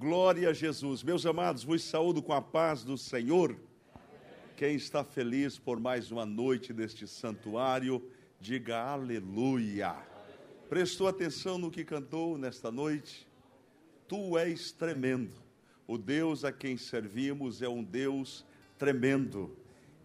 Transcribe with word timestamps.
Glória 0.00 0.48
a 0.48 0.52
Jesus. 0.54 1.02
Meus 1.02 1.26
amados, 1.26 1.62
vos 1.62 1.84
saúdo 1.84 2.22
com 2.22 2.32
a 2.32 2.40
paz 2.40 2.82
do 2.82 2.96
Senhor. 2.96 3.54
Quem 4.56 4.74
está 4.74 5.04
feliz 5.04 5.58
por 5.58 5.78
mais 5.78 6.10
uma 6.10 6.24
noite 6.24 6.72
deste 6.72 7.06
santuário, 7.06 8.02
diga 8.40 8.78
aleluia. 8.78 9.94
Prestou 10.70 11.06
atenção 11.06 11.58
no 11.58 11.70
que 11.70 11.84
cantou 11.84 12.38
nesta 12.38 12.72
noite? 12.72 13.28
Tu 14.08 14.38
és 14.38 14.72
tremendo. 14.72 15.36
O 15.86 15.98
Deus 15.98 16.46
a 16.46 16.50
quem 16.50 16.78
servimos 16.78 17.60
é 17.60 17.68
um 17.68 17.84
Deus 17.84 18.46
tremendo 18.78 19.54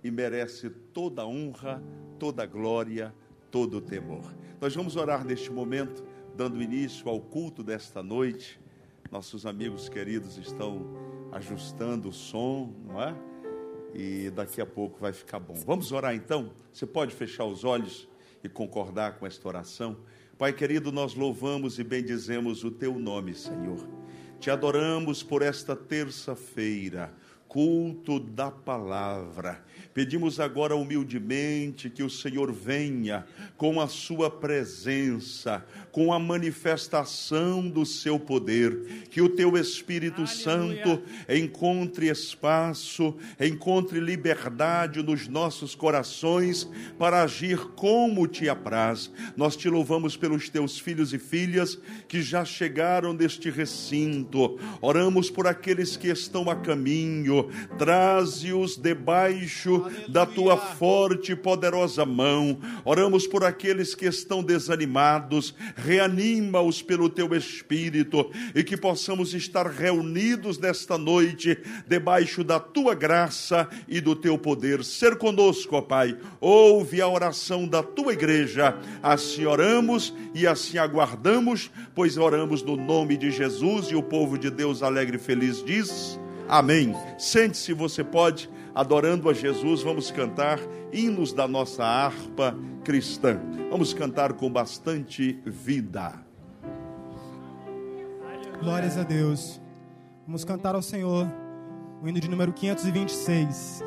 e 0.04 0.12
merece 0.12 0.70
toda 0.70 1.26
honra, 1.26 1.82
toda 2.20 2.46
glória, 2.46 3.16
todo 3.50 3.80
temor. 3.80 4.36
Nós 4.60 4.76
vamos 4.76 4.98
orar 4.98 5.24
neste 5.24 5.50
momento, 5.50 6.04
dando 6.36 6.62
início 6.62 7.08
ao 7.08 7.22
culto 7.22 7.64
desta 7.64 8.04
noite 8.04 8.60
nossos 9.12 9.46
amigos 9.46 9.88
queridos 9.88 10.38
estão 10.38 10.94
ajustando 11.32 12.10
o 12.10 12.14
som, 12.14 12.74
não 12.86 13.02
é? 13.02 13.16
E 13.94 14.30
daqui 14.32 14.60
a 14.60 14.66
pouco 14.66 15.00
vai 15.00 15.14
ficar 15.14 15.40
bom. 15.40 15.54
Vamos 15.66 15.92
orar 15.92 16.14
então? 16.14 16.52
Você 16.74 16.86
pode 16.86 17.14
fechar 17.14 17.46
os 17.46 17.64
olhos 17.64 18.08
e 18.44 18.50
concordar 18.50 19.18
com 19.18 19.26
esta 19.26 19.48
oração? 19.48 19.98
Pai 20.38 20.52
querido, 20.52 20.92
nós 20.92 21.16
louvamos 21.16 21.80
e 21.80 21.84
bendizemos 21.84 22.64
o 22.64 22.72
teu 22.72 23.00
nome, 23.00 23.34
Senhor. 23.34 23.88
Te 24.40 24.52
adoramos 24.52 25.24
por 25.24 25.42
esta 25.42 25.76
terça-feira, 25.76 27.14
culto 27.56 28.20
da 28.20 28.52
palavra. 28.52 29.64
Pedimos 29.94 30.42
agora 30.42 30.76
humildemente 30.76 31.90
que 31.90 32.04
o 32.04 32.10
Senhor 32.10 32.52
venha 32.52 33.26
com 33.56 33.80
a 33.80 33.88
sua 33.88 34.30
presença, 34.30 35.66
com 35.90 36.12
a 36.12 36.20
manifestação 36.20 37.70
do 37.70 37.86
seu 37.86 38.20
poder, 38.20 39.06
que 39.10 39.22
o 39.22 39.30
teu 39.30 39.56
Espírito 39.56 40.24
Aleluia. 40.24 40.36
Santo 40.36 41.04
encontre 41.30 42.10
espaço, 42.10 43.16
encontre 43.40 44.02
liberdade 44.02 45.02
nos 45.02 45.30
nossos 45.30 45.74
corações 45.74 46.70
para 47.00 47.24
agir 47.24 47.58
como 47.78 48.28
te 48.28 48.50
apraz. 48.50 49.10
Nós 49.38 49.56
te 49.56 49.70
louvamos 49.70 50.18
pelos 50.18 50.50
teus 50.50 50.78
filhos 50.78 51.14
e 51.14 51.18
filhas 51.18 51.80
que 52.10 52.22
já 52.22 52.44
chegaram 52.44 53.14
neste 53.14 53.50
recinto. 53.50 54.60
Oramos 54.82 55.30
por 55.30 55.48
aqueles 55.48 55.96
que 55.96 56.10
estão 56.10 56.50
a 56.50 56.56
caminho, 56.58 57.45
traze-os 57.78 58.78
debaixo 58.78 59.76
Aleluia. 59.76 60.10
da 60.10 60.26
tua 60.26 60.58
forte 60.58 61.32
e 61.32 61.36
poderosa 61.36 62.06
mão. 62.06 62.60
Oramos 62.84 63.28
por 63.28 63.44
aqueles 63.44 63.96
que 63.96 64.06
estão 64.06 64.44
desanimados, 64.44 65.54
reanima-os 65.76 66.82
pelo 66.82 67.10
teu 67.10 67.34
espírito 67.36 68.30
e 68.54 68.64
que 68.64 68.78
possamos 68.78 69.34
estar 69.34 69.68
reunidos 69.68 70.58
nesta 70.58 70.98
noite 70.98 71.58
debaixo 71.88 72.44
da 72.44 72.60
tua 72.60 72.94
graça 72.94 73.68
e 73.88 74.00
do 74.00 74.16
teu 74.16 74.38
poder. 74.38 74.84
Ser 74.84 75.18
conosco, 75.18 75.76
ó 75.76 75.82
Pai. 75.82 76.18
Ouve 76.40 77.02
a 77.02 77.08
oração 77.08 77.68
da 77.68 77.82
tua 77.82 78.14
igreja. 78.14 78.78
Assim 79.02 79.46
oramos 79.46 80.14
e 80.34 80.46
assim 80.48 80.78
aguardamos, 80.78 81.72
pois 81.94 82.18
oramos 82.18 82.62
no 82.62 82.76
nome 82.76 83.18
de 83.18 83.32
Jesus 83.32 83.88
e 83.88 83.96
o 83.96 84.04
povo 84.04 84.38
de 84.38 84.50
Deus 84.50 84.84
alegre 84.84 85.18
e 85.18 85.20
feliz 85.20 85.64
diz: 85.64 86.20
Amém. 86.48 86.96
Sente-se, 87.18 87.74
você 87.74 88.04
pode 88.04 88.50
adorando 88.74 89.30
a 89.30 89.34
Jesus, 89.34 89.82
vamos 89.82 90.12
cantar 90.12 90.60
hinos 90.92 91.32
da 91.32 91.48
nossa 91.48 91.84
harpa 91.84 92.56
cristã. 92.84 93.40
Vamos 93.72 93.94
cantar 93.94 94.34
com 94.34 94.50
bastante 94.50 95.40
vida. 95.46 96.14
Glórias 98.60 98.98
a 98.98 99.04
Deus. 99.04 99.62
Vamos 100.26 100.44
cantar 100.44 100.76
ao 100.76 100.82
Senhor 100.82 101.28
o 102.02 102.08
hino 102.08 102.20
de 102.20 102.30
número 102.30 102.52
526 102.52 103.84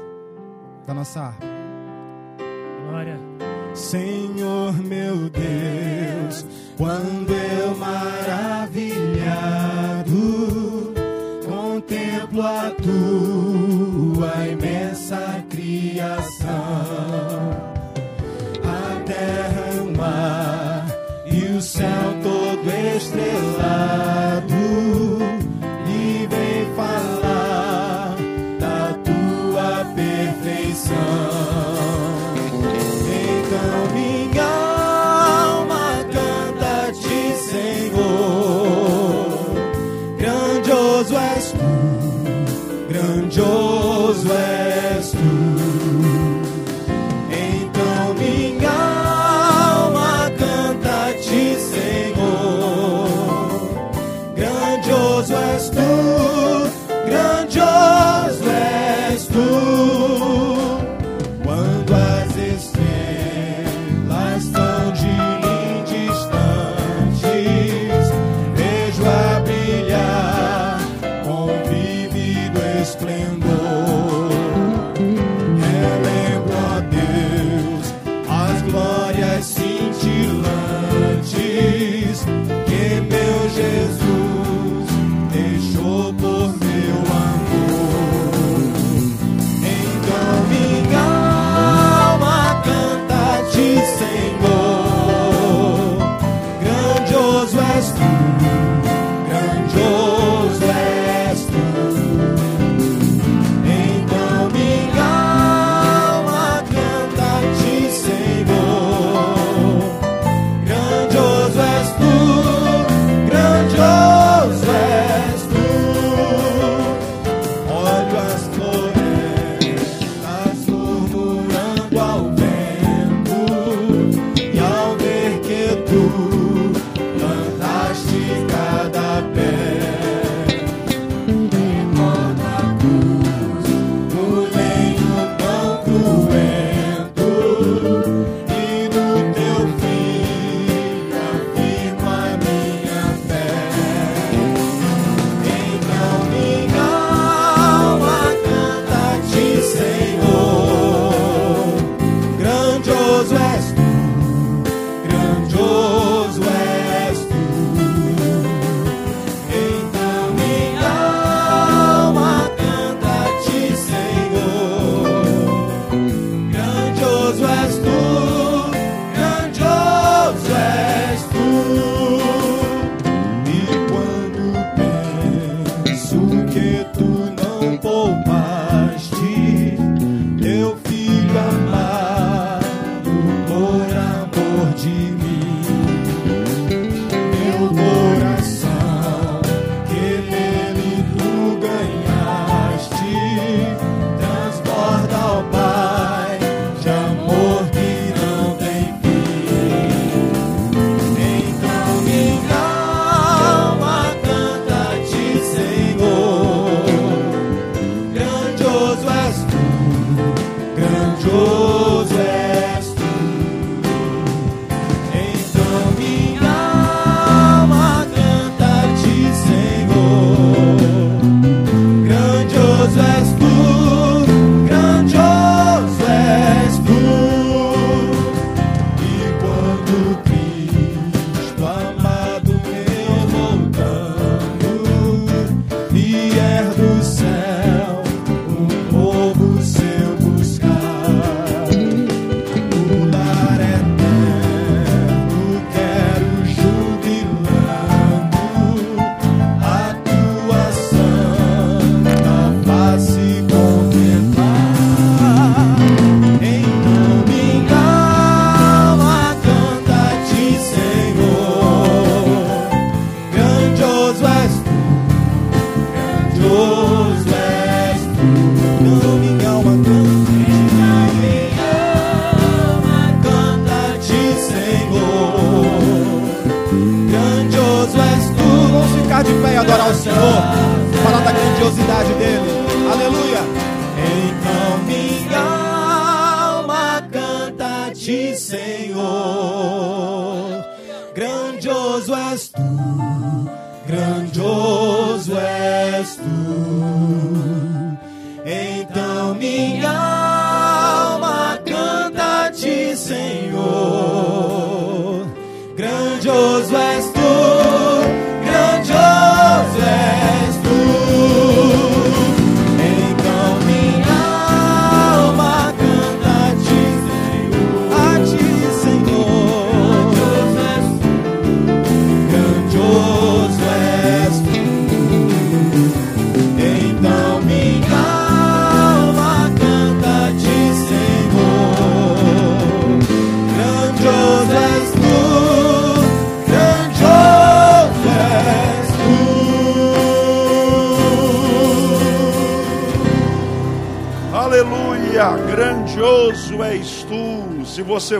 da 0.86 0.94
nossa 0.94 1.20
harpa. 1.20 1.46
Glória. 2.88 3.18
Senhor 3.74 4.72
meu 4.82 5.28
Deus, 5.28 6.44
quando 6.76 7.32
eu 7.32 7.74
contemplo 7.74 8.28
a 12.58 12.70
tua 12.82 14.48
imensa 14.48 15.44
criação, 15.48 16.50
a 18.64 19.00
terra, 19.06 19.82
o 19.82 19.96
mar 19.96 20.86
e 21.26 21.56
o 21.56 21.62
céu 21.62 22.17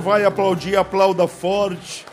vai 0.09 0.25
aplaudir, 0.25 0.75
aplauda 0.75 1.29
forte. 1.29 2.07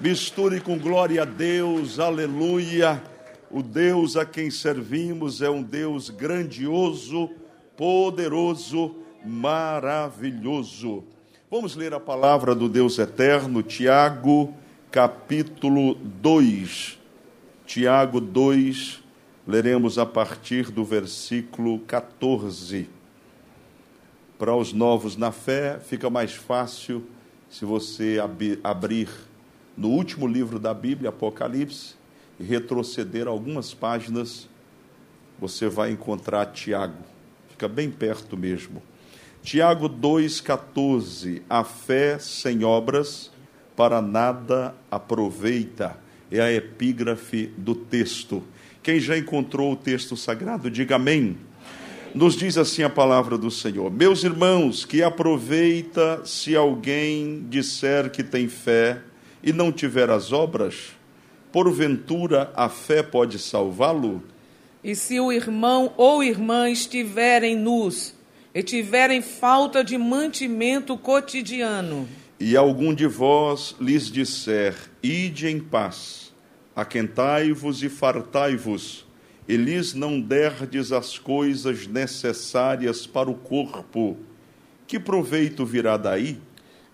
Misture 0.00 0.60
com 0.60 0.76
glória 0.76 1.22
a 1.22 1.24
Deus, 1.24 2.00
aleluia. 2.00 3.00
O 3.48 3.62
Deus 3.62 4.16
a 4.16 4.26
quem 4.26 4.50
servimos 4.50 5.40
é 5.40 5.48
um 5.48 5.62
Deus 5.62 6.10
grandioso, 6.10 7.30
poderoso, 7.76 8.96
maravilhoso. 9.24 11.04
Vamos 11.48 11.76
ler 11.76 11.94
a 11.94 12.00
palavra 12.00 12.52
do 12.52 12.68
Deus 12.68 12.98
eterno, 12.98 13.62
Tiago, 13.62 14.52
capítulo 14.90 15.94
2. 15.94 16.98
Tiago 17.64 18.20
2, 18.20 19.04
leremos 19.46 20.00
a 20.00 20.04
partir 20.04 20.72
do 20.72 20.84
versículo 20.84 21.78
14. 21.78 22.90
Para 24.36 24.56
os 24.56 24.72
novos 24.72 25.16
na 25.16 25.30
fé, 25.30 25.78
fica 25.78 26.10
mais 26.10 26.34
fácil 26.34 27.06
se 27.50 27.64
você 27.64 28.20
ab 28.22 28.58
abrir 28.62 29.08
no 29.76 29.88
último 29.88 30.26
livro 30.26 30.58
da 30.58 30.72
Bíblia, 30.72 31.10
Apocalipse, 31.10 31.94
e 32.38 32.44
retroceder 32.44 33.26
algumas 33.26 33.72
páginas, 33.74 34.48
você 35.38 35.68
vai 35.68 35.90
encontrar 35.90 36.46
Tiago. 36.46 37.02
Fica 37.50 37.68
bem 37.68 37.90
perto 37.90 38.36
mesmo. 38.36 38.82
Tiago 39.42 39.88
2,14: 39.88 41.42
A 41.48 41.62
fé 41.64 42.18
sem 42.18 42.64
obras 42.64 43.30
para 43.76 44.00
nada 44.00 44.74
aproveita. 44.90 45.98
É 46.30 46.40
a 46.40 46.52
epígrafe 46.52 47.52
do 47.56 47.74
texto. 47.74 48.42
Quem 48.82 48.98
já 48.98 49.16
encontrou 49.16 49.72
o 49.72 49.76
texto 49.76 50.16
sagrado, 50.16 50.70
diga 50.70 50.96
amém. 50.96 51.38
Nos 52.16 52.34
diz 52.34 52.56
assim 52.56 52.82
a 52.82 52.88
palavra 52.88 53.36
do 53.36 53.50
Senhor: 53.50 53.92
Meus 53.92 54.24
irmãos, 54.24 54.86
que 54.86 55.02
aproveita 55.02 56.22
se 56.24 56.56
alguém 56.56 57.44
disser 57.50 58.10
que 58.10 58.24
tem 58.24 58.48
fé 58.48 59.02
e 59.42 59.52
não 59.52 59.70
tiver 59.70 60.08
as 60.08 60.32
obras? 60.32 60.96
Porventura 61.52 62.50
a 62.56 62.70
fé 62.70 63.02
pode 63.02 63.38
salvá-lo? 63.38 64.22
E 64.82 64.96
se 64.96 65.20
o 65.20 65.30
irmão 65.30 65.92
ou 65.98 66.24
irmã 66.24 66.70
estiverem 66.70 67.54
nus 67.54 68.14
e 68.54 68.62
tiverem 68.62 69.20
falta 69.20 69.84
de 69.84 69.98
mantimento 69.98 70.96
cotidiano, 70.96 72.08
e 72.40 72.56
algum 72.56 72.94
de 72.94 73.06
vós 73.06 73.76
lhes 73.78 74.10
disser: 74.10 74.74
Ide 75.02 75.48
em 75.48 75.60
paz, 75.60 76.32
aquentai-vos 76.74 77.82
e 77.82 77.90
fartai-vos, 77.90 79.05
e 79.48 79.56
lhes 79.56 79.94
não 79.94 80.20
derdes 80.20 80.92
as 80.92 81.18
coisas 81.18 81.86
necessárias 81.86 83.06
para 83.06 83.30
o 83.30 83.34
corpo, 83.34 84.16
que 84.86 84.98
proveito 84.98 85.64
virá 85.64 85.96
daí? 85.96 86.38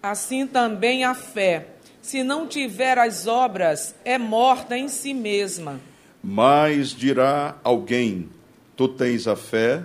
Assim 0.02 0.47
também 0.47 1.04
a 1.04 1.14
fé, 1.14 1.68
se 2.00 2.25
não 2.25 2.47
tiver 2.47 2.99
as 2.99 3.26
obras, 3.26 3.94
é 4.04 4.18
morta 4.18 4.76
em 4.76 4.88
si 4.88 5.14
mesma. 5.14 5.80
Mas 6.23 6.88
dirá 6.88 7.56
alguém: 7.62 8.28
Tu 8.76 8.88
tens 8.88 9.28
a 9.28 9.37
fé, 9.37 9.85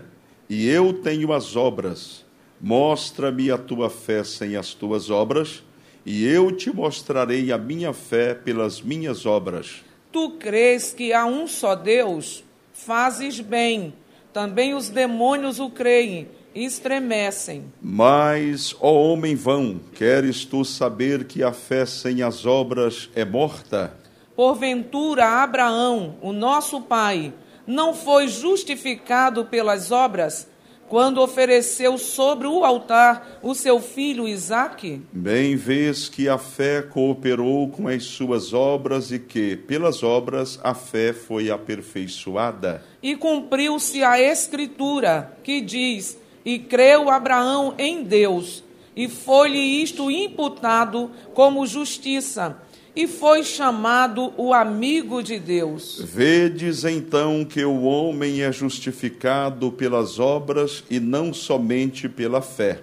e 0.49 0.67
eu 0.67 0.93
tenho 0.93 1.31
as 1.31 1.55
obras. 1.55 2.25
Mostra-me 2.59 3.51
a 3.51 3.57
tua 3.57 3.89
fé 3.89 4.23
sem 4.23 4.55
as 4.55 4.73
tuas 4.73 5.11
obras, 5.11 5.63
e 6.03 6.25
eu 6.25 6.51
te 6.51 6.73
mostrarei 6.73 7.51
a 7.51 7.57
minha 7.57 7.93
fé 7.93 8.33
pelas 8.33 8.81
minhas 8.81 9.25
obras. 9.25 9.83
Tu 10.11 10.31
crês 10.39 10.93
que 10.93 11.13
há 11.13 11.25
um 11.25 11.47
só 11.47 11.75
Deus? 11.75 12.43
Fazes 12.85 13.39
bem. 13.39 13.93
Também 14.31 14.73
os 14.73 14.87
demônios 14.87 15.59
o 15.59 15.69
creem 15.69 16.27
e 16.53 16.63
estremecem. 16.63 17.65
Mas, 17.81 18.75
ó 18.79 18.93
homem 18.93 19.35
vão, 19.35 19.79
queres 19.93 20.45
tu 20.45 20.63
saber 20.63 21.25
que 21.25 21.43
a 21.43 21.51
fé 21.51 21.85
sem 21.85 22.21
as 22.21 22.45
obras 22.45 23.09
é 23.15 23.25
morta? 23.25 23.93
Porventura, 24.35 25.43
Abraão, 25.43 26.17
o 26.21 26.31
nosso 26.31 26.79
pai, 26.81 27.33
não 27.65 27.93
foi 27.93 28.27
justificado 28.27 29.45
pelas 29.45 29.91
obras 29.91 30.47
quando 30.87 31.21
ofereceu 31.21 31.97
sobre 31.97 32.47
o 32.47 32.63
altar 32.63 33.39
o 33.41 33.53
seu 33.53 33.79
filho 33.79 34.27
Isaque? 34.27 35.01
Bem 35.11 35.55
vês 35.55 36.07
que 36.09 36.29
a 36.29 36.37
fé 36.37 36.81
cooperou 36.81 37.69
com 37.69 37.87
as 37.87 38.03
suas 38.03 38.53
obras 38.53 39.11
e 39.11 39.19
que, 39.19 39.55
pelas 39.55 40.03
obras, 40.03 40.59
a 40.63 40.73
fé 40.73 41.13
foi 41.13 41.49
aperfeiçoada. 41.49 42.83
E 43.01 43.15
cumpriu-se 43.15 44.03
a 44.03 44.19
Escritura, 44.19 45.37
que 45.43 45.61
diz: 45.61 46.17
E 46.45 46.59
creu 46.59 47.09
Abraão 47.09 47.75
em 47.77 48.03
Deus, 48.03 48.63
e 48.95 49.07
foi-lhe 49.07 49.81
isto 49.81 50.09
imputado 50.09 51.11
como 51.33 51.67
justiça 51.67 52.66
e 52.97 53.05
foi 53.05 53.43
chamado 53.43 54.33
o 54.37 54.51
amigo 54.51 55.21
de 55.21 55.37
Deus. 55.37 56.01
Vedes 56.03 56.83
então 56.83 57.45
que 57.45 57.63
o 57.63 57.83
homem 57.83 58.41
é 58.41 58.51
justificado 58.51 59.71
pelas 59.71 60.17
obras 60.17 60.83
e 60.89 60.99
não 60.99 61.31
somente 61.31 62.09
pela 62.09 62.41
fé. 62.41 62.81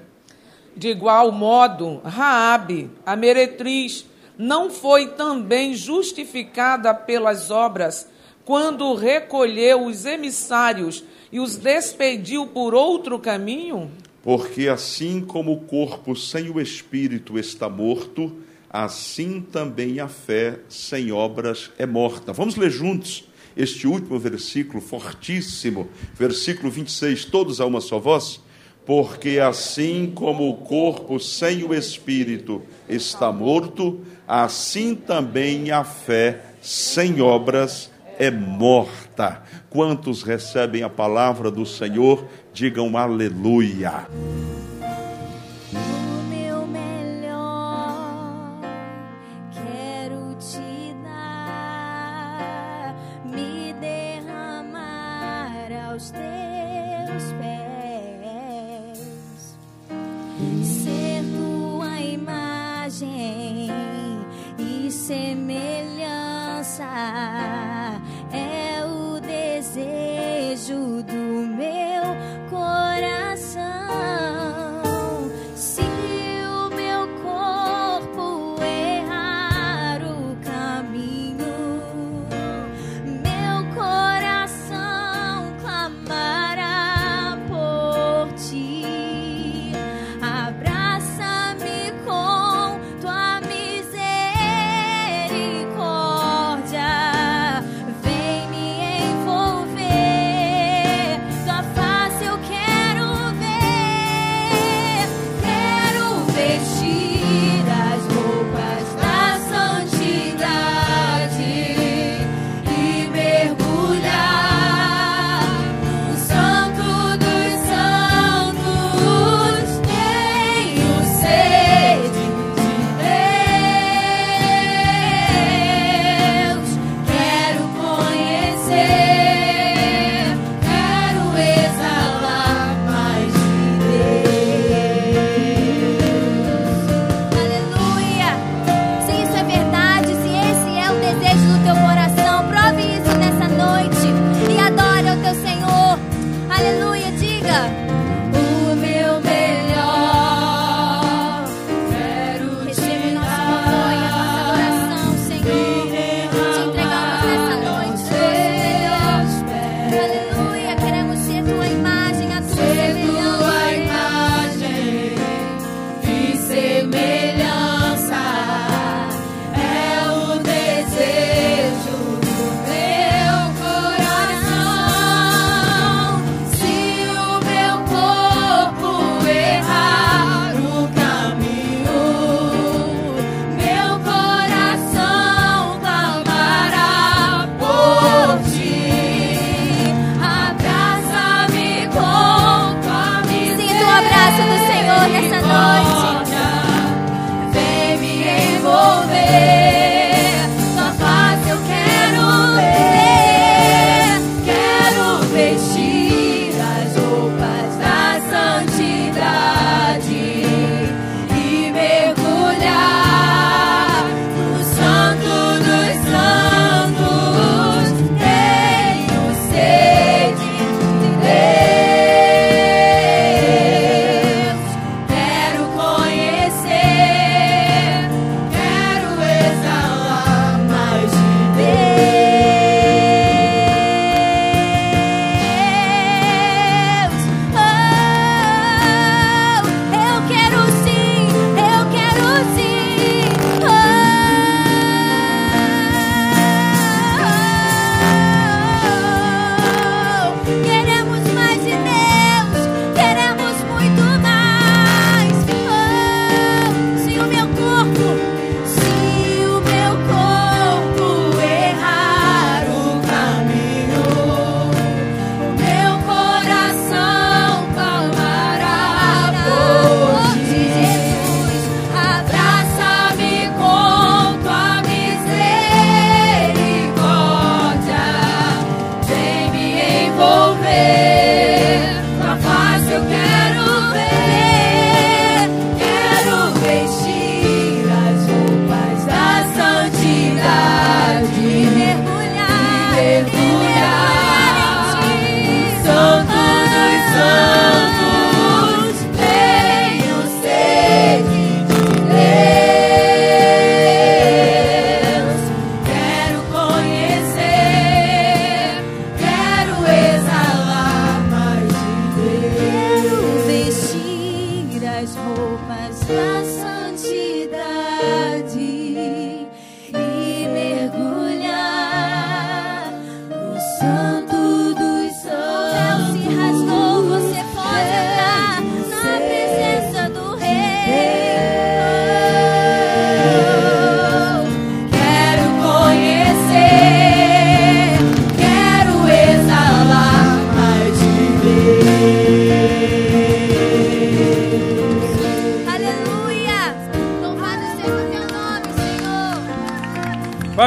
De 0.77 0.87
igual 0.87 1.33
modo, 1.33 2.01
Raabe, 2.05 2.89
a 3.05 3.17
meretriz, 3.17 4.07
não 4.39 4.71
foi 4.71 5.09
também 5.09 5.75
justificada 5.75 6.95
pelas 6.95 7.51
obras 7.51 8.07
quando 8.45 8.95
recolheu 8.95 9.85
os 9.85 10.05
emissários 10.05 11.03
e 11.33 11.41
os 11.41 11.57
despediu 11.57 12.47
por 12.47 12.73
outro 12.73 13.19
caminho? 13.19 13.91
Porque 14.23 14.69
assim 14.69 15.21
como 15.21 15.55
o 15.55 15.61
corpo 15.63 16.15
sem 16.15 16.51
o 16.51 16.61
espírito 16.61 17.37
está 17.37 17.69
morto, 17.69 18.45
assim 18.75 19.41
também 19.41 20.01
a 20.01 20.09
fé 20.09 20.59
sem 20.69 21.13
obras 21.13 21.71
é 21.79 21.87
morta. 21.87 22.33
Vamos 22.33 22.57
ler 22.57 22.73
juntos 22.73 23.23
este 23.57 23.87
último 23.87 24.19
versículo 24.19 24.81
fortíssimo, 24.81 25.89
versículo 26.15 26.73
26, 26.73 27.27
todos 27.27 27.61
a 27.61 27.67
uma 27.67 27.81
só 27.81 28.01
voz? 28.01 28.41
Porque 28.85 29.39
assim 29.39 30.11
como 30.13 30.51
o 30.51 30.57
corpo 30.57 31.21
sem 31.21 31.63
o 31.63 31.73
espírito 31.73 32.63
está 32.89 33.31
morto, 33.31 34.01
assim 34.27 34.97
também 34.97 35.71
a 35.71 35.85
fé 35.85 36.43
sem 36.61 37.21
obras 37.21 37.93
é 38.19 38.29
morta. 38.29 39.45
Quantos 39.71 40.25
recebem 40.25 40.83
a 40.83 40.91
palavra 40.91 41.49
do 41.49 41.65
Senhor, 41.65 42.27
digam 42.53 42.97
aleluia. 42.99 44.09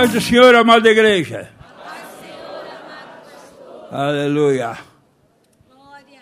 Senhor, 0.08 0.56
amada 0.56 0.90
igreja. 0.90 1.50
Aleluia. 3.92 4.78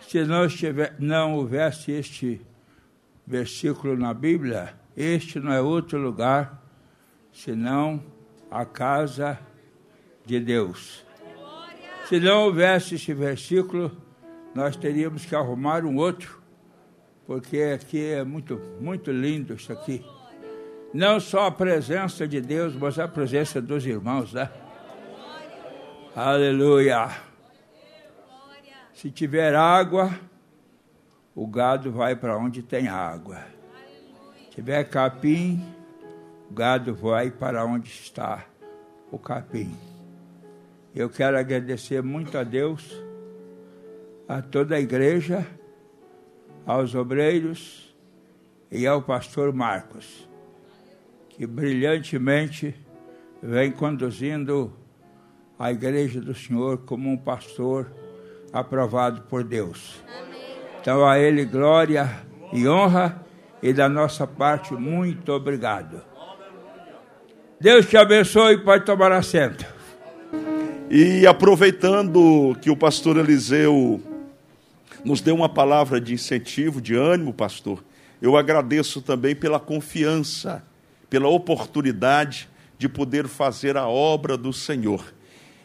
Se 0.08 0.24
não, 0.24 0.46
estiver, 0.46 0.96
não 0.98 1.36
houvesse 1.36 1.92
este 1.92 2.42
versículo 3.26 3.96
na 3.96 4.14
Bíblia, 4.14 4.74
este 4.98 5.40
não 5.40 5.52
é 5.52 5.62
outro 5.62 6.00
lugar 6.00 6.62
senão 7.32 8.04
a 8.50 8.66
casa 8.66 9.40
de 10.26 10.40
Deus. 10.40 11.06
Se 12.10 12.20
não 12.20 12.46
houvesse 12.46 12.96
esse 12.96 13.14
versículo, 13.14 13.96
nós 14.54 14.76
teríamos 14.76 15.26
que 15.26 15.36
arrumar 15.36 15.86
um 15.86 15.96
outro, 15.98 16.42
porque 17.28 17.60
aqui 17.76 18.04
é 18.04 18.24
muito, 18.24 18.60
muito 18.82 19.12
lindo 19.12 19.54
isso 19.54 19.72
aqui. 19.72 20.04
Não 20.96 21.20
só 21.20 21.48
a 21.48 21.52
presença 21.52 22.26
de 22.26 22.40
Deus, 22.40 22.74
mas 22.74 22.98
a 22.98 23.06
presença 23.06 23.62
dos 23.62 23.86
irmãos, 23.86 24.32
né? 24.32 24.50
Aleluia. 26.16 27.10
Se 28.94 29.12
tiver 29.12 29.54
água, 29.54 30.18
o 31.36 31.46
gado 31.46 31.92
vai 31.92 32.16
para 32.16 32.38
onde 32.38 32.64
tem 32.64 32.88
água. 32.88 33.44
Se 34.46 34.52
tiver 34.52 34.86
capim, 34.86 35.62
o 36.50 36.54
gado 36.54 36.96
vai 36.96 37.30
para 37.30 37.66
onde 37.66 37.90
está 37.90 38.46
o 39.12 39.20
capim. 39.20 39.78
Eu 40.96 41.10
quero 41.10 41.38
agradecer 41.38 42.02
muito 42.02 42.38
a 42.38 42.44
Deus, 42.46 42.90
a 44.30 44.42
toda 44.42 44.76
a 44.76 44.80
igreja, 44.80 45.46
aos 46.66 46.96
obreiros 46.96 47.94
e 48.72 48.88
ao 48.88 49.02
pastor 49.02 49.52
Marcos, 49.52 50.26
que 51.36 51.46
brilhantemente 51.46 52.74
vem 53.44 53.72
conduzindo 53.72 54.74
a 55.60 55.72
igreja 55.72 56.22
do 56.22 56.34
Senhor 56.34 56.80
como 56.80 57.10
um 57.10 57.18
pastor 57.18 57.92
aprovado 58.54 59.22
por 59.24 59.44
Deus. 59.44 60.02
Então 60.80 61.06
a 61.06 61.20
ele 61.20 61.44
glória 61.46 62.10
e 62.54 62.68
honra 62.68 63.22
e 63.62 63.74
da 63.74 63.90
nossa 63.90 64.26
parte 64.26 64.74
muito 64.74 65.32
obrigado. 65.32 66.02
Deus 67.60 67.86
te 67.86 67.98
abençoe 67.98 68.54
e 68.56 68.64
pode 68.64 68.86
tomar 68.86 69.12
assento. 69.12 69.66
E 70.90 71.26
aproveitando 71.28 72.56
que 72.62 72.70
o 72.70 72.78
pastor 72.78 73.18
Eliseu 73.18 74.02
nos 75.04 75.20
deu 75.20 75.36
uma 75.36 75.50
palavra 75.50 76.00
de 76.00 76.14
incentivo, 76.14 76.80
de 76.80 76.96
ânimo, 76.96 77.34
pastor, 77.34 77.84
eu 78.22 78.38
agradeço 78.38 79.02
também 79.02 79.36
pela 79.36 79.60
confiança, 79.60 80.64
pela 81.16 81.30
oportunidade 81.30 82.50
de 82.78 82.90
poder 82.90 83.30
fazer 83.30 83.78
a 83.78 83.88
obra 83.88 84.36
do 84.36 84.52
Senhor. 84.52 85.14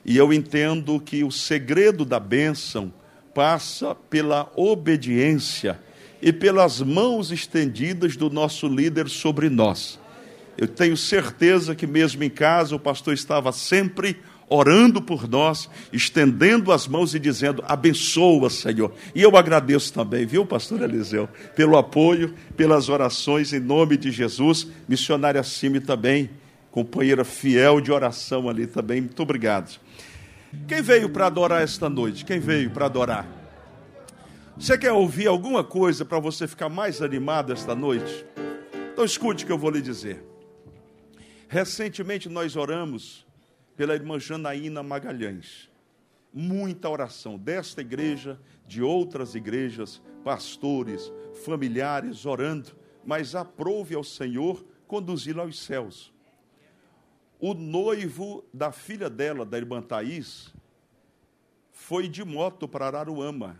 E 0.04 0.16
eu 0.16 0.32
entendo 0.32 1.00
que 1.00 1.24
o 1.24 1.32
segredo 1.32 2.04
da 2.04 2.20
bênção 2.20 2.94
passa 3.34 3.92
pela 3.92 4.48
obediência 4.54 5.80
e 6.22 6.32
pelas 6.32 6.80
mãos 6.80 7.32
estendidas 7.32 8.16
do 8.16 8.30
nosso 8.30 8.68
líder 8.68 9.08
sobre 9.08 9.50
nós. 9.50 9.98
Eu 10.56 10.68
tenho 10.68 10.96
certeza 10.96 11.74
que, 11.74 11.84
mesmo 11.84 12.22
em 12.22 12.30
casa, 12.30 12.76
o 12.76 12.78
pastor 12.78 13.12
estava 13.12 13.50
sempre 13.50 14.18
orando 14.50 15.00
por 15.00 15.28
nós, 15.28 15.70
estendendo 15.92 16.72
as 16.72 16.88
mãos 16.88 17.14
e 17.14 17.20
dizendo: 17.20 17.64
abençoa, 17.66 18.50
Senhor. 18.50 18.92
E 19.14 19.22
eu 19.22 19.36
agradeço 19.36 19.92
também, 19.92 20.26
viu, 20.26 20.44
pastor 20.44 20.82
Eliseu, 20.82 21.28
pelo 21.54 21.78
apoio, 21.78 22.34
pelas 22.56 22.88
orações 22.88 23.52
em 23.52 23.60
nome 23.60 23.96
de 23.96 24.10
Jesus. 24.10 24.66
Missionária 24.88 25.42
Cime 25.44 25.80
também, 25.80 26.28
companheira 26.70 27.24
fiel 27.24 27.80
de 27.80 27.92
oração 27.92 28.48
ali 28.48 28.66
também. 28.66 29.00
Muito 29.00 29.22
obrigado. 29.22 29.78
Quem 30.66 30.82
veio 30.82 31.08
para 31.08 31.26
adorar 31.26 31.62
esta 31.62 31.88
noite? 31.88 32.24
Quem 32.24 32.40
veio 32.40 32.70
para 32.70 32.86
adorar? 32.86 33.26
Você 34.58 34.76
quer 34.76 34.92
ouvir 34.92 35.28
alguma 35.28 35.62
coisa 35.62 36.04
para 36.04 36.18
você 36.18 36.48
ficar 36.48 36.68
mais 36.68 37.00
animado 37.00 37.52
esta 37.52 37.74
noite? 37.74 38.26
Então 38.92 39.04
escute 39.04 39.44
o 39.44 39.46
que 39.46 39.52
eu 39.52 39.56
vou 39.56 39.70
lhe 39.70 39.80
dizer. 39.80 40.22
Recentemente 41.48 42.28
nós 42.28 42.56
oramos 42.56 43.24
pela 43.80 43.94
irmã 43.94 44.18
Janaína 44.18 44.82
Magalhães. 44.82 45.70
Muita 46.34 46.86
oração 46.86 47.38
desta 47.38 47.80
igreja, 47.80 48.38
de 48.66 48.82
outras 48.82 49.34
igrejas, 49.34 50.02
pastores, 50.22 51.10
familiares 51.46 52.26
orando, 52.26 52.76
mas 53.02 53.34
aprove 53.34 53.94
ao 53.94 54.04
Senhor 54.04 54.62
conduzi-la 54.86 55.44
aos 55.44 55.58
céus 55.58 56.12
o 57.40 57.54
noivo 57.54 58.44
da 58.52 58.70
filha 58.70 59.08
dela, 59.08 59.46
da 59.46 59.56
irmã 59.56 59.80
Thais, 59.80 60.54
foi 61.72 62.06
de 62.06 62.22
moto 62.22 62.68
para 62.68 62.86
Araruama. 62.86 63.58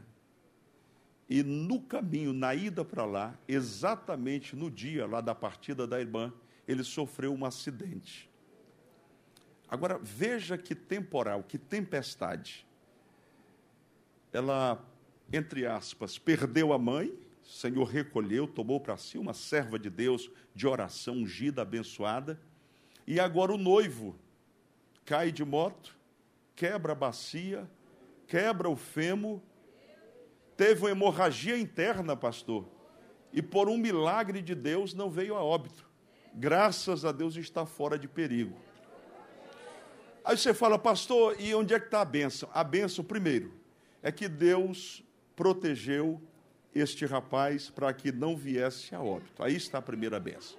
E 1.31 1.43
no 1.43 1.81
caminho, 1.81 2.35
na 2.35 2.55
ida 2.55 2.85
para 2.85 3.07
lá, 3.07 3.39
exatamente 3.49 4.55
no 4.55 4.71
dia 4.71 5.07
lá 5.07 5.23
da 5.23 5.35
partida 5.35 5.87
da 5.87 5.99
irmã, 5.99 6.31
ele 6.69 6.85
sofreu 6.85 7.33
um 7.33 7.43
acidente. 7.43 8.30
Agora, 9.71 9.99
veja 10.03 10.59
que 10.59 10.75
temporal, 10.75 11.45
que 11.45 11.57
tempestade. 11.57 12.67
Ela, 14.33 14.85
entre 15.33 15.65
aspas, 15.65 16.19
perdeu 16.19 16.73
a 16.73 16.79
mãe, 16.79 17.17
o 17.43 17.47
Senhor 17.47 17.85
recolheu, 17.85 18.47
tomou 18.47 18.81
para 18.81 18.97
si 18.97 19.17
uma 19.17 19.33
serva 19.33 19.79
de 19.79 19.89
Deus 19.89 20.31
de 20.55 20.67
oração 20.67 21.15
ungida, 21.15 21.63
abençoada 21.63 22.39
e 23.11 23.19
agora 23.19 23.53
o 23.53 23.59
noivo 23.59 24.15
cai 25.05 25.33
de 25.33 25.45
moto, 25.45 25.97
quebra 26.55 26.93
a 26.93 26.95
bacia, 26.95 27.69
quebra 28.29 28.71
o 28.71 28.77
fêmur, 28.77 29.41
teve 30.57 30.83
uma 30.83 30.91
hemorragia 30.91 31.59
interna, 31.59 32.17
pastor, 32.17 32.69
e 33.33 33.43
por 33.43 33.69
um 33.69 33.77
milagre 33.77 34.41
de 34.41 34.55
Deus 34.55 34.95
não 34.95 35.11
veio 35.11 35.35
a 35.35 35.43
óbito. 35.43 35.91
Graças 36.33 37.05
a 37.05 37.11
Deus 37.11 37.35
está 37.35 37.67
fora 37.67 37.99
de 37.99 38.07
perigo. 38.07 38.57
Aí 40.25 40.37
você 40.37 40.53
fala, 40.53 40.79
pastor, 40.79 41.37
e 41.39 41.55
onde 41.55 41.75
é 41.75 41.81
que 41.81 41.87
está 41.87 42.03
a 42.03 42.05
bênção? 42.05 42.49
A 42.53 42.63
bênção, 42.63 43.05
primeiro, 43.05 43.53
é 44.03 44.13
que 44.13 44.29
Deus 44.29 45.03
protegeu 45.35 46.21
este 46.75 47.07
rapaz 47.07 47.71
para 47.71 47.93
que 47.93 48.13
não 48.13 48.37
viesse 48.37 48.95
a 48.95 49.03
óbito. 49.03 49.43
Aí 49.43 49.57
está 49.57 49.79
a 49.79 49.83
primeira 49.83 50.21
bênção. 50.21 50.59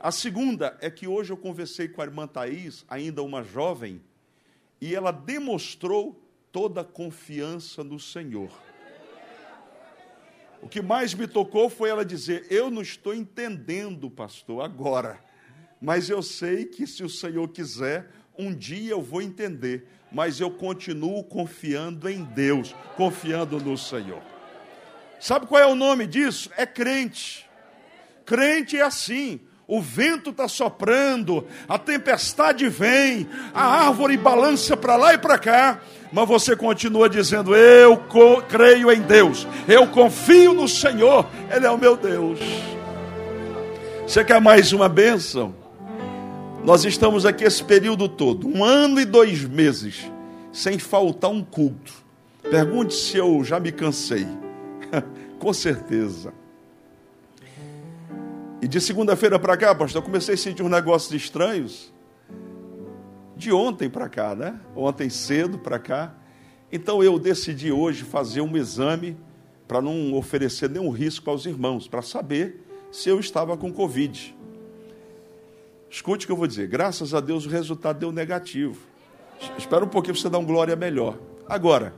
A 0.00 0.10
segunda 0.10 0.76
é 0.80 0.90
que 0.90 1.06
hoje 1.06 1.32
eu 1.32 1.36
conversei 1.36 1.88
com 1.88 2.00
a 2.00 2.04
irmã 2.04 2.26
Thais, 2.26 2.84
ainda 2.88 3.22
uma 3.22 3.44
jovem, 3.44 4.02
e 4.80 4.94
ela 4.94 5.12
demonstrou 5.12 6.20
toda 6.50 6.80
a 6.80 6.84
confiança 6.84 7.84
no 7.84 8.00
Senhor. 8.00 8.50
O 10.60 10.68
que 10.68 10.82
mais 10.82 11.14
me 11.14 11.26
tocou 11.26 11.68
foi 11.68 11.90
ela 11.90 12.04
dizer: 12.04 12.46
Eu 12.50 12.70
não 12.70 12.82
estou 12.82 13.14
entendendo, 13.14 14.10
pastor, 14.10 14.64
agora, 14.64 15.20
mas 15.80 16.08
eu 16.08 16.22
sei 16.22 16.64
que 16.64 16.86
se 16.86 17.02
o 17.02 17.08
Senhor 17.08 17.48
quiser, 17.48 18.10
um 18.38 18.54
dia 18.54 18.92
eu 18.92 19.02
vou 19.02 19.22
entender, 19.22 19.86
mas 20.10 20.40
eu 20.40 20.50
continuo 20.50 21.22
confiando 21.24 22.08
em 22.08 22.24
Deus, 22.24 22.74
confiando 22.96 23.58
no 23.58 23.76
Senhor. 23.76 24.22
Sabe 25.20 25.46
qual 25.46 25.60
é 25.60 25.66
o 25.66 25.74
nome 25.74 26.06
disso? 26.06 26.50
É 26.56 26.66
crente. 26.66 27.48
Crente 28.24 28.76
é 28.76 28.82
assim 28.82 29.40
o 29.66 29.80
vento 29.80 30.28
está 30.28 30.48
soprando, 30.48 31.46
a 31.68 31.78
tempestade 31.78 32.68
vem, 32.68 33.26
a 33.54 33.86
árvore 33.86 34.18
balança 34.18 34.76
para 34.76 34.96
lá 34.96 35.14
e 35.14 35.18
para 35.18 35.38
cá, 35.38 35.80
mas 36.12 36.28
você 36.28 36.54
continua 36.54 37.08
dizendo: 37.08 37.56
Eu 37.56 38.04
creio 38.48 38.92
em 38.92 39.00
Deus, 39.00 39.46
eu 39.66 39.86
confio 39.86 40.52
no 40.52 40.68
Senhor, 40.68 41.26
Ele 41.50 41.64
é 41.64 41.70
o 41.70 41.78
meu 41.78 41.96
Deus. 41.96 42.38
Você 44.06 44.22
quer 44.22 44.42
mais 44.42 44.74
uma 44.74 44.90
bênção? 44.90 45.61
Nós 46.64 46.84
estamos 46.84 47.26
aqui 47.26 47.42
esse 47.42 47.64
período 47.64 48.08
todo, 48.08 48.46
um 48.46 48.62
ano 48.62 49.00
e 49.00 49.04
dois 49.04 49.42
meses, 49.42 50.08
sem 50.52 50.78
faltar 50.78 51.28
um 51.28 51.42
culto. 51.42 51.92
Pergunte 52.40 52.94
se 52.94 53.16
eu 53.16 53.42
já 53.42 53.58
me 53.58 53.72
cansei. 53.72 54.26
Com 55.40 55.52
certeza. 55.52 56.32
E 58.60 58.68
de 58.68 58.80
segunda-feira 58.80 59.40
para 59.40 59.56
cá, 59.56 59.74
pastor, 59.74 60.02
eu 60.02 60.04
comecei 60.04 60.34
a 60.34 60.38
sentir 60.38 60.62
uns 60.62 60.70
negócios 60.70 61.12
estranhos. 61.12 61.92
De 63.36 63.52
ontem 63.52 63.90
para 63.90 64.08
cá, 64.08 64.36
né? 64.36 64.60
Ontem 64.76 65.10
cedo 65.10 65.58
para 65.58 65.80
cá. 65.80 66.14
Então 66.70 67.02
eu 67.02 67.18
decidi 67.18 67.72
hoje 67.72 68.04
fazer 68.04 68.40
um 68.40 68.56
exame 68.56 69.16
para 69.66 69.82
não 69.82 70.14
oferecer 70.14 70.70
nenhum 70.70 70.90
risco 70.90 71.28
aos 71.28 71.44
irmãos, 71.44 71.88
para 71.88 72.02
saber 72.02 72.64
se 72.92 73.08
eu 73.08 73.18
estava 73.18 73.56
com 73.56 73.72
Covid. 73.72 74.36
Escute 75.92 76.24
o 76.24 76.26
que 76.26 76.32
eu 76.32 76.36
vou 76.36 76.46
dizer. 76.46 76.66
Graças 76.68 77.12
a 77.12 77.20
Deus 77.20 77.44
o 77.44 77.50
resultado 77.50 77.98
deu 77.98 78.10
negativo. 78.10 78.78
Espera 79.58 79.84
um 79.84 79.88
pouquinho 79.88 80.14
para 80.14 80.22
você 80.22 80.30
dar 80.30 80.38
um 80.38 80.46
glória 80.46 80.74
melhor. 80.74 81.18
Agora, 81.46 81.92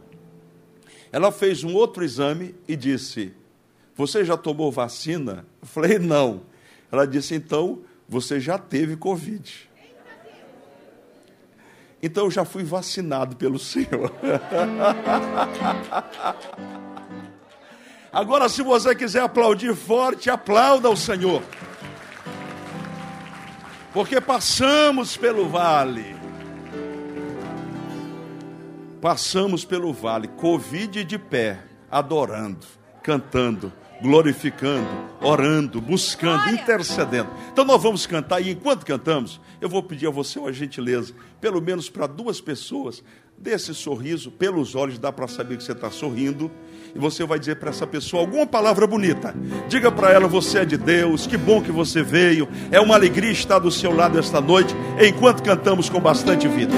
ela 1.13 1.31
fez 1.31 1.63
um 1.63 1.73
outro 1.75 2.03
exame 2.03 2.57
e 2.67 2.75
disse: 2.75 3.33
Você 3.95 4.25
já 4.25 4.37
tomou 4.37 4.73
vacina? 4.73 5.47
Eu 5.63 5.69
falei: 5.69 6.01
Não. 6.01 6.43
Ela 6.91 7.07
disse: 7.07 7.37
então, 7.37 7.83
você 8.09 8.41
já 8.41 8.59
teve 8.59 8.97
Covid. 8.97 9.71
Então 12.03 12.25
eu 12.25 12.31
já 12.33 12.45
fui 12.45 12.65
vacinado 12.65 13.37
pelo 13.37 13.61
Senhor. 13.61 14.13
Agora, 18.13 18.49
se 18.49 18.61
você 18.63 18.93
quiser 18.95 19.23
aplaudir 19.23 19.75
forte, 19.75 20.29
aplauda 20.31 20.91
o 20.91 20.97
Senhor. 20.97 21.43
Porque 23.95 24.21
passamos 24.21 25.17
pelo 25.17 25.49
vale. 25.49 26.17
Passamos 29.01 29.65
pelo 29.65 29.93
vale, 29.93 30.27
Covid 30.27 31.05
de 31.05 31.17
pé, 31.17 31.63
adorando, 31.89 32.67
cantando, 33.05 33.73
glorificando, 34.03 34.89
orando, 35.21 35.81
buscando, 35.81 36.51
intercedendo. 36.51 37.31
Então 37.53 37.65
nós 37.65 37.81
vamos 37.81 38.05
cantar 38.05 38.41
e 38.41 38.51
enquanto 38.51 38.85
cantamos, 38.85 39.41
eu 39.61 39.69
vou 39.69 39.83
pedir 39.83 40.09
a 40.09 40.11
você 40.11 40.41
uma 40.41 40.53
gentileza, 40.53 41.15
pelo 41.41 41.61
menos 41.61 41.89
para 41.89 42.09
duas 42.09 42.41
pessoas, 42.41 43.05
desse 43.39 43.73
sorriso, 43.75 44.31
pelos 44.33 44.75
olhos 44.75 44.99
dá 44.99 45.13
para 45.13 45.29
saber 45.29 45.57
que 45.57 45.63
você 45.63 45.73
está 45.73 45.91
sorrindo, 45.91 46.51
e 46.95 46.99
você 46.99 47.25
vai 47.25 47.39
dizer 47.39 47.57
para 47.57 47.71
essa 47.71 47.87
pessoa 47.87 48.23
alguma 48.23 48.47
palavra 48.47 48.87
bonita. 48.87 49.35
Diga 49.69 49.91
para 49.91 50.13
ela: 50.13 50.29
Você 50.29 50.61
é 50.61 50.65
de 50.65 50.77
Deus, 50.77 51.27
que 51.27 51.37
bom 51.37 51.61
que 51.61 51.73
você 51.73 52.03
veio, 52.03 52.49
é 52.71 52.81
uma 52.81 52.95
alegria 52.95 53.33
estar 53.33 53.59
do 53.59 53.71
seu 53.71 53.95
lado 53.95 54.19
esta 54.19 54.41
noite, 54.41 54.75
enquanto 55.01 55.43
cantamos 55.43 55.89
com 55.89 56.01
bastante 56.01 56.47
vida. 56.47 56.75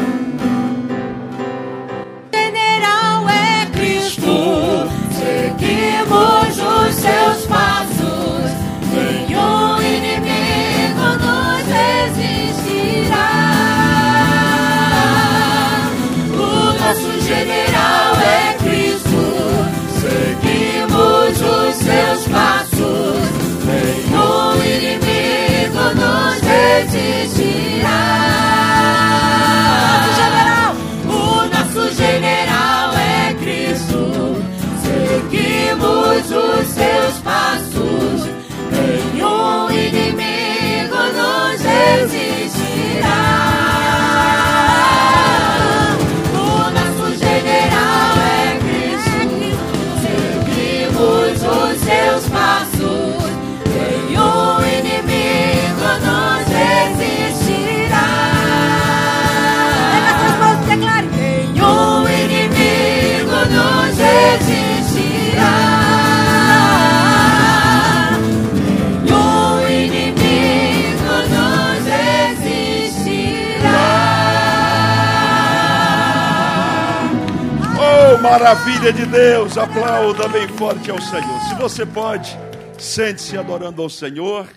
Maravilha 78.30 78.92
de 78.92 79.06
Deus! 79.06 79.56
Aplauda 79.56 80.26
bem 80.26 80.48
forte 80.48 80.90
ao 80.90 81.00
Senhor. 81.00 81.40
Se 81.48 81.54
você 81.54 81.86
pode, 81.86 82.36
sente-se 82.76 83.38
adorando 83.38 83.80
ao 83.80 83.88
Senhor. 83.88 84.48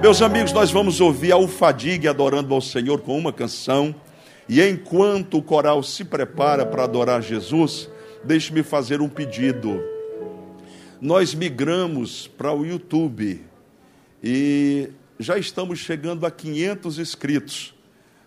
Meus 0.00 0.22
amigos, 0.22 0.50
nós 0.50 0.70
vamos 0.70 0.98
ouvir 0.98 1.32
a 1.32 1.36
Ufadigue 1.36 2.08
adorando 2.08 2.54
ao 2.54 2.62
Senhor 2.62 3.02
com 3.02 3.18
uma 3.18 3.30
canção. 3.30 3.94
E 4.48 4.62
enquanto 4.62 5.36
o 5.36 5.42
coral 5.42 5.82
se 5.82 6.06
prepara 6.06 6.64
para 6.64 6.84
adorar 6.84 7.20
Jesus, 7.20 7.90
deixe-me 8.24 8.62
fazer 8.62 9.02
um 9.02 9.10
pedido. 9.10 9.78
Nós 10.98 11.34
migramos 11.34 12.26
para 12.26 12.50
o 12.50 12.64
YouTube 12.64 13.44
e 14.24 14.88
já 15.18 15.36
estamos 15.36 15.78
chegando 15.80 16.24
a 16.24 16.30
500 16.30 16.98
inscritos, 16.98 17.74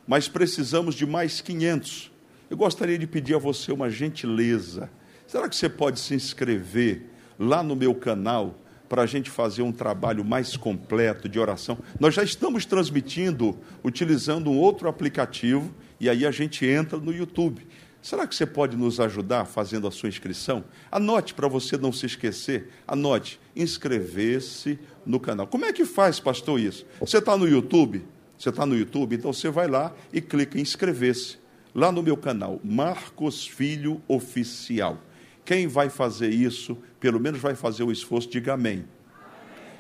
mas 0.07 0.27
precisamos 0.27 0.93
de 0.93 1.07
mais 1.07 1.41
500. 1.41 2.10
Eu 2.51 2.57
gostaria 2.57 2.99
de 2.99 3.07
pedir 3.07 3.33
a 3.33 3.37
você 3.37 3.71
uma 3.71 3.89
gentileza. 3.89 4.89
Será 5.25 5.47
que 5.47 5.55
você 5.55 5.69
pode 5.69 6.01
se 6.01 6.13
inscrever 6.13 7.05
lá 7.39 7.63
no 7.63 7.77
meu 7.77 7.95
canal 7.95 8.59
para 8.89 9.03
a 9.03 9.05
gente 9.05 9.29
fazer 9.29 9.61
um 9.61 9.71
trabalho 9.71 10.25
mais 10.25 10.57
completo 10.57 11.29
de 11.29 11.39
oração? 11.39 11.77
Nós 11.97 12.13
já 12.13 12.21
estamos 12.23 12.65
transmitindo 12.65 13.57
utilizando 13.81 14.51
um 14.51 14.57
outro 14.57 14.89
aplicativo 14.89 15.73
e 15.97 16.09
aí 16.09 16.25
a 16.25 16.31
gente 16.31 16.65
entra 16.65 16.99
no 16.99 17.13
YouTube. 17.13 17.65
Será 18.01 18.27
que 18.27 18.35
você 18.35 18.45
pode 18.45 18.75
nos 18.75 18.99
ajudar 18.99 19.45
fazendo 19.45 19.87
a 19.87 19.91
sua 19.91 20.09
inscrição? 20.09 20.65
Anote 20.91 21.33
para 21.33 21.47
você 21.47 21.77
não 21.77 21.93
se 21.93 22.05
esquecer. 22.05 22.67
Anote, 22.85 23.39
inscrever-se 23.55 24.77
no 25.05 25.21
canal. 25.21 25.47
Como 25.47 25.63
é 25.63 25.71
que 25.71 25.85
faz, 25.85 26.19
pastor, 26.19 26.59
isso? 26.59 26.85
Você 26.99 27.19
está 27.19 27.37
no 27.37 27.47
YouTube? 27.47 28.03
Você 28.37 28.49
está 28.49 28.65
no 28.65 28.75
YouTube? 28.75 29.15
Então 29.15 29.31
você 29.31 29.49
vai 29.49 29.69
lá 29.69 29.95
e 30.11 30.19
clica 30.19 30.57
em 30.57 30.61
inscrever-se. 30.61 31.39
Lá 31.73 31.91
no 31.91 32.03
meu 32.03 32.17
canal, 32.17 32.59
Marcos 32.63 33.47
Filho 33.47 34.01
Oficial. 34.07 34.97
Quem 35.45 35.67
vai 35.67 35.89
fazer 35.89 36.29
isso, 36.29 36.77
pelo 36.99 37.19
menos 37.19 37.39
vai 37.39 37.55
fazer 37.55 37.83
o 37.83 37.91
esforço, 37.91 38.29
diga 38.29 38.53
amém. 38.53 38.85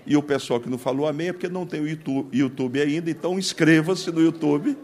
E 0.05 0.17
o 0.17 0.23
pessoal 0.23 0.59
que 0.59 0.69
não 0.69 0.77
falou 0.77 1.07
amém 1.07 1.27
é 1.27 1.33
porque 1.33 1.47
não 1.47 1.65
tem 1.65 1.81
o 1.81 1.87
YouTube, 2.31 2.81
ainda, 2.81 3.11
então 3.11 3.37
inscreva-se 3.37 4.11
no 4.11 4.21
YouTube. 4.21 4.77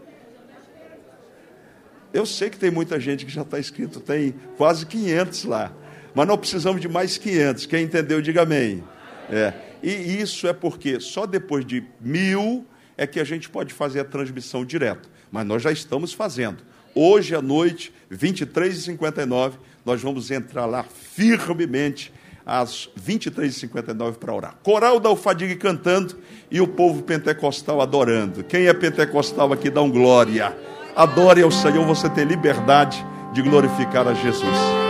Eu 2.12 2.24
sei 2.24 2.48
que 2.48 2.58
tem 2.58 2.70
muita 2.70 3.00
gente 3.00 3.26
que 3.26 3.32
já 3.32 3.42
está 3.42 3.58
inscrito, 3.58 4.00
tem 4.00 4.34
quase 4.56 4.86
500 4.86 5.44
lá. 5.44 5.72
Mas 6.14 6.26
nós 6.26 6.38
precisamos 6.38 6.80
de 6.80 6.88
mais 6.88 7.18
500. 7.18 7.66
Quem 7.66 7.84
entendeu, 7.84 8.20
diga 8.22 8.42
amém. 8.42 8.82
É. 9.30 9.52
E 9.82 10.20
isso 10.20 10.46
é 10.46 10.52
porque 10.52 11.00
só 11.00 11.26
depois 11.26 11.64
de 11.64 11.84
mil 12.00 12.66
é 12.96 13.06
que 13.06 13.20
a 13.20 13.24
gente 13.24 13.48
pode 13.48 13.74
fazer 13.74 14.00
a 14.00 14.04
transmissão 14.04 14.64
direto. 14.64 15.08
Mas 15.30 15.46
nós 15.46 15.62
já 15.62 15.70
estamos 15.70 16.12
fazendo. 16.12 16.62
Hoje 17.00 17.36
à 17.36 17.40
noite, 17.40 17.92
23h59, 18.12 19.52
nós 19.86 20.02
vamos 20.02 20.32
entrar 20.32 20.66
lá 20.66 20.82
firmemente 20.82 22.12
às 22.44 22.90
23h59 23.00 24.14
para 24.14 24.34
orar. 24.34 24.54
Coral 24.64 24.98
da 24.98 25.08
Alfadigue 25.08 25.54
cantando 25.54 26.18
e 26.50 26.60
o 26.60 26.66
povo 26.66 27.04
pentecostal 27.04 27.80
adorando. 27.80 28.42
Quem 28.42 28.66
é 28.66 28.74
pentecostal 28.74 29.52
aqui 29.52 29.70
dá 29.70 29.80
um 29.80 29.92
glória. 29.92 30.58
Adore 30.96 31.40
ao 31.40 31.52
Senhor, 31.52 31.86
você 31.86 32.10
tem 32.10 32.24
liberdade 32.24 33.06
de 33.32 33.42
glorificar 33.42 34.08
a 34.08 34.14
Jesus. 34.14 34.87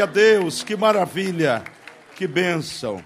Glória 0.00 0.04
a 0.04 0.06
Deus, 0.06 0.62
que 0.62 0.76
maravilha, 0.76 1.62
que 2.16 2.26
bênção. 2.26 3.04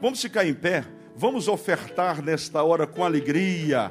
Vamos 0.00 0.20
ficar 0.20 0.46
em 0.46 0.54
pé, 0.54 0.84
vamos 1.16 1.48
ofertar 1.48 2.22
nesta 2.22 2.62
hora 2.62 2.86
com 2.86 3.02
alegria. 3.02 3.90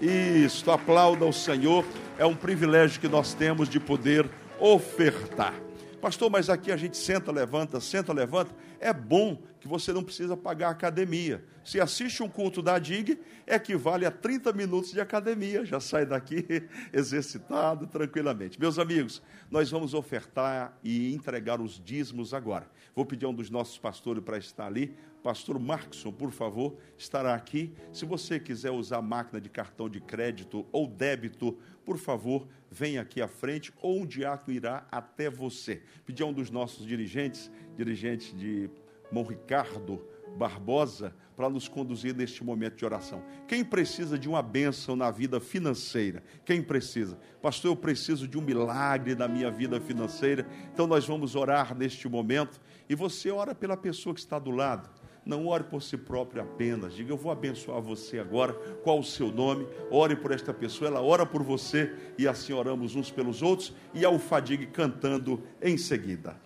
Isso, 0.00 0.70
aplauda 0.70 1.24
o 1.24 1.32
Senhor, 1.32 1.84
é 2.18 2.26
um 2.26 2.36
privilégio 2.36 3.00
que 3.00 3.08
nós 3.08 3.34
temos 3.34 3.68
de 3.68 3.80
poder 3.80 4.28
ofertar. 4.60 5.54
Pastor, 6.00 6.30
mas 6.30 6.48
aqui 6.48 6.70
a 6.70 6.76
gente 6.76 6.96
senta, 6.96 7.32
levanta, 7.32 7.80
senta, 7.80 8.12
levanta. 8.12 8.54
É 8.80 8.92
bom 8.92 9.42
que 9.60 9.68
você 9.68 9.92
não 9.92 10.04
precisa 10.04 10.36
pagar 10.36 10.70
academia. 10.70 11.44
Se 11.64 11.80
assiste 11.80 12.22
um 12.22 12.28
culto 12.28 12.62
da 12.62 12.78
DIG, 12.78 13.18
equivale 13.46 14.06
a 14.06 14.10
30 14.10 14.52
minutos 14.52 14.92
de 14.92 15.00
academia. 15.00 15.64
Já 15.64 15.80
sai 15.80 16.06
daqui 16.06 16.44
exercitado 16.92 17.86
tranquilamente. 17.86 18.60
Meus 18.60 18.78
amigos, 18.78 19.22
nós 19.50 19.70
vamos 19.70 19.94
ofertar 19.94 20.78
e 20.84 21.12
entregar 21.14 21.60
os 21.60 21.82
dízimos 21.82 22.32
agora. 22.32 22.70
Vou 22.94 23.04
pedir 23.04 23.26
a 23.26 23.28
um 23.28 23.34
dos 23.34 23.50
nossos 23.50 23.78
pastores 23.78 24.22
para 24.22 24.38
estar 24.38 24.66
ali. 24.66 24.96
Pastor 25.22 25.58
Markson, 25.58 26.12
por 26.12 26.30
favor, 26.30 26.76
estará 26.96 27.34
aqui. 27.34 27.74
Se 27.92 28.04
você 28.04 28.38
quiser 28.38 28.70
usar 28.70 29.02
máquina 29.02 29.40
de 29.40 29.48
cartão 29.48 29.88
de 29.88 30.00
crédito 30.00 30.64
ou 30.70 30.86
débito, 30.86 31.58
por 31.84 31.98
favor, 31.98 32.46
venha 32.70 33.00
aqui 33.00 33.20
à 33.20 33.26
frente 33.26 33.72
ou 33.82 34.00
um 34.00 34.06
diácono 34.06 34.56
irá 34.56 34.86
até 34.90 35.28
você. 35.28 35.82
Pedir 36.04 36.22
a 36.22 36.26
um 36.26 36.32
dos 36.32 36.48
nossos 36.48 36.86
dirigentes, 36.86 37.50
dirigente 37.76 38.34
de 38.34 38.70
Mão 39.12 39.24
Ricardo 39.24 40.02
Barbosa, 40.36 41.14
para 41.36 41.50
nos 41.50 41.68
conduzir 41.68 42.14
neste 42.14 42.42
momento 42.42 42.76
de 42.76 42.84
oração. 42.84 43.22
Quem 43.46 43.62
precisa 43.62 44.18
de 44.18 44.26
uma 44.28 44.40
bênção 44.40 44.96
na 44.96 45.10
vida 45.10 45.38
financeira? 45.38 46.22
Quem 46.44 46.62
precisa? 46.62 47.18
Pastor, 47.42 47.72
eu 47.72 47.76
preciso 47.76 48.26
de 48.26 48.38
um 48.38 48.40
milagre 48.40 49.14
na 49.14 49.28
minha 49.28 49.50
vida 49.50 49.78
financeira. 49.78 50.46
Então 50.72 50.86
nós 50.86 51.06
vamos 51.06 51.36
orar 51.36 51.76
neste 51.76 52.08
momento 52.08 52.58
e 52.88 52.94
você 52.94 53.30
ora 53.30 53.54
pela 53.54 53.76
pessoa 53.76 54.14
que 54.14 54.20
está 54.20 54.38
do 54.38 54.50
lado. 54.50 54.88
Não 55.26 55.48
ore 55.48 55.64
por 55.64 55.82
si 55.82 55.96
próprio 55.96 56.40
apenas. 56.40 56.94
Diga, 56.94 57.12
eu 57.12 57.16
vou 57.16 57.32
abençoar 57.32 57.82
você 57.82 58.18
agora. 58.18 58.52
Qual 58.84 59.00
o 59.00 59.04
seu 59.04 59.30
nome? 59.30 59.66
Ore 59.90 60.14
por 60.16 60.30
esta 60.30 60.54
pessoa, 60.54 60.88
ela 60.88 61.02
ora 61.02 61.26
por 61.26 61.42
você 61.42 61.92
e 62.16 62.28
assim 62.28 62.52
oramos 62.52 62.94
uns 62.94 63.10
pelos 63.10 63.42
outros. 63.42 63.74
E 63.92 64.04
a 64.04 64.10
Ufadigue 64.10 64.66
cantando 64.66 65.42
em 65.60 65.76
seguida. 65.76 66.45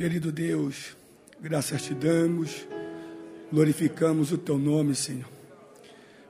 Querido 0.00 0.32
Deus, 0.32 0.96
graças 1.42 1.82
te 1.82 1.92
damos, 1.92 2.66
glorificamos 3.52 4.32
o 4.32 4.38
teu 4.38 4.56
nome, 4.56 4.94
Senhor, 4.94 5.28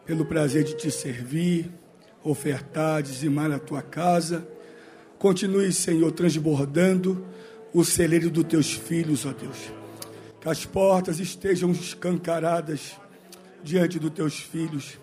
pelo 0.05 0.27
prazer 0.27 0.65
de 0.65 0.75
te 0.75 0.91
servir, 0.91 1.71
ofertar, 2.25 3.01
dizimar 3.01 3.49
na 3.49 3.61
tua 3.61 3.81
casa. 3.81 4.45
Continue, 5.21 5.73
Senhor, 5.73 6.11
transbordando 6.11 7.25
o 7.73 7.85
celeiro 7.85 8.29
dos 8.29 8.43
teus 8.43 8.73
filhos, 8.73 9.25
ó 9.25 9.33
Deus. 9.33 9.73
Que 10.41 10.49
as 10.49 10.67
portas 10.67 11.21
estejam 11.21 11.71
escancaradas 11.71 12.97
diante 13.63 14.01
dos 14.01 14.11
teus 14.11 14.41
filhos. 14.41 14.99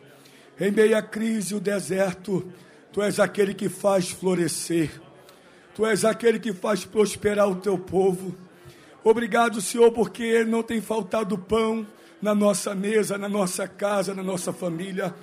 Em 0.59 0.71
meio 0.71 0.97
à 0.97 1.01
crise, 1.01 1.55
o 1.55 1.61
deserto, 1.61 2.45
tu 2.91 3.01
és 3.01 3.17
aquele 3.17 3.53
que 3.53 3.69
faz 3.69 4.09
florescer. 4.09 4.91
Tu 5.73 5.85
és 5.85 6.03
aquele 6.03 6.37
que 6.37 6.51
faz 6.51 6.83
prosperar 6.83 7.49
o 7.49 7.55
teu 7.55 7.79
povo. 7.79 8.35
Obrigado, 9.03 9.61
Senhor, 9.61 9.91
porque 9.91 10.43
não 10.43 10.61
tem 10.61 10.81
faltado 10.81 11.37
pão 11.37 11.85
na 12.21 12.33
nossa 12.33 12.75
mesa, 12.75 13.17
na 13.17 13.29
nossa 13.29 13.67
casa, 13.67 14.13
na 14.13 14.23
nossa 14.23 14.51
família. 14.51 15.13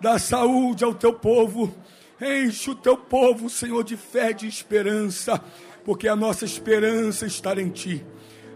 Dá 0.00 0.18
saúde 0.18 0.84
ao 0.84 0.94
teu 0.94 1.12
povo. 1.12 1.74
Enche 2.20 2.70
o 2.70 2.74
teu 2.74 2.96
povo, 2.96 3.50
Senhor, 3.50 3.82
de 3.84 3.96
fé, 3.96 4.32
de 4.32 4.46
esperança, 4.46 5.42
porque 5.84 6.08
a 6.08 6.16
nossa 6.16 6.44
esperança 6.44 7.26
está 7.26 7.58
em 7.60 7.68
Ti. 7.70 8.04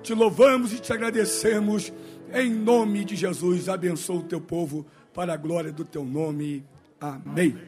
Te 0.02 0.14
louvamos 0.14 0.72
e 0.72 0.78
te 0.78 0.92
agradecemos. 0.92 1.92
Em 2.32 2.50
nome 2.50 3.04
de 3.04 3.16
Jesus, 3.16 3.68
abençoa 3.68 4.16
o 4.16 4.22
teu 4.22 4.40
povo 4.40 4.86
para 5.12 5.34
a 5.34 5.36
glória 5.36 5.72
do 5.72 5.84
teu 5.84 6.04
nome. 6.04 6.64
Amém. 7.00 7.58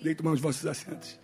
Deito 0.00 0.24
mãos 0.24 0.40
vossos 0.40 0.66
assentos. 0.66 1.18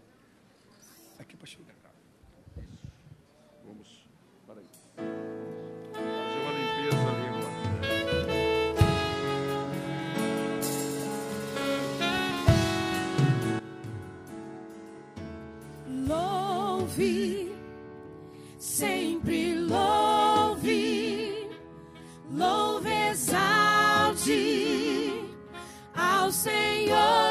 Sempre 18.59 19.55
louve, 19.55 21.47
louve, 22.31 22.91
exalte 23.11 24.33
ao 25.95 26.33
Senhor. 26.33 27.26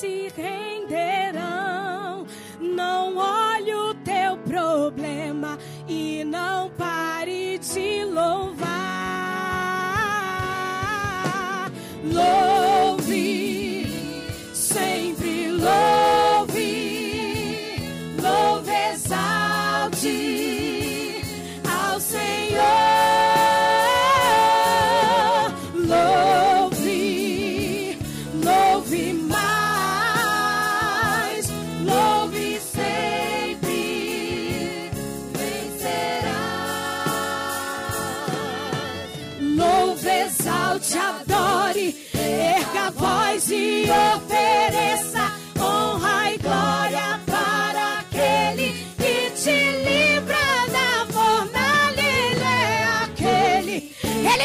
Se 0.00 0.32
renderão. 0.34 2.26
Não 2.58 3.18
olhe 3.18 3.74
o 3.74 3.94
teu 3.96 4.38
problema 4.38 5.58
e 5.86 6.24
não 6.24 6.70
pare 6.70 7.58
de 7.58 8.04
louvar. 8.04 8.49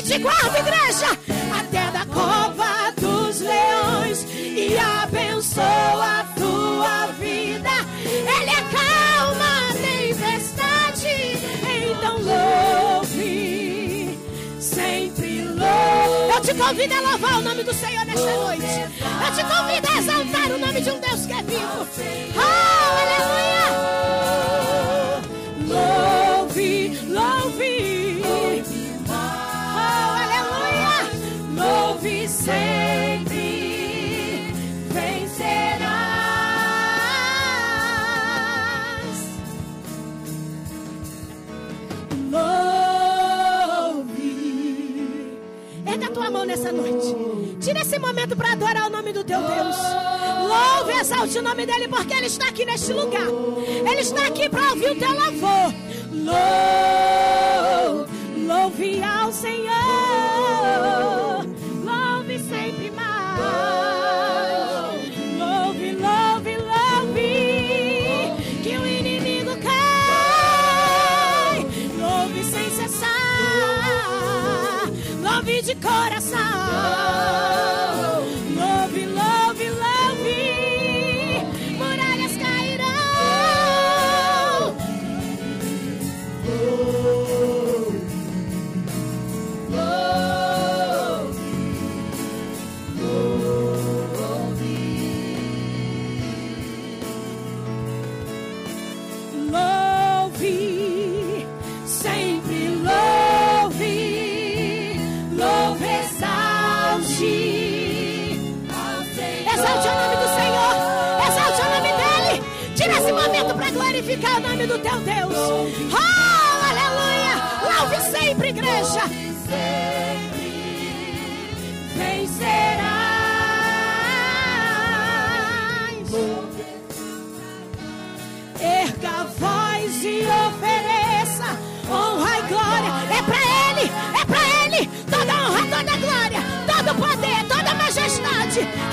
Te 0.06 0.20
guarda, 0.20 0.60
igreja, 0.60 1.08
até 1.60 1.92
da 1.92 2.06
cova 2.06 2.92
dos 2.96 3.40
leões 3.40 4.26
e 4.30 4.78
abençoa 4.78 6.20
a 6.20 6.24
tua 6.36 7.08
vida. 7.20 7.72
Ele 8.06 8.52
acalma 8.52 9.70
a 9.70 9.74
tempestade, 9.74 11.10
então 11.90 12.18
louve, 12.22 14.20
sempre 14.60 15.42
louve. 15.42 16.36
Eu 16.36 16.42
te 16.42 16.54
convido 16.54 16.94
a 16.94 17.02
louvar 17.02 17.40
o 17.40 17.42
nome 17.42 17.64
do 17.64 17.74
Senhor 17.74 18.06
nesta 18.06 18.32
noite. 18.36 18.64
Eu 18.64 19.36
te 19.36 19.44
convido 19.44 19.88
a 19.92 19.98
exaltar 19.98 20.52
o 20.52 20.60
nome 20.60 20.82
de 20.82 20.92
um 20.92 21.00
Deus 21.00 21.26
que 21.26 21.34
é 21.34 21.42
vivo. 21.42 21.88
Oh, 22.36 22.42
aleluia! 23.02 23.65
Nessa 46.46 46.72
noite. 46.72 47.16
Tira 47.60 47.82
esse 47.82 47.98
momento 47.98 48.36
para 48.36 48.52
adorar 48.52 48.88
o 48.88 48.90
nome 48.90 49.12
do 49.12 49.24
teu 49.24 49.40
Deus. 49.40 49.76
Louve 50.48 50.94
e 50.94 51.00
exalte 51.00 51.38
o 51.38 51.42
nome 51.42 51.66
dele, 51.66 51.88
porque 51.88 52.14
ele 52.14 52.28
está 52.28 52.48
aqui 52.50 52.66
neste 52.66 52.94
lugar. 52.94 53.28
Ele 53.68 54.02
está 54.02 54.28
aqui 54.28 54.50
para 54.50 54.70
ouvir 54.70 54.92
o 54.92 54.96
teu 54.96 55.12
louvor. 55.12 55.74
Louve, 56.26 58.12
louve 58.46 59.04
ao 59.04 59.32
Senhor. 59.32 59.75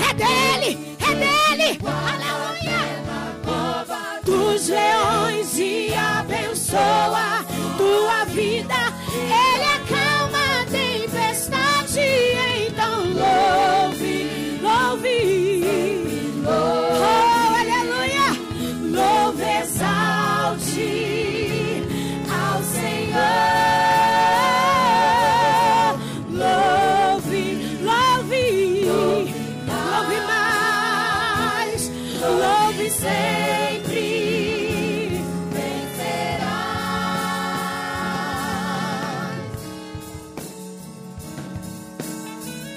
É 0.09 0.13
dele, 0.13 0.97
é 0.99 1.15
dele. 1.15 2.32
Sempre. 33.01 34.05
Vencerá. 35.51 36.59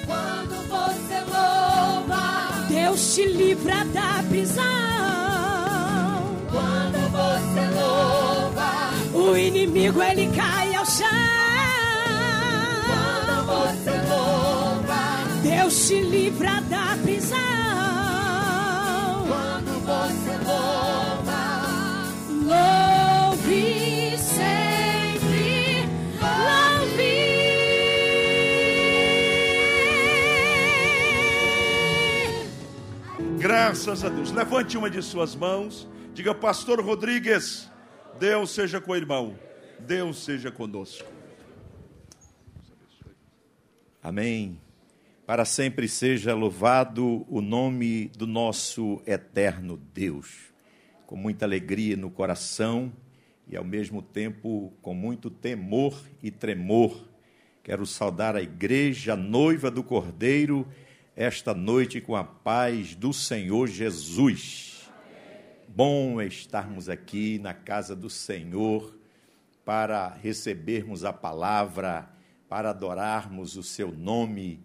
Quando 0.06 0.56
você 0.68 1.18
louva, 1.34 2.24
Deus 2.68 3.14
te 3.14 3.24
livra 3.26 3.84
da 3.92 4.22
prisão. 4.28 4.64
Quando 6.50 6.98
você 7.10 7.62
louva, 7.78 8.70
o 9.14 9.36
inimigo 9.36 10.02
ele 10.02 10.26
cai 10.34 10.74
ao 10.74 10.86
chão. 10.86 11.06
Quando 12.86 13.34
você 13.46 13.90
louva, 14.08 15.02
Deus 15.42 15.86
te 15.86 16.00
livra 16.02 16.60
da 16.70 16.96
prisão. 17.02 17.05
Graças 33.66 34.04
a 34.04 34.08
Deus. 34.08 34.30
Levante 34.30 34.78
uma 34.78 34.88
de 34.88 35.02
suas 35.02 35.34
mãos. 35.34 35.88
Diga, 36.14 36.32
Pastor 36.32 36.80
Rodrigues, 36.80 37.68
Deus 38.16 38.52
seja 38.52 38.80
com 38.80 38.92
o 38.92 38.96
irmão. 38.96 39.36
Deus 39.80 40.22
seja 40.22 40.52
conosco. 40.52 41.04
Amém. 44.00 44.60
Para 45.26 45.44
sempre 45.44 45.88
seja 45.88 46.32
louvado 46.32 47.26
o 47.28 47.40
nome 47.40 48.06
do 48.16 48.24
nosso 48.24 49.02
eterno 49.04 49.76
Deus. 49.92 50.54
Com 51.04 51.16
muita 51.16 51.44
alegria 51.44 51.96
no 51.96 52.08
coração 52.08 52.92
e 53.48 53.56
ao 53.56 53.64
mesmo 53.64 54.00
tempo 54.00 54.72
com 54.80 54.94
muito 54.94 55.28
temor 55.28 56.00
e 56.22 56.30
tremor, 56.30 57.04
quero 57.64 57.84
saudar 57.84 58.36
a 58.36 58.42
igreja, 58.42 59.14
a 59.14 59.16
noiva 59.16 59.72
do 59.72 59.82
Cordeiro, 59.82 60.68
esta 61.16 61.54
noite 61.54 61.98
com 61.98 62.14
a 62.14 62.22
paz 62.22 62.94
do 62.94 63.10
Senhor 63.10 63.68
Jesus. 63.68 64.86
Bom 65.66 66.20
estarmos 66.20 66.90
aqui 66.90 67.38
na 67.38 67.54
casa 67.54 67.96
do 67.96 68.10
Senhor 68.10 68.94
para 69.64 70.10
recebermos 70.22 71.06
a 71.06 71.14
palavra, 71.14 72.06
para 72.50 72.68
adorarmos 72.68 73.56
o 73.56 73.62
seu 73.62 73.90
nome. 73.90 74.60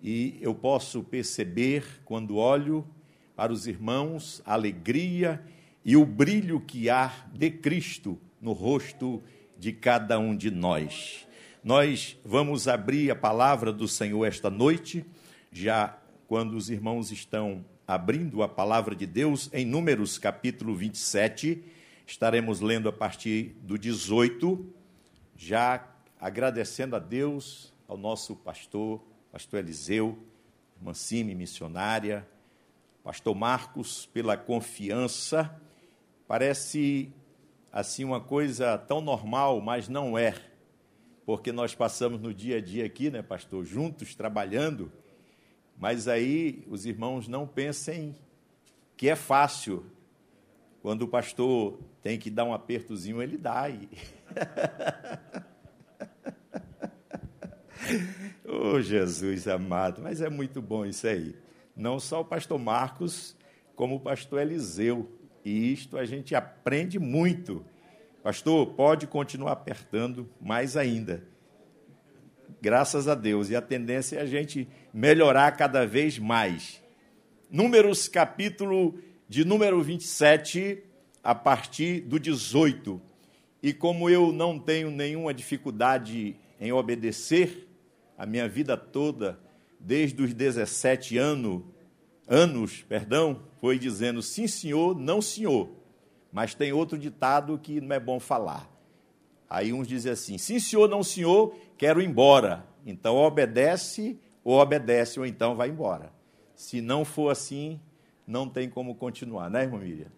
E 0.00 0.38
eu 0.40 0.54
posso 0.54 1.02
perceber, 1.02 1.84
quando 2.04 2.36
olho 2.36 2.86
para 3.34 3.52
os 3.52 3.66
irmãos, 3.66 4.40
a 4.46 4.52
alegria 4.52 5.42
e 5.84 5.96
o 5.96 6.06
brilho 6.06 6.60
que 6.60 6.88
há 6.88 7.12
de 7.34 7.50
Cristo 7.50 8.16
no 8.40 8.52
rosto 8.52 9.20
de 9.58 9.72
cada 9.72 10.20
um 10.20 10.36
de 10.36 10.52
nós. 10.52 11.26
Nós 11.64 12.16
vamos 12.24 12.68
abrir 12.68 13.10
a 13.10 13.16
palavra 13.16 13.72
do 13.72 13.88
Senhor 13.88 14.24
esta 14.24 14.48
noite, 14.48 15.04
já 15.56 15.98
quando 16.28 16.54
os 16.54 16.68
irmãos 16.68 17.10
estão 17.10 17.64
abrindo 17.86 18.42
a 18.42 18.48
palavra 18.48 18.94
de 18.94 19.06
Deus 19.06 19.48
em 19.54 19.64
Números 19.64 20.18
capítulo 20.18 20.74
27, 20.74 21.64
estaremos 22.06 22.60
lendo 22.60 22.90
a 22.90 22.92
partir 22.92 23.56
do 23.62 23.78
18, 23.78 24.66
já 25.34 25.88
agradecendo 26.20 26.94
a 26.94 26.98
Deus, 26.98 27.72
ao 27.88 27.96
nosso 27.96 28.36
pastor, 28.36 29.02
pastor 29.32 29.60
Eliseu, 29.60 30.18
irmã 30.76 30.92
Cime, 30.92 31.34
missionária, 31.34 32.28
pastor 33.02 33.34
Marcos, 33.34 34.04
pela 34.12 34.36
confiança. 34.36 35.58
Parece 36.28 37.10
assim 37.72 38.04
uma 38.04 38.20
coisa 38.20 38.76
tão 38.76 39.00
normal, 39.00 39.62
mas 39.62 39.88
não 39.88 40.18
é. 40.18 40.34
Porque 41.24 41.50
nós 41.50 41.74
passamos 41.74 42.20
no 42.20 42.34
dia 42.34 42.58
a 42.58 42.60
dia 42.60 42.84
aqui, 42.84 43.08
né, 43.08 43.22
pastor, 43.22 43.64
juntos 43.64 44.14
trabalhando, 44.14 44.92
mas 45.78 46.08
aí 46.08 46.64
os 46.68 46.86
irmãos 46.86 47.28
não 47.28 47.46
pensem 47.46 48.14
que 48.96 49.08
é 49.08 49.16
fácil. 49.16 49.84
Quando 50.80 51.02
o 51.02 51.08
pastor 51.08 51.78
tem 52.02 52.18
que 52.18 52.30
dar 52.30 52.44
um 52.44 52.54
apertozinho, 52.54 53.22
ele 53.22 53.36
dá. 53.36 53.68
E... 53.68 53.88
oh, 58.44 58.80
Jesus 58.80 59.46
amado, 59.48 60.00
mas 60.02 60.20
é 60.20 60.30
muito 60.30 60.62
bom 60.62 60.86
isso 60.86 61.06
aí. 61.06 61.36
Não 61.76 62.00
só 62.00 62.20
o 62.22 62.24
pastor 62.24 62.58
Marcos, 62.58 63.36
como 63.74 63.96
o 63.96 64.00
pastor 64.00 64.40
Eliseu. 64.40 65.12
E 65.44 65.72
isto 65.72 65.98
a 65.98 66.04
gente 66.04 66.34
aprende 66.34 66.98
muito. 66.98 67.64
Pastor, 68.22 68.66
pode 68.74 69.06
continuar 69.06 69.52
apertando 69.52 70.28
mais 70.40 70.76
ainda. 70.76 71.22
Graças 72.60 73.08
a 73.08 73.14
Deus. 73.14 73.50
E 73.50 73.56
a 73.56 73.62
tendência 73.62 74.16
é 74.16 74.22
a 74.22 74.26
gente 74.26 74.68
melhorar 74.92 75.52
cada 75.52 75.86
vez 75.86 76.18
mais. 76.18 76.82
Números, 77.50 78.08
capítulo 78.08 78.98
de 79.28 79.44
número 79.44 79.82
27, 79.82 80.82
a 81.22 81.34
partir 81.34 82.00
do 82.00 82.18
18. 82.18 83.00
E 83.62 83.72
como 83.72 84.08
eu 84.08 84.32
não 84.32 84.58
tenho 84.58 84.90
nenhuma 84.90 85.34
dificuldade 85.34 86.36
em 86.60 86.72
obedecer, 86.72 87.68
a 88.16 88.24
minha 88.24 88.48
vida 88.48 88.76
toda 88.76 89.38
desde 89.78 90.22
os 90.22 90.32
17 90.32 91.18
anos, 91.18 91.62
anos, 92.26 92.82
perdão, 92.88 93.42
foi 93.60 93.78
dizendo 93.78 94.22
sim, 94.22 94.46
senhor, 94.46 94.98
não, 94.98 95.20
senhor. 95.20 95.70
Mas 96.32 96.54
tem 96.54 96.72
outro 96.72 96.98
ditado 96.98 97.58
que 97.58 97.80
não 97.80 97.94
é 97.94 98.00
bom 98.00 98.18
falar. 98.18 98.75
Aí 99.48 99.72
uns 99.72 99.86
dizem 99.86 100.12
assim: 100.12 100.38
sim, 100.38 100.58
senhor, 100.58 100.88
não, 100.88 101.02
senhor, 101.02 101.54
quero 101.76 102.00
ir 102.00 102.06
embora. 102.06 102.66
Então 102.84 103.16
obedece, 103.16 104.18
ou 104.44 104.58
obedece, 104.60 105.18
ou 105.18 105.26
então 105.26 105.56
vai 105.56 105.68
embora. 105.68 106.12
Se 106.54 106.80
não 106.80 107.04
for 107.04 107.30
assim, 107.30 107.80
não 108.26 108.48
tem 108.48 108.68
como 108.68 108.94
continuar, 108.94 109.50
né, 109.50 109.62
irmã 109.62 109.78
Miriam? 109.78 110.10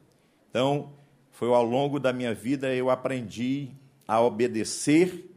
Então, 0.50 0.92
foi 1.30 1.48
ao 1.48 1.64
longo 1.64 2.00
da 2.00 2.12
minha 2.12 2.34
vida 2.34 2.74
eu 2.74 2.90
aprendi 2.90 3.70
a 4.06 4.20
obedecer 4.20 5.30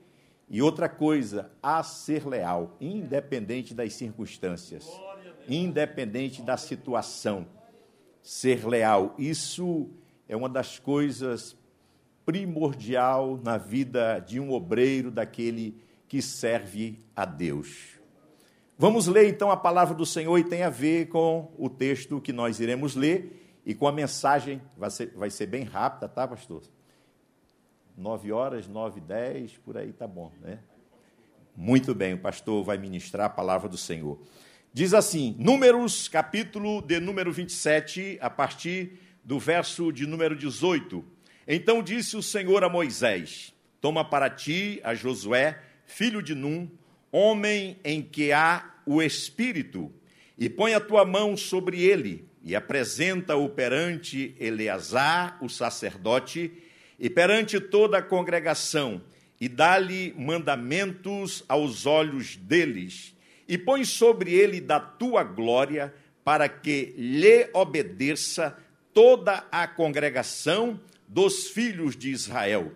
e 0.50 0.62
outra 0.62 0.90
coisa, 0.90 1.50
a 1.64 1.82
ser 1.82 2.28
leal, 2.28 2.76
independente 2.82 3.74
das 3.74 3.94
circunstâncias, 3.94 4.86
independente 5.48 6.42
da 6.42 6.58
situação. 6.58 7.48
Ser 8.22 8.68
leal, 8.68 9.16
isso 9.18 9.90
é 10.28 10.36
uma 10.36 10.50
das 10.50 10.78
coisas 10.78 11.56
primordial 12.32 13.38
na 13.44 13.58
vida 13.58 14.20
de 14.20 14.40
um 14.40 14.54
obreiro, 14.54 15.12
daquele 15.12 15.76
que 16.08 16.22
serve 16.22 16.98
a 17.14 17.26
Deus. 17.26 18.00
Vamos 18.78 19.06
ler 19.06 19.28
então 19.28 19.52
a 19.52 19.58
palavra 19.58 19.94
do 19.94 20.06
Senhor 20.06 20.38
e 20.38 20.44
tem 20.46 20.64
a 20.64 20.70
ver 20.70 21.10
com 21.10 21.52
o 21.58 21.70
texto 21.70 22.22
que 22.22 22.32
nós 22.32 22.62
iremos 22.62 22.96
ler 22.96 23.60
e 23.66 23.76
com 23.76 23.86
a 23.86 23.92
mensagem, 23.92 24.62
vai 24.78 24.90
ser, 24.90 25.12
vai 25.14 25.30
ser 25.30 25.46
bem 25.46 25.66
rápida, 25.66 26.08
tá, 26.08 26.26
pastor? 26.26 26.62
Nove 27.98 28.32
horas, 28.32 28.66
nove, 28.66 29.02
dez, 29.02 29.58
por 29.58 29.78
aí 29.78 29.92
tá 29.92 30.08
bom, 30.08 30.32
né? 30.40 30.60
Muito 31.54 31.94
bem, 31.94 32.14
o 32.14 32.18
pastor 32.18 32.64
vai 32.64 32.78
ministrar 32.78 33.26
a 33.26 33.30
palavra 33.30 33.68
do 33.68 33.78
Senhor. 33.78 34.18
Diz 34.72 34.94
assim, 34.94 35.36
Números, 35.38 36.08
capítulo 36.08 36.82
de 36.82 36.98
número 37.02 37.30
27, 37.30 38.18
a 38.22 38.30
partir 38.30 38.98
do 39.22 39.38
verso 39.38 39.92
de 39.92 40.08
número 40.08 40.34
18. 40.34 41.20
Então 41.48 41.82
disse 41.82 42.16
o 42.16 42.24
Senhor 42.24 42.64
a 42.64 42.70
Moisés: 42.70 43.54
Toma 43.80 44.06
para 44.06 44.30
ti 44.30 44.80
a 44.84 44.94
Josué, 44.94 45.60
filho 45.86 46.22
de 46.22 46.36
Num, 46.36 46.70
homem 47.12 47.78
em 47.84 48.02
que 48.02 48.32
há 48.32 48.76
o 48.86 49.02
Espírito, 49.02 49.92
e 50.38 50.50
põe 50.50 50.74
a 50.74 50.80
tua 50.80 51.04
mão 51.04 51.36
sobre 51.36 51.84
ele, 51.84 52.26
e 52.44 52.56
apresenta-o 52.56 53.50
perante 53.50 54.36
Eleazar, 54.40 55.38
o 55.42 55.50
sacerdote, 55.50 56.52
e 57.00 57.10
perante 57.10 57.60
toda 57.60 57.98
a 57.98 58.02
congregação, 58.02 59.02
e 59.40 59.50
dá-lhe 59.50 60.14
mandamentos 60.18 61.44
aos 61.48 61.86
olhos 61.86 62.36
deles, 62.36 63.16
e 63.48 63.58
põe 63.58 63.84
sobre 63.84 64.34
ele 64.34 64.62
da 64.62 64.80
tua 64.80 65.24
glória, 65.24 65.94
para 66.24 66.48
que 66.48 66.94
lhe 66.96 67.50
obedeça 67.54 68.56
toda 68.94 69.44
a 69.52 69.68
congregação 69.68 70.80
dos 71.12 71.50
filhos 71.50 71.96
de 71.98 72.10
Israel. 72.10 72.72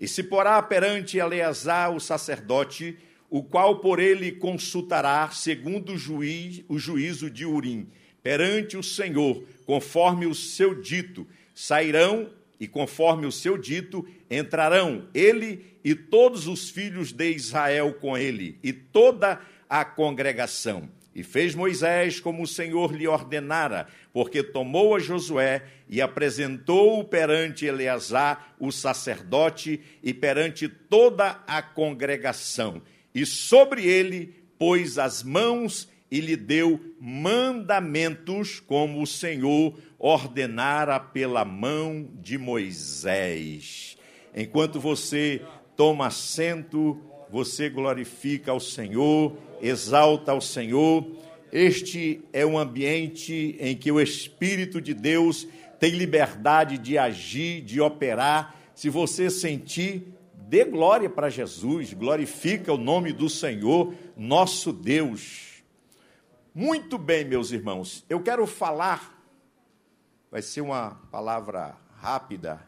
E 0.00 0.08
se 0.08 0.24
porá 0.24 0.60
perante 0.60 1.16
Eleazar, 1.16 1.94
o 1.94 2.00
sacerdote, 2.00 2.98
o 3.30 3.40
qual 3.40 3.78
por 3.78 4.00
ele 4.00 4.32
consultará, 4.32 5.30
segundo 5.30 5.92
o, 5.92 5.96
juiz, 5.96 6.64
o 6.68 6.76
juízo 6.76 7.30
de 7.30 7.46
Urim, 7.46 7.88
perante 8.20 8.76
o 8.76 8.82
Senhor, 8.82 9.44
conforme 9.64 10.26
o 10.26 10.34
seu 10.34 10.74
dito, 10.74 11.24
sairão 11.54 12.30
e 12.58 12.66
conforme 12.66 13.26
o 13.26 13.32
seu 13.32 13.56
dito, 13.56 14.04
entrarão 14.28 15.06
ele 15.14 15.78
e 15.84 15.94
todos 15.94 16.48
os 16.48 16.68
filhos 16.68 17.12
de 17.12 17.30
Israel 17.30 17.94
com 17.94 18.18
ele, 18.18 18.58
e 18.60 18.72
toda 18.72 19.40
a 19.70 19.84
congregação. 19.84 20.88
E 21.18 21.24
fez 21.24 21.52
Moisés 21.52 22.20
como 22.20 22.44
o 22.44 22.46
Senhor 22.46 22.94
lhe 22.94 23.08
ordenara, 23.08 23.88
porque 24.12 24.40
tomou 24.40 24.94
a 24.94 25.00
Josué 25.00 25.64
e 25.88 26.00
apresentou-o 26.00 27.02
perante 27.02 27.66
Eleazar, 27.66 28.54
o 28.56 28.70
sacerdote, 28.70 29.80
e 30.00 30.14
perante 30.14 30.68
toda 30.68 31.42
a 31.44 31.60
congregação. 31.60 32.80
E 33.12 33.26
sobre 33.26 33.84
ele 33.84 34.32
pôs 34.56 34.96
as 34.96 35.24
mãos 35.24 35.88
e 36.08 36.20
lhe 36.20 36.36
deu 36.36 36.80
mandamentos, 37.00 38.60
como 38.60 39.02
o 39.02 39.06
Senhor 39.06 39.76
ordenara 39.98 41.00
pela 41.00 41.44
mão 41.44 42.08
de 42.22 42.38
Moisés. 42.38 43.98
Enquanto 44.32 44.78
você 44.78 45.42
toma 45.76 46.06
assento, 46.06 47.00
você 47.30 47.68
glorifica 47.68 48.50
ao 48.50 48.60
Senhor, 48.60 49.36
exalta 49.60 50.32
ao 50.32 50.40
Senhor. 50.40 51.06
Este 51.52 52.22
é 52.32 52.44
um 52.44 52.58
ambiente 52.58 53.56
em 53.58 53.76
que 53.76 53.90
o 53.90 54.00
Espírito 54.00 54.80
de 54.80 54.94
Deus 54.94 55.46
tem 55.78 55.92
liberdade 55.92 56.78
de 56.78 56.98
agir, 56.98 57.62
de 57.62 57.80
operar. 57.80 58.54
Se 58.74 58.88
você 58.88 59.30
sentir, 59.30 60.12
dê 60.34 60.64
glória 60.64 61.08
para 61.08 61.30
Jesus, 61.30 61.92
glorifica 61.92 62.72
o 62.72 62.78
nome 62.78 63.12
do 63.12 63.28
Senhor, 63.28 63.94
nosso 64.16 64.72
Deus. 64.72 65.62
Muito 66.54 66.98
bem, 66.98 67.24
meus 67.24 67.52
irmãos, 67.52 68.04
eu 68.08 68.20
quero 68.20 68.46
falar, 68.46 69.22
vai 70.30 70.42
ser 70.42 70.60
uma 70.60 71.00
palavra 71.10 71.76
rápida, 71.96 72.66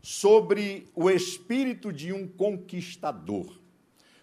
sobre 0.00 0.86
o 0.94 1.10
espírito 1.10 1.92
de 1.92 2.12
um 2.12 2.26
conquistador. 2.26 3.58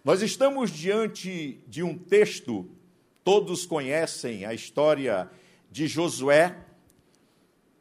Nós 0.06 0.22
estamos 0.22 0.70
diante 0.70 1.60
de 1.68 1.82
um 1.82 1.98
texto, 1.98 2.70
todos 3.24 3.66
conhecem 3.66 4.46
a 4.46 4.54
história 4.54 5.28
de 5.72 5.88
Josué, 5.88 6.56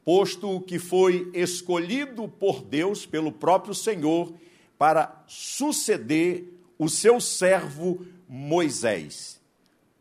posto 0.03 0.59
que 0.61 0.79
foi 0.79 1.29
escolhido 1.35 2.27
por 2.27 2.63
Deus, 2.63 3.05
pelo 3.05 3.31
próprio 3.31 3.75
Senhor, 3.75 4.33
para 4.75 5.23
suceder 5.27 6.51
o 6.79 6.89
seu 6.89 7.21
servo 7.21 8.03
Moisés. 8.27 9.39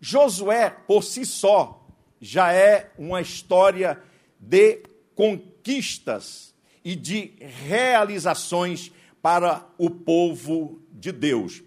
Josué, 0.00 0.70
por 0.70 1.04
si 1.04 1.26
só, 1.26 1.86
já 2.22 2.54
é 2.54 2.90
uma 2.96 3.20
história 3.20 4.02
de 4.40 4.82
conquistas 5.14 6.54
e 6.82 6.96
de 6.96 7.34
realizações 7.68 8.90
para 9.20 9.68
o 9.76 9.90
povo 9.90 10.80
de 10.90 11.12
Deus. 11.12 11.62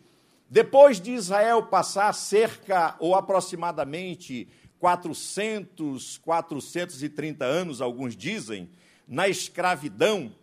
Depois 0.49 0.99
de 1.01 1.11
Israel 1.11 1.63
passar 1.63 2.13
cerca 2.13 2.95
ou 2.99 3.15
aproximadamente 3.15 4.47
400, 4.79 6.17
430 6.19 7.43
anos, 7.43 7.81
alguns 7.81 8.15
dizem, 8.15 8.69
na 9.07 9.27
escravidão, 9.27 10.33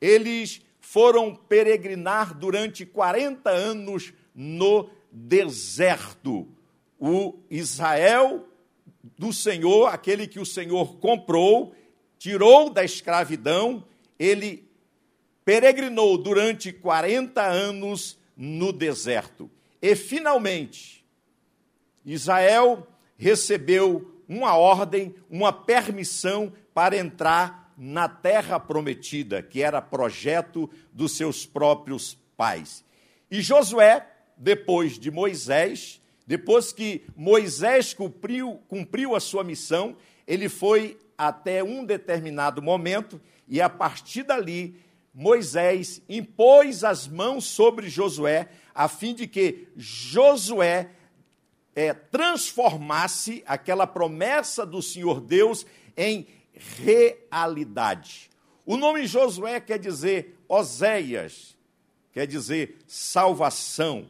eles 0.00 0.62
foram 0.80 1.34
peregrinar 1.34 2.36
durante 2.36 2.86
40 2.86 3.50
anos 3.50 4.12
no 4.34 4.88
deserto. 5.10 6.48
O 6.98 7.34
Israel 7.50 8.48
do 9.18 9.32
Senhor, 9.32 9.88
aquele 9.88 10.26
que 10.26 10.40
o 10.40 10.46
Senhor 10.46 10.96
comprou, 10.96 11.74
tirou 12.18 12.70
da 12.70 12.84
escravidão, 12.84 13.84
ele 14.18 14.68
peregrinou 15.44 16.16
durante 16.16 16.72
40 16.72 17.42
anos 17.42 18.18
no 18.36 18.72
deserto. 18.72 19.50
E 19.80 19.94
finalmente, 19.94 21.04
Israel 22.04 22.86
recebeu 23.16 24.20
uma 24.28 24.56
ordem, 24.56 25.14
uma 25.28 25.52
permissão 25.52 26.52
para 26.74 26.96
entrar 26.96 27.72
na 27.76 28.08
terra 28.08 28.58
prometida, 28.58 29.42
que 29.42 29.62
era 29.62 29.82
projeto 29.82 30.70
dos 30.92 31.16
seus 31.16 31.44
próprios 31.44 32.16
pais. 32.36 32.84
E 33.30 33.40
Josué, 33.40 34.06
depois 34.36 34.98
de 34.98 35.10
Moisés, 35.10 36.00
depois 36.26 36.72
que 36.72 37.04
Moisés 37.16 37.92
cumpriu, 37.92 38.60
cumpriu 38.68 39.14
a 39.14 39.20
sua 39.20 39.42
missão, 39.42 39.96
ele 40.26 40.48
foi 40.48 40.98
até 41.16 41.62
um 41.62 41.84
determinado 41.84 42.62
momento 42.62 43.20
e 43.48 43.60
a 43.60 43.68
partir 43.68 44.22
dali 44.22 44.76
Moisés 45.14 46.00
impôs 46.08 46.84
as 46.84 47.06
mãos 47.06 47.44
sobre 47.44 47.88
Josué 47.88 48.48
a 48.74 48.88
fim 48.88 49.14
de 49.14 49.26
que 49.26 49.68
Josué 49.76 50.90
é, 51.74 51.92
transformasse 51.92 53.42
aquela 53.46 53.86
promessa 53.86 54.64
do 54.64 54.82
Senhor 54.82 55.20
Deus 55.20 55.66
em 55.96 56.26
realidade. 56.54 58.30
O 58.64 58.76
nome 58.76 59.06
Josué 59.06 59.60
quer 59.60 59.78
dizer 59.78 60.38
Oséias, 60.48 61.56
quer 62.12 62.26
dizer 62.26 62.78
salvação. 62.86 64.08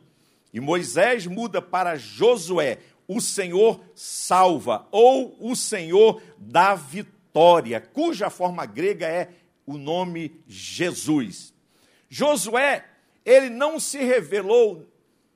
E 0.52 0.60
Moisés 0.60 1.26
muda 1.26 1.62
para 1.62 1.96
Josué, 1.96 2.78
o 3.08 3.20
Senhor 3.20 3.80
salva, 3.94 4.86
ou 4.90 5.36
o 5.40 5.56
Senhor 5.56 6.20
dá 6.36 6.74
vitória, 6.74 7.80
cuja 7.80 8.28
forma 8.28 8.66
grega 8.66 9.06
é 9.06 9.30
o 9.66 9.78
nome 9.78 10.42
Jesus. 10.46 11.54
Josué, 12.08 12.84
ele 13.24 13.48
não 13.48 13.78
se 13.78 13.98
revelou 13.98 14.86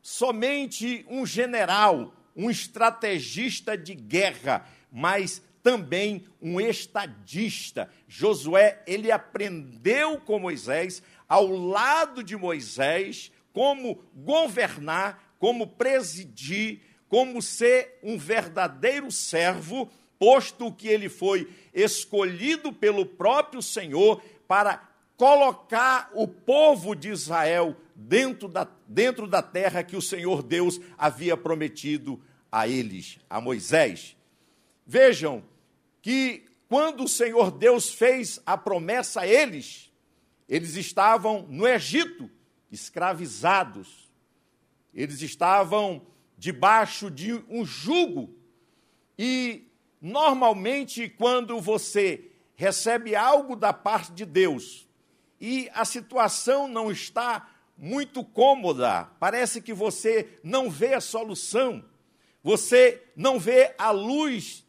somente 0.02 1.04
um 1.08 1.24
general, 1.24 2.14
um 2.34 2.50
estrategista 2.50 3.76
de 3.76 3.94
guerra, 3.94 4.66
mas 4.92 5.42
também 5.62 6.24
um 6.40 6.60
estadista. 6.60 7.90
Josué, 8.06 8.82
ele 8.86 9.10
aprendeu 9.10 10.20
com 10.20 10.38
Moisés, 10.38 11.02
ao 11.28 11.48
lado 11.48 12.22
de 12.22 12.36
Moisés, 12.36 13.32
como 13.52 14.00
governar, 14.14 15.34
como 15.38 15.66
presidir, 15.66 16.82
como 17.08 17.42
ser 17.42 17.98
um 18.02 18.16
verdadeiro 18.16 19.10
servo, 19.10 19.90
posto 20.18 20.72
que 20.72 20.88
ele 20.88 21.08
foi 21.08 21.48
escolhido 21.72 22.72
pelo 22.72 23.04
próprio 23.04 23.62
Senhor 23.62 24.22
para 24.46 24.88
colocar 25.16 26.10
o 26.14 26.28
povo 26.28 26.94
de 26.94 27.08
Israel 27.08 27.76
dentro 27.94 28.48
da, 28.48 28.68
dentro 28.86 29.26
da 29.26 29.42
terra 29.42 29.82
que 29.82 29.96
o 29.96 30.02
Senhor 30.02 30.42
Deus 30.42 30.80
havia 30.98 31.36
prometido 31.36 32.20
a 32.50 32.68
eles, 32.68 33.18
a 33.28 33.40
Moisés. 33.40 34.16
Vejam 34.86 35.42
que 36.02 36.44
quando 36.68 37.04
o 37.04 37.08
Senhor 37.08 37.50
Deus 37.50 37.92
fez 37.92 38.40
a 38.44 38.56
promessa 38.56 39.22
a 39.22 39.26
eles, 39.26 39.92
eles 40.48 40.76
estavam 40.76 41.46
no 41.48 41.66
Egito, 41.66 42.30
escravizados. 42.70 44.10
Eles 44.94 45.22
estavam 45.22 46.06
debaixo 46.36 47.10
de 47.10 47.34
um 47.48 47.64
jugo. 47.64 48.34
E 49.18 49.65
normalmente, 50.00 51.08
quando 51.08 51.60
você 51.60 52.30
recebe 52.54 53.14
algo 53.14 53.54
da 53.54 53.72
parte 53.72 54.12
de 54.12 54.24
Deus 54.24 54.86
e 55.40 55.68
a 55.74 55.84
situação 55.84 56.66
não 56.66 56.90
está 56.90 57.48
muito 57.76 58.24
cômoda, 58.24 59.04
parece 59.20 59.60
que 59.60 59.72
você 59.72 60.38
não 60.42 60.70
vê 60.70 60.94
a 60.94 61.00
solução, 61.00 61.84
você 62.42 63.02
não 63.14 63.38
vê 63.38 63.74
a 63.76 63.90
luz 63.90 64.64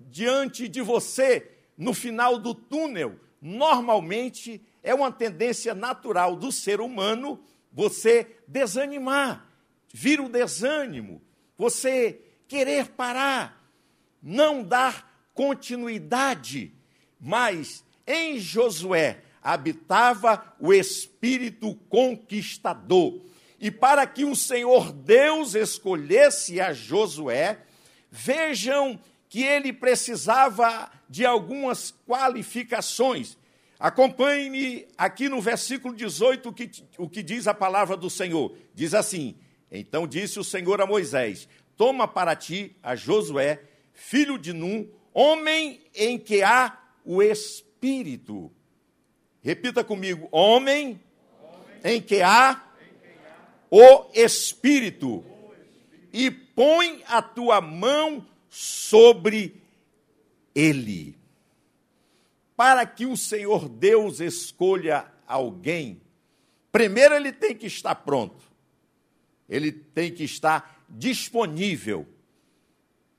diante 0.00 0.66
de 0.68 0.80
você 0.80 1.50
no 1.76 1.94
final 1.94 2.38
do 2.38 2.54
túnel. 2.54 3.18
Normalmente 3.40 4.60
é 4.82 4.94
uma 4.94 5.12
tendência 5.12 5.74
natural 5.74 6.34
do 6.34 6.50
ser 6.50 6.80
humano 6.80 7.40
você 7.72 8.26
desanimar, 8.46 9.46
vir 9.92 10.20
o 10.20 10.28
desânimo, 10.28 11.22
você 11.56 12.20
querer 12.48 12.88
parar, 12.88 13.57
não 14.22 14.62
dar 14.62 15.08
continuidade. 15.34 16.72
Mas 17.20 17.84
em 18.06 18.38
Josué 18.38 19.22
habitava 19.42 20.54
o 20.58 20.72
espírito 20.72 21.74
conquistador. 21.88 23.20
E 23.60 23.70
para 23.70 24.06
que 24.06 24.24
o 24.24 24.36
Senhor 24.36 24.92
Deus 24.92 25.54
escolhesse 25.54 26.60
a 26.60 26.72
Josué, 26.72 27.58
vejam 28.10 28.98
que 29.28 29.42
ele 29.42 29.72
precisava 29.72 30.90
de 31.08 31.24
algumas 31.26 31.94
qualificações. 32.06 33.36
Acompanhe-me 33.78 34.86
aqui 34.96 35.28
no 35.28 35.40
versículo 35.40 35.94
18 35.94 36.48
o 36.48 36.52
que, 36.52 36.70
o 36.96 37.08
que 37.08 37.22
diz 37.22 37.46
a 37.46 37.54
palavra 37.54 37.96
do 37.96 38.10
Senhor. 38.10 38.56
Diz 38.74 38.94
assim: 38.94 39.36
Então 39.70 40.06
disse 40.06 40.38
o 40.38 40.44
Senhor 40.44 40.80
a 40.80 40.86
Moisés: 40.86 41.48
Toma 41.76 42.08
para 42.08 42.34
ti 42.34 42.76
a 42.82 42.96
Josué, 42.96 43.62
filho 43.98 44.38
de 44.38 44.52
Num, 44.52 44.88
homem 45.12 45.82
em 45.94 46.16
que 46.18 46.42
há 46.42 46.80
o 47.04 47.20
espírito. 47.20 48.50
Repita 49.42 49.82
comigo: 49.82 50.28
homem, 50.30 51.00
em 51.84 52.00
que 52.00 52.22
há 52.22 52.64
o 53.70 54.06
Espírito, 54.14 55.24
e 56.12 56.30
põe 56.30 57.02
a 57.06 57.20
tua 57.20 57.60
mão 57.60 58.26
sobre 58.48 59.62
ele. 60.54 61.18
Para 62.56 62.86
que 62.86 63.06
o 63.06 63.16
Senhor 63.16 63.68
Deus 63.68 64.20
escolha 64.20 65.06
alguém, 65.26 66.00
primeiro 66.72 67.14
ele 67.14 67.32
tem 67.32 67.54
que 67.54 67.66
estar 67.66 67.94
pronto, 67.94 68.42
ele 69.48 69.70
tem 69.70 70.12
que 70.12 70.24
estar 70.24 70.84
disponível, 70.88 72.06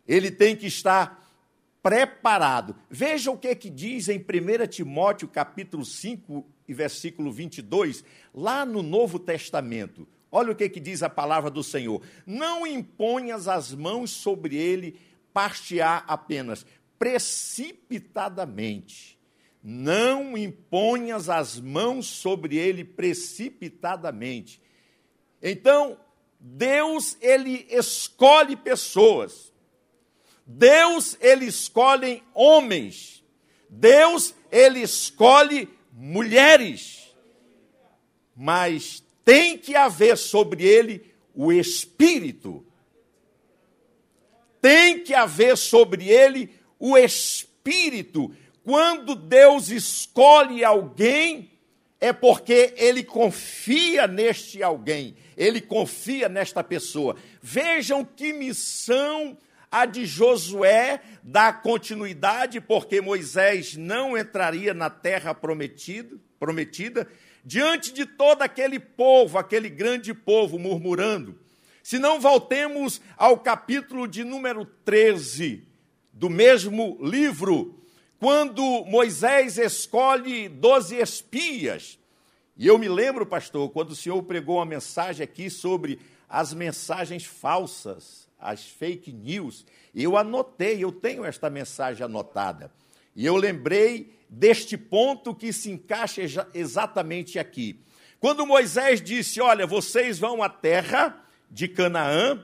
ele 0.10 0.30
tem 0.32 0.55
que 0.55 0.66
estar 0.66 1.24
preparado. 1.84 2.76
Veja 2.89 3.30
o 3.30 3.38
que, 3.38 3.49
é 3.49 3.53
que 3.53 3.70
diz 3.70 4.10
em 4.10 4.18
1 4.18 4.66
Timóteo, 4.68 5.28
capítulo 5.28 5.86
5 5.86 6.43
e 6.68 6.74
versículo 6.74 7.32
22, 7.32 8.03
lá 8.34 8.66
no 8.66 8.82
Novo 8.82 9.20
Testamento. 9.20 10.07
Olha 10.32 10.51
o 10.51 10.55
que, 10.55 10.64
é 10.64 10.70
que 10.70 10.80
diz 10.80 11.03
a 11.03 11.10
palavra 11.10 11.51
do 11.51 11.64
Senhor. 11.64 12.01
Não 12.26 12.66
imponhas 12.66 13.47
as 13.47 13.72
mãos 13.72 14.10
sobre 14.10 14.55
ele, 14.55 14.99
partear 15.32 16.03
apenas, 16.07 16.66
precipitadamente. 16.97 19.16
Não 19.62 20.36
imponhas 20.36 21.30
as 21.30 21.60
mãos 21.60 22.07
sobre 22.07 22.57
ele 22.57 22.84
precipitadamente. 22.84 24.60
Então, 25.41 25.97
Deus, 26.39 27.18
ele 27.22 27.66
escolhe 27.70 28.55
pessoas 28.55 29.49
Deus, 30.52 31.16
ele 31.22 31.45
escolhe 31.45 32.24
homens. 32.34 33.24
Deus, 33.70 34.34
ele 34.52 34.82
escolhe 34.82 35.70
mulheres. 35.93 37.14
Mas 38.36 39.04
tem 39.24 39.60
que 39.60 39.76
haver 39.76 40.18
sobre 40.18 40.66
ele 40.66 41.14
o 41.36 41.54
espírito. 41.54 42.66
Tem 44.60 45.04
que 45.04 45.14
haver 45.14 45.56
sobre 45.56 46.10
ele 46.10 46.50
o 46.80 46.97
espírito. 46.97 48.36
Quando 48.64 49.14
Deus 49.14 49.70
escolhe 49.70 50.64
alguém, 50.64 51.52
é 52.02 52.12
porque 52.12 52.74
ele 52.76 53.04
confia 53.04 54.08
neste 54.08 54.64
alguém, 54.64 55.16
ele 55.38 55.62
confia 55.62 56.28
nesta 56.28 56.64
pessoa. 56.64 57.16
Vejam 57.39 58.04
que 58.04 58.34
missão 58.34 59.38
a 59.72 59.86
de 59.86 60.05
Josué 60.05 61.01
dá 61.24 61.53
continuidade, 61.53 62.59
porque 62.59 63.01
Moisés 63.01 63.76
não 63.76 64.17
entraria 64.17 64.74
na 64.74 64.89
terra 64.89 65.34
prometida, 65.34 66.17
prometida 66.39 67.07
diante 67.45 67.93
de 67.93 68.05
todo 68.05 68.41
aquele 68.41 68.80
povo, 68.80 69.38
aquele 69.38 69.70
grande 69.70 70.13
povo 70.13 70.57
murmurando. 70.57 71.39
Se 71.84 71.99
não 71.99 72.20
voltemos 72.20 73.01
ao 73.17 73.39
capítulo 73.39 74.07
de 74.07 74.24
número 74.24 74.65
13 74.65 75.67
do 76.11 76.30
mesmo 76.30 76.97
livro, 77.01 77.80
quando 78.20 78.84
Moisés 78.86 79.57
escolhe 79.57 80.49
doze 80.49 80.97
espias. 80.97 81.97
E 82.57 82.67
eu 82.67 82.78
me 82.78 82.89
lembro, 82.89 83.26
pastor, 83.26 83.70
quando 83.70 83.91
o 83.91 83.95
senhor 83.95 84.22
pregou 84.24 84.57
uma 84.57 84.65
mensagem 84.65 85.24
aqui 85.24 85.49
sobre 85.49 85.99
as 86.28 86.53
mensagens 86.53 87.24
falsas 87.26 88.29
as 88.40 88.66
fake 88.66 89.12
news, 89.12 89.66
eu 89.94 90.18
anotei, 90.18 90.84
eu 90.84 90.92
tenho 90.92 91.26
esta 91.26 91.50
mensagem 91.50 92.04
anotada. 92.06 92.72
E 93.16 93.26
eu 93.26 93.36
lembrei 93.36 94.18
deste 94.30 94.78
ponto 94.78 95.36
que 95.36 95.52
se 95.52 95.70
encaixa 95.72 96.48
exatamente 96.54 97.38
aqui. 97.38 97.84
Quando 98.20 98.46
Moisés 98.46 99.02
disse: 99.02 99.42
Olha, 99.42 99.66
vocês 99.66 100.20
vão 100.20 100.44
à 100.44 100.50
terra 100.50 101.22
de 101.50 101.68
Canaã 101.68 102.44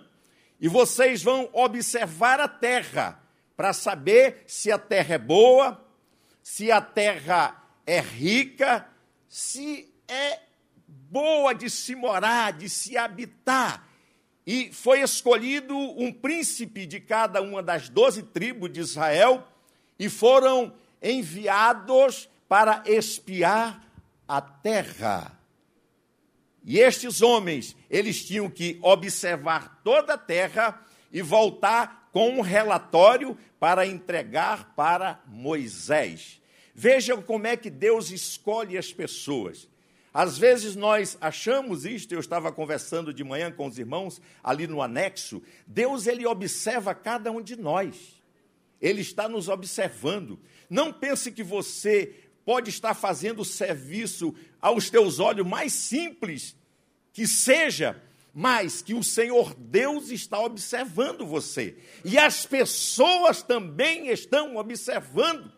e 0.59 0.67
vocês 0.67 1.21
vão 1.21 1.49
observar 1.53 2.39
a 2.39 2.47
terra 2.47 3.21
para 3.55 3.71
saber 3.71 4.43
se 4.47 4.71
a 4.71 4.77
terra 4.77 5.15
é 5.15 5.19
boa, 5.19 5.85
se 6.41 6.71
a 6.71 6.81
terra 6.81 7.63
é 7.85 7.99
rica, 7.99 8.87
se 9.27 9.93
é 10.07 10.39
boa 10.87 11.53
de 11.53 11.69
se 11.69 11.95
morar, 11.95 12.53
de 12.53 12.69
se 12.69 12.97
habitar. 12.97 13.84
E 14.45 14.71
foi 14.71 15.01
escolhido 15.01 15.75
um 15.75 16.11
príncipe 16.11 16.85
de 16.85 16.99
cada 16.99 17.41
uma 17.41 17.63
das 17.63 17.89
doze 17.89 18.21
tribos 18.21 18.71
de 18.71 18.79
Israel, 18.79 19.47
e 19.97 20.09
foram 20.09 20.73
enviados 21.01 22.29
para 22.47 22.83
espiar 22.85 23.81
a 24.27 24.41
terra. 24.41 25.39
E 26.63 26.79
estes 26.79 27.21
homens, 27.21 27.75
eles 27.89 28.25
tinham 28.25 28.49
que 28.49 28.79
observar 28.81 29.81
toda 29.83 30.13
a 30.13 30.17
terra 30.17 30.81
e 31.11 31.21
voltar 31.21 32.09
com 32.11 32.29
um 32.29 32.41
relatório 32.41 33.37
para 33.59 33.85
entregar 33.85 34.73
para 34.75 35.21
Moisés. 35.27 36.41
Vejam 36.73 37.21
como 37.21 37.47
é 37.47 37.55
que 37.55 37.69
Deus 37.69 38.11
escolhe 38.11 38.77
as 38.77 38.91
pessoas. 38.91 39.67
Às 40.15 40.37
vezes 40.37 40.77
nós 40.77 41.17
achamos 41.19 41.83
isto, 41.83 42.13
eu 42.13 42.21
estava 42.21 42.49
conversando 42.49 43.13
de 43.13 43.21
manhã 43.21 43.51
com 43.51 43.67
os 43.67 43.77
irmãos 43.77 44.21
ali 44.41 44.65
no 44.65 44.81
anexo, 44.81 45.43
Deus 45.67 46.07
ele 46.07 46.25
observa 46.25 46.95
cada 46.95 47.29
um 47.33 47.41
de 47.41 47.57
nós. 47.57 48.15
Ele 48.79 49.01
está 49.01 49.27
nos 49.27 49.49
observando. 49.49 50.39
Não 50.69 50.93
pense 50.93 51.33
que 51.33 51.43
você 51.43 52.15
pode 52.45 52.69
estar 52.69 52.93
fazendo 52.93 53.41
o 53.41 53.45
serviço 53.45 54.33
aos 54.61 54.89
teus 54.89 55.19
olhos 55.19 55.45
mais 55.45 55.73
simples 55.73 56.55
que 57.11 57.27
seja, 57.27 58.01
mas 58.33 58.81
que 58.81 58.93
o 58.93 59.03
Senhor 59.03 59.53
Deus 59.53 60.11
está 60.11 60.39
observando 60.39 61.25
você. 61.25 61.75
E 62.05 62.17
as 62.17 62.45
pessoas 62.45 63.43
também 63.43 64.07
estão 64.07 64.55
observando, 64.55 65.51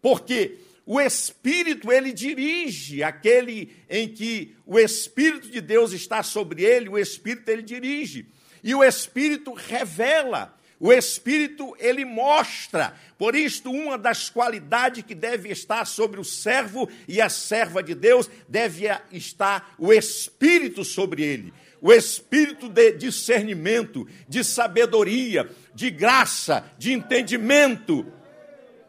porque 0.00 0.60
o 0.92 1.00
Espírito, 1.00 1.92
ele 1.92 2.12
dirige 2.12 3.00
aquele 3.04 3.76
em 3.88 4.08
que 4.08 4.56
o 4.66 4.76
Espírito 4.76 5.48
de 5.48 5.60
Deus 5.60 5.92
está 5.92 6.20
sobre 6.20 6.64
ele, 6.64 6.88
o 6.88 6.98
Espírito, 6.98 7.48
ele 7.48 7.62
dirige. 7.62 8.26
E 8.60 8.74
o 8.74 8.82
Espírito 8.82 9.52
revela, 9.52 10.52
o 10.80 10.92
Espírito, 10.92 11.76
ele 11.78 12.04
mostra. 12.04 12.92
Por 13.16 13.36
isto, 13.36 13.70
uma 13.70 13.96
das 13.96 14.28
qualidades 14.30 15.04
que 15.04 15.14
deve 15.14 15.50
estar 15.50 15.84
sobre 15.84 16.18
o 16.18 16.24
servo 16.24 16.90
e 17.06 17.20
a 17.20 17.28
serva 17.28 17.84
de 17.84 17.94
Deus, 17.94 18.28
deve 18.48 18.86
estar 19.12 19.76
o 19.78 19.92
Espírito 19.92 20.84
sobre 20.84 21.22
ele. 21.22 21.54
O 21.80 21.92
Espírito 21.92 22.68
de 22.68 22.90
discernimento, 22.94 24.08
de 24.28 24.42
sabedoria, 24.42 25.48
de 25.72 25.88
graça, 25.88 26.68
de 26.76 26.92
entendimento, 26.92 28.12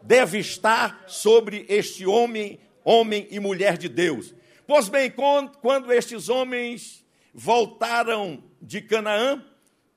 deve 0.02 0.40
estar 0.40 1.04
sobre 1.08 1.66
este 1.70 2.06
homem, 2.06 2.60
homem 2.84 3.28
e 3.30 3.40
mulher 3.40 3.78
de 3.78 3.88
Deus. 3.88 4.34
Pois 4.66 4.90
bem, 4.90 5.14
quando 5.62 5.92
estes 5.92 6.30
homens 6.30 7.06
voltaram 7.34 8.44
de 8.62 8.82
Canaã, 8.82 9.44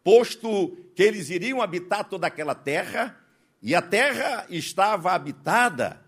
posto 0.02 0.76
que 0.94 1.02
eles 1.02 1.30
iriam 1.30 1.62
habitar 1.62 2.04
toda 2.08 2.26
aquela 2.26 2.54
terra, 2.54 3.18
e 3.62 3.74
a 3.74 3.80
terra 3.80 4.46
estava 4.50 5.12
habitada, 5.12 6.00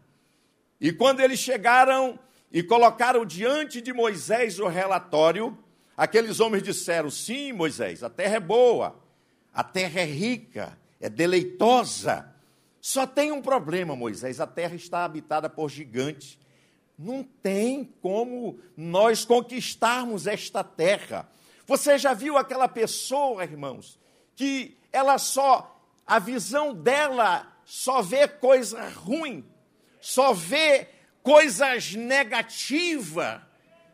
e 0.80 0.92
quando 0.92 1.20
eles 1.20 1.38
chegaram 1.38 2.18
e 2.52 2.62
colocaram 2.62 3.24
diante 3.24 3.80
de 3.80 3.92
Moisés 3.92 4.58
o 4.58 4.66
relatório, 4.66 5.56
aqueles 5.96 6.38
homens 6.38 6.62
disseram: 6.62 7.10
Sim, 7.10 7.52
Moisés, 7.52 8.02
a 8.02 8.10
terra 8.10 8.36
é 8.36 8.40
boa, 8.40 9.02
a 9.54 9.64
terra 9.64 10.00
é 10.00 10.04
rica, 10.04 10.78
é 11.00 11.08
deleitosa 11.08 12.35
só 12.86 13.04
tem 13.04 13.32
um 13.32 13.42
problema, 13.42 13.96
Moisés: 13.96 14.38
a 14.38 14.46
terra 14.46 14.76
está 14.76 15.04
habitada 15.04 15.50
por 15.50 15.68
gigantes. 15.68 16.38
Não 16.96 17.24
tem 17.24 17.82
como 18.00 18.60
nós 18.76 19.24
conquistarmos 19.24 20.28
esta 20.28 20.62
terra. 20.62 21.28
Você 21.66 21.98
já 21.98 22.14
viu 22.14 22.38
aquela 22.38 22.68
pessoa, 22.68 23.42
irmãos, 23.42 23.98
que 24.36 24.78
ela 24.92 25.18
só, 25.18 25.84
a 26.06 26.20
visão 26.20 26.72
dela 26.72 27.52
só 27.64 28.00
vê 28.02 28.28
coisa 28.28 28.88
ruim, 28.90 29.44
só 30.00 30.32
vê 30.32 30.86
coisas 31.24 31.92
negativas, 31.92 33.40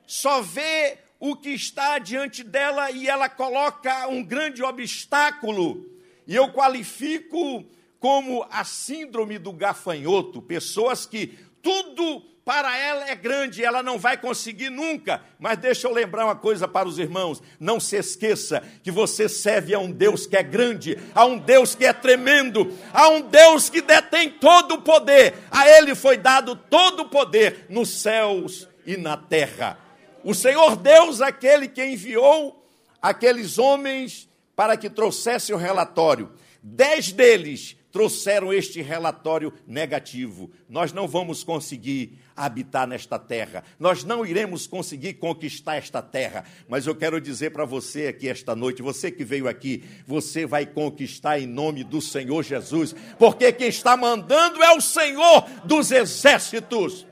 só 0.06 0.42
vê 0.42 0.98
o 1.18 1.34
que 1.34 1.48
está 1.48 1.98
diante 1.98 2.44
dela 2.44 2.90
e 2.90 3.08
ela 3.08 3.30
coloca 3.30 4.06
um 4.08 4.22
grande 4.22 4.62
obstáculo. 4.62 5.90
E 6.26 6.36
eu 6.36 6.52
qualifico 6.52 7.64
como 8.02 8.44
a 8.50 8.64
síndrome 8.64 9.38
do 9.38 9.52
gafanhoto, 9.52 10.42
pessoas 10.42 11.06
que 11.06 11.38
tudo 11.62 12.20
para 12.44 12.76
ela 12.76 13.08
é 13.08 13.14
grande, 13.14 13.62
ela 13.62 13.80
não 13.80 13.96
vai 13.96 14.16
conseguir 14.16 14.70
nunca. 14.70 15.22
Mas 15.38 15.56
deixa 15.58 15.86
eu 15.86 15.92
lembrar 15.92 16.24
uma 16.24 16.34
coisa 16.34 16.66
para 16.66 16.88
os 16.88 16.98
irmãos: 16.98 17.40
não 17.60 17.78
se 17.78 17.94
esqueça 17.94 18.60
que 18.82 18.90
você 18.90 19.28
serve 19.28 19.72
a 19.72 19.78
um 19.78 19.88
Deus 19.88 20.26
que 20.26 20.36
é 20.36 20.42
grande, 20.42 20.98
a 21.14 21.24
um 21.24 21.38
Deus 21.38 21.76
que 21.76 21.84
é 21.84 21.92
tremendo, 21.92 22.76
a 22.92 23.08
um 23.08 23.20
Deus 23.20 23.70
que 23.70 23.80
detém 23.80 24.30
todo 24.30 24.74
o 24.74 24.82
poder. 24.82 25.34
A 25.48 25.68
Ele 25.68 25.94
foi 25.94 26.16
dado 26.16 26.56
todo 26.56 27.04
o 27.04 27.08
poder 27.08 27.66
nos 27.68 27.88
céus 28.00 28.68
e 28.84 28.96
na 28.96 29.16
terra. 29.16 29.78
O 30.24 30.34
Senhor 30.34 30.74
Deus, 30.74 31.20
aquele 31.20 31.68
que 31.68 31.84
enviou 31.84 32.68
aqueles 33.00 33.58
homens 33.58 34.28
para 34.56 34.76
que 34.76 34.90
trouxessem 34.90 35.54
o 35.54 35.58
relatório. 35.58 36.32
Dez 36.60 37.12
deles 37.12 37.76
trouxeram 37.92 38.52
este 38.52 38.80
relatório 38.80 39.52
negativo. 39.66 40.50
Nós 40.68 40.92
não 40.92 41.06
vamos 41.06 41.44
conseguir 41.44 42.18
habitar 42.34 42.88
nesta 42.88 43.18
terra, 43.18 43.62
nós 43.78 44.02
não 44.02 44.24
iremos 44.24 44.66
conseguir 44.66 45.14
conquistar 45.14 45.76
esta 45.76 46.00
terra, 46.00 46.44
mas 46.66 46.86
eu 46.86 46.94
quero 46.94 47.20
dizer 47.20 47.50
para 47.50 47.66
você 47.66 48.06
aqui 48.06 48.28
esta 48.28 48.56
noite, 48.56 48.80
você 48.80 49.10
que 49.10 49.22
veio 49.22 49.46
aqui, 49.46 49.84
você 50.06 50.46
vai 50.46 50.64
conquistar 50.64 51.38
em 51.38 51.46
nome 51.46 51.84
do 51.84 52.00
Senhor 52.00 52.42
Jesus, 52.42 52.94
porque 53.18 53.52
quem 53.52 53.68
está 53.68 53.96
mandando 53.96 54.62
é 54.62 54.74
o 54.74 54.80
Senhor 54.80 55.44
dos 55.64 55.92
exércitos. 55.92 57.06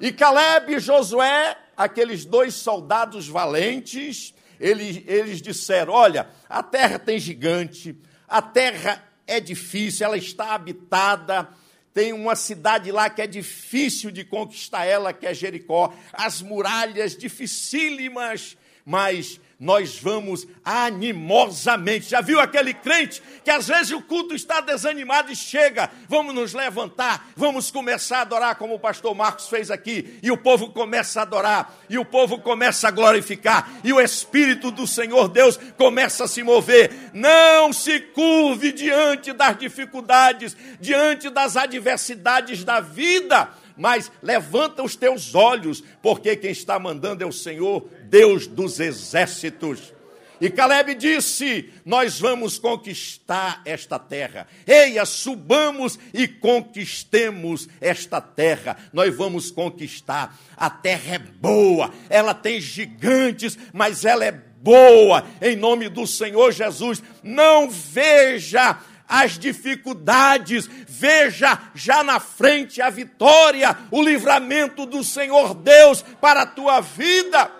E 0.00 0.12
Caleb 0.12 0.74
e 0.74 0.78
Josué, 0.78 1.58
aqueles 1.76 2.24
dois 2.24 2.54
soldados 2.54 3.26
valentes, 3.28 4.32
eles, 4.58 5.02
eles 5.06 5.42
disseram: 5.42 5.92
Olha, 5.92 6.28
a 6.48 6.62
terra 6.62 6.98
tem 6.98 7.18
gigante, 7.18 7.96
a 8.28 8.40
terra 8.40 9.09
é 9.30 9.40
difícil, 9.40 10.04
ela 10.04 10.16
está 10.16 10.54
habitada. 10.54 11.48
Tem 11.94 12.12
uma 12.12 12.36
cidade 12.36 12.90
lá 12.90 13.08
que 13.08 13.22
é 13.22 13.26
difícil 13.26 14.10
de 14.10 14.24
conquistar 14.24 14.84
ela, 14.84 15.12
que 15.12 15.26
é 15.26 15.32
Jericó. 15.32 15.94
As 16.12 16.42
muralhas 16.42 17.16
dificílimas, 17.16 18.56
mas 18.84 19.40
nós 19.60 19.98
vamos 19.98 20.46
animosamente. 20.64 22.08
Já 22.08 22.22
viu 22.22 22.40
aquele 22.40 22.72
crente 22.72 23.22
que 23.44 23.50
às 23.50 23.68
vezes 23.68 23.92
o 23.92 24.00
culto 24.00 24.34
está 24.34 24.62
desanimado 24.62 25.30
e 25.30 25.36
chega, 25.36 25.90
vamos 26.08 26.34
nos 26.34 26.54
levantar, 26.54 27.28
vamos 27.36 27.70
começar 27.70 28.18
a 28.18 28.22
adorar 28.22 28.54
como 28.54 28.74
o 28.74 28.80
pastor 28.80 29.14
Marcos 29.14 29.48
fez 29.48 29.70
aqui, 29.70 30.18
e 30.22 30.30
o 30.30 30.38
povo 30.38 30.70
começa 30.70 31.20
a 31.20 31.24
adorar, 31.24 31.74
e 31.90 31.98
o 31.98 32.04
povo 32.06 32.38
começa 32.38 32.88
a 32.88 32.90
glorificar, 32.90 33.70
e 33.84 33.92
o 33.92 34.00
Espírito 34.00 34.70
do 34.70 34.86
Senhor 34.86 35.28
Deus 35.28 35.58
começa 35.76 36.24
a 36.24 36.28
se 36.28 36.42
mover. 36.42 37.10
Não 37.12 37.70
se 37.70 38.00
curve 38.00 38.72
diante 38.72 39.32
das 39.34 39.58
dificuldades, 39.58 40.56
diante 40.80 41.28
das 41.28 41.58
adversidades 41.58 42.64
da 42.64 42.80
vida 42.80 43.59
mas 43.80 44.12
levanta 44.22 44.82
os 44.82 44.94
teus 44.94 45.34
olhos, 45.34 45.82
porque 46.02 46.36
quem 46.36 46.50
está 46.50 46.78
mandando 46.78 47.24
é 47.24 47.26
o 47.26 47.32
Senhor, 47.32 47.88
Deus 48.10 48.46
dos 48.46 48.78
exércitos. 48.78 49.94
E 50.38 50.50
Caleb 50.50 50.94
disse: 50.94 51.70
Nós 51.82 52.20
vamos 52.20 52.58
conquistar 52.58 53.62
esta 53.64 53.98
terra. 53.98 54.46
Eia, 54.66 55.06
subamos 55.06 55.98
e 56.12 56.28
conquistemos 56.28 57.68
esta 57.80 58.20
terra. 58.20 58.76
Nós 58.92 59.16
vamos 59.16 59.50
conquistar. 59.50 60.38
A 60.54 60.68
terra 60.68 61.14
é 61.14 61.18
boa, 61.18 61.90
ela 62.10 62.34
tem 62.34 62.60
gigantes, 62.60 63.58
mas 63.72 64.04
ela 64.04 64.26
é 64.26 64.32
boa. 64.32 65.24
Em 65.40 65.56
nome 65.56 65.88
do 65.88 66.06
Senhor 66.06 66.52
Jesus, 66.52 67.02
não 67.22 67.70
veja 67.70 68.78
as 69.10 69.36
dificuldades, 69.36 70.70
veja 70.86 71.60
já 71.74 72.04
na 72.04 72.20
frente 72.20 72.80
a 72.80 72.88
vitória, 72.88 73.76
o 73.90 74.00
livramento 74.00 74.86
do 74.86 75.02
Senhor 75.02 75.52
Deus 75.52 76.04
para 76.20 76.42
a 76.42 76.46
tua 76.46 76.80
vida. 76.80 77.50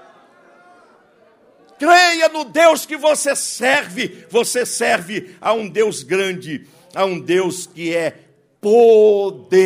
Creia 1.76 2.28
no 2.28 2.44
Deus 2.44 2.86
que 2.86 2.96
você 2.96 3.34
serve, 3.34 4.26
você 4.30 4.64
serve 4.64 5.34
a 5.40 5.53
um 5.53 5.68
Deus 5.68 6.05
grande, 6.05 6.68
a 6.94 7.05
um 7.05 7.18
Deus 7.18 7.66
que 7.66 7.92
é 7.96 8.14
poderoso. 8.61 9.61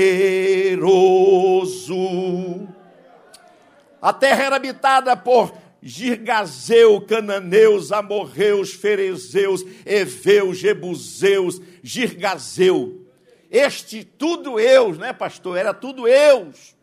A 4.00 4.12
terra 4.12 4.44
era 4.44 4.56
habitada 4.56 5.14
por 5.16 5.52
Girgazeu, 5.86 6.98
cananeus, 7.02 7.92
amorreus, 7.92 8.72
ferezeus, 8.72 9.62
eveus, 9.84 10.56
jebuseus, 10.56 11.60
Girgazeu. 11.84 13.06
Este 13.50 14.02
tudo 14.02 14.58
eus, 14.58 14.96
né, 14.96 15.12
pastor? 15.12 15.58
Era 15.58 15.74
tudo 15.74 16.08
eus. 16.08 16.74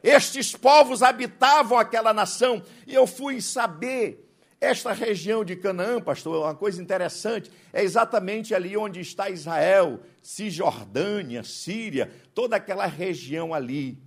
Estes 0.00 0.54
povos 0.54 1.02
habitavam 1.02 1.76
aquela 1.76 2.14
nação. 2.14 2.62
E 2.86 2.94
eu 2.94 3.04
fui 3.04 3.40
saber, 3.40 4.24
esta 4.60 4.92
região 4.92 5.44
de 5.44 5.56
Canaã, 5.56 6.00
pastor, 6.00 6.44
uma 6.44 6.54
coisa 6.54 6.80
interessante, 6.80 7.50
é 7.72 7.82
exatamente 7.82 8.54
ali 8.54 8.76
onde 8.76 9.00
está 9.00 9.28
Israel, 9.28 10.00
Cisjordânia, 10.22 11.42
Síria, 11.42 12.08
toda 12.32 12.54
aquela 12.54 12.86
região 12.86 13.52
ali 13.52 13.98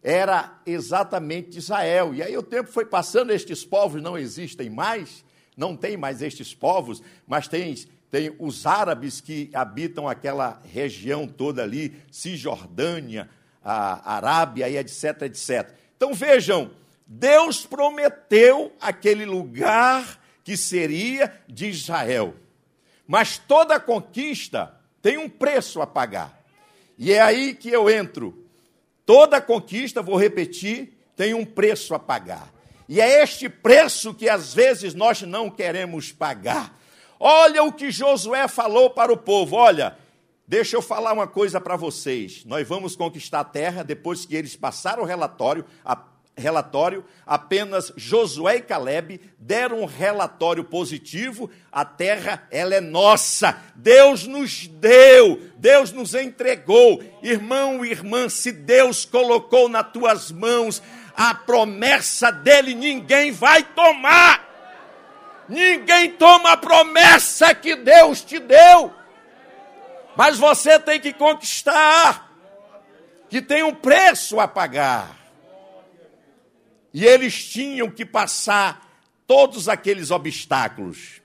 era 0.00 0.60
exatamente 0.64 1.58
Israel. 1.58 2.14
E 2.14 2.22
aí 2.22 2.38
o 2.38 2.42
tempo 2.42 2.70
foi 2.70 2.84
passando, 2.86 3.32
estes 3.32 3.64
povos 3.64 4.00
não 4.00 4.16
existem 4.16 4.70
mais, 4.70 5.24
não 5.56 5.76
tem 5.76 5.96
mais 5.96 6.22
estes 6.22 6.54
povos, 6.54 7.02
mas 7.26 7.48
tem, 7.48 7.74
tem 8.10 8.34
os 8.38 8.66
árabes 8.66 9.20
que 9.20 9.50
habitam 9.52 10.08
aquela 10.08 10.60
região 10.64 11.26
toda 11.26 11.62
ali, 11.62 12.00
Cisjordânia, 12.10 13.28
a 13.62 14.14
Arábia 14.14 14.68
e 14.68 14.76
etc, 14.76 15.22
etc. 15.22 15.74
Então 15.96 16.14
vejam, 16.14 16.70
Deus 17.06 17.66
prometeu 17.66 18.72
aquele 18.80 19.24
lugar 19.24 20.20
que 20.44 20.56
seria 20.56 21.32
de 21.48 21.68
Israel. 21.68 22.34
Mas 23.06 23.38
toda 23.38 23.80
conquista 23.80 24.74
tem 25.02 25.18
um 25.18 25.28
preço 25.28 25.80
a 25.82 25.86
pagar. 25.86 26.40
E 26.98 27.12
é 27.12 27.20
aí 27.20 27.54
que 27.54 27.70
eu 27.70 27.90
entro 27.90 28.46
Toda 29.06 29.40
conquista, 29.40 30.02
vou 30.02 30.16
repetir, 30.16 30.92
tem 31.14 31.32
um 31.32 31.44
preço 31.44 31.94
a 31.94 31.98
pagar. 31.98 32.52
E 32.88 33.00
é 33.00 33.22
este 33.22 33.48
preço 33.48 34.12
que 34.12 34.28
às 34.28 34.52
vezes 34.52 34.94
nós 34.94 35.22
não 35.22 35.48
queremos 35.48 36.10
pagar. 36.10 36.75
Olha 37.18 37.62
o 37.62 37.72
que 37.72 37.90
Josué 37.90 38.48
falou 38.48 38.90
para 38.90 39.12
o 39.12 39.16
povo: 39.16 39.56
olha, 39.56 39.96
deixa 40.46 40.76
eu 40.76 40.82
falar 40.82 41.12
uma 41.12 41.26
coisa 41.26 41.60
para 41.60 41.76
vocês. 41.76 42.44
Nós 42.44 42.66
vamos 42.66 42.96
conquistar 42.96 43.40
a 43.40 43.44
terra 43.44 43.82
depois 43.82 44.24
que 44.24 44.36
eles 44.36 44.56
passaram 44.56 45.02
o 45.02 45.06
relatório. 45.06 45.64
A, 45.84 45.96
relatório, 46.36 47.02
apenas 47.24 47.92
Josué 47.96 48.56
e 48.56 48.62
Caleb 48.62 49.20
deram 49.38 49.80
um 49.80 49.86
relatório 49.86 50.62
positivo. 50.62 51.50
A 51.72 51.84
terra, 51.84 52.46
ela 52.50 52.74
é 52.74 52.80
nossa. 52.80 53.58
Deus 53.74 54.26
nos 54.26 54.66
deu, 54.66 55.40
Deus 55.56 55.92
nos 55.92 56.14
entregou. 56.14 57.02
Irmão 57.22 57.84
e 57.84 57.90
irmã, 57.90 58.28
se 58.28 58.52
Deus 58.52 59.04
colocou 59.04 59.68
nas 59.68 59.90
tuas 59.90 60.30
mãos 60.30 60.82
a 61.16 61.34
promessa 61.34 62.30
dele, 62.30 62.74
ninguém 62.74 63.32
vai 63.32 63.62
tomar. 63.62 64.45
Ninguém 65.48 66.12
toma 66.12 66.52
a 66.52 66.56
promessa 66.56 67.54
que 67.54 67.76
Deus 67.76 68.22
te 68.22 68.38
deu. 68.38 68.92
Mas 70.16 70.38
você 70.38 70.78
tem 70.78 70.98
que 70.98 71.12
conquistar, 71.12 72.34
que 73.28 73.42
tem 73.42 73.62
um 73.62 73.74
preço 73.74 74.40
a 74.40 74.48
pagar. 74.48 75.14
E 76.92 77.04
eles 77.04 77.44
tinham 77.44 77.90
que 77.90 78.06
passar 78.06 78.86
todos 79.26 79.68
aqueles 79.68 80.10
obstáculos. 80.10 81.20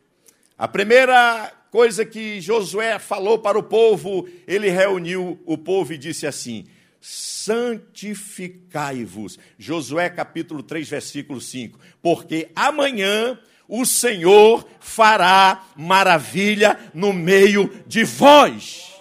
A 0.57 0.67
primeira 0.67 1.53
coisa 1.71 2.05
que 2.05 2.41
Josué 2.41 2.99
falou 2.99 3.39
para 3.39 3.57
o 3.57 3.63
povo, 3.63 4.27
ele 4.45 4.69
reuniu 4.69 5.41
o 5.45 5.57
povo 5.57 5.93
e 5.93 5.97
disse 5.97 6.27
assim: 6.27 6.67
santificai-vos. 6.99 9.39
Josué 9.57 10.09
capítulo 10.09 10.61
3, 10.61 10.89
versículo 10.89 11.39
5. 11.39 11.79
Porque 12.01 12.51
amanhã 12.55 13.39
o 13.71 13.83
Senhor 13.85 14.67
fará 14.81 15.63
maravilha 15.77 16.77
no 16.93 17.13
meio 17.13 17.81
de 17.87 18.03
vós. 18.03 18.91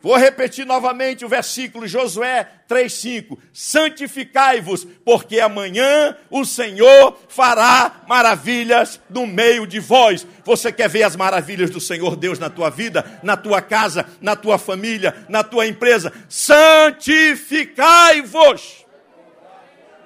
Vou 0.00 0.16
repetir 0.16 0.64
novamente 0.64 1.24
o 1.24 1.28
versículo 1.28 1.88
Josué 1.88 2.48
3:5. 2.68 3.36
Santificai-vos, 3.52 4.86
porque 5.04 5.40
amanhã 5.40 6.16
o 6.30 6.44
Senhor 6.44 7.18
fará 7.28 8.02
maravilhas 8.08 9.00
no 9.10 9.26
meio 9.26 9.66
de 9.66 9.80
vós. 9.80 10.24
Você 10.44 10.70
quer 10.72 10.88
ver 10.88 11.02
as 11.02 11.16
maravilhas 11.16 11.70
do 11.70 11.80
Senhor 11.80 12.14
Deus 12.14 12.38
na 12.38 12.48
tua 12.48 12.70
vida, 12.70 13.18
na 13.24 13.36
tua 13.36 13.60
casa, 13.60 14.06
na 14.20 14.36
tua 14.36 14.56
família, 14.56 15.26
na 15.28 15.42
tua 15.42 15.66
empresa? 15.66 16.12
Santificai-vos. 16.28 18.82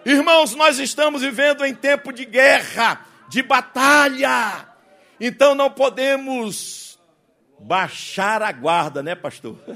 Irmãos, 0.07 0.55
nós 0.55 0.78
estamos 0.78 1.20
vivendo 1.20 1.64
em 1.64 1.74
tempo 1.74 2.12
de 2.12 2.24
guerra, 2.24 3.05
de 3.29 3.43
batalha. 3.43 4.68
Então 5.20 5.55
não 5.55 5.70
podemos 5.70 6.99
baixar 7.59 8.43
a 8.43 8.53
guarda, 8.53 9.03
né, 9.03 9.14
pastor? 9.14 9.59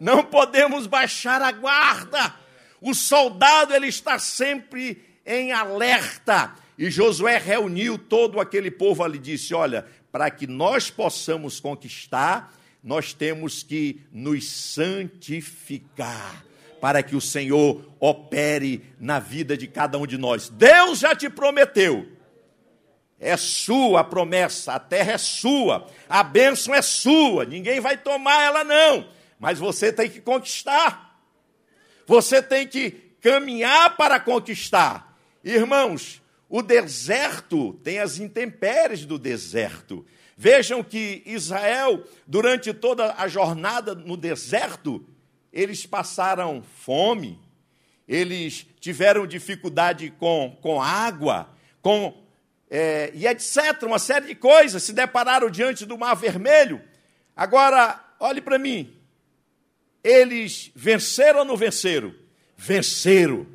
Não 0.00 0.24
podemos 0.24 0.86
baixar 0.86 1.40
a 1.40 1.52
guarda. 1.52 2.34
O 2.80 2.92
soldado 2.92 3.72
ele 3.72 3.86
está 3.86 4.18
sempre 4.18 5.02
em 5.24 5.52
alerta. 5.52 6.54
E 6.76 6.90
Josué 6.90 7.38
reuniu 7.38 7.96
todo 7.96 8.40
aquele 8.40 8.70
povo 8.70 9.02
ali 9.02 9.16
e 9.16 9.20
disse: 9.20 9.54
Olha, 9.54 9.86
para 10.12 10.30
que 10.30 10.46
nós 10.46 10.90
possamos 10.90 11.60
conquistar, 11.60 12.52
nós 12.82 13.14
temos 13.14 13.62
que 13.62 14.02
nos 14.12 14.46
santificar, 14.50 16.44
para 16.80 17.02
que 17.02 17.16
o 17.16 17.20
Senhor 17.20 17.88
opere 17.98 18.84
na 19.00 19.18
vida 19.18 19.56
de 19.56 19.66
cada 19.66 19.96
um 19.96 20.06
de 20.06 20.18
nós. 20.18 20.48
Deus 20.48 20.98
já 20.98 21.14
te 21.14 21.30
prometeu 21.30 22.13
é 23.24 23.38
sua 23.38 24.00
a 24.00 24.04
promessa, 24.04 24.74
a 24.74 24.78
terra 24.78 25.12
é 25.12 25.18
sua, 25.18 25.88
a 26.08 26.22
bênção 26.22 26.74
é 26.74 26.82
sua, 26.82 27.46
ninguém 27.46 27.80
vai 27.80 27.96
tomar 27.96 28.42
ela 28.42 28.62
não, 28.62 29.08
mas 29.38 29.58
você 29.58 29.90
tem 29.90 30.10
que 30.10 30.20
conquistar, 30.20 31.18
você 32.06 32.42
tem 32.42 32.66
que 32.66 32.90
caminhar 33.22 33.96
para 33.96 34.20
conquistar. 34.20 35.18
Irmãos, 35.42 36.22
o 36.50 36.60
deserto 36.60 37.72
tem 37.82 37.98
as 37.98 38.18
intempéries 38.18 39.06
do 39.06 39.18
deserto. 39.18 40.04
Vejam 40.36 40.84
que 40.84 41.22
Israel, 41.24 42.04
durante 42.26 42.74
toda 42.74 43.14
a 43.16 43.26
jornada 43.26 43.94
no 43.94 44.18
deserto, 44.18 45.02
eles 45.50 45.86
passaram 45.86 46.62
fome, 46.62 47.40
eles 48.06 48.66
tiveram 48.80 49.26
dificuldade 49.26 50.12
com, 50.18 50.58
com 50.60 50.82
água, 50.82 51.48
com 51.80 52.23
é, 52.70 53.10
e 53.14 53.26
etc., 53.26 53.82
uma 53.82 53.98
série 53.98 54.26
de 54.26 54.34
coisas, 54.34 54.82
se 54.82 54.92
depararam 54.92 55.50
diante 55.50 55.84
do 55.84 55.98
mar 55.98 56.14
vermelho. 56.14 56.80
Agora, 57.36 58.02
olhe 58.18 58.40
para 58.40 58.58
mim, 58.58 58.92
eles 60.02 60.70
venceram 60.74 61.40
ou 61.40 61.44
não 61.44 61.56
venceram? 61.56 62.14
Venceram, 62.56 63.46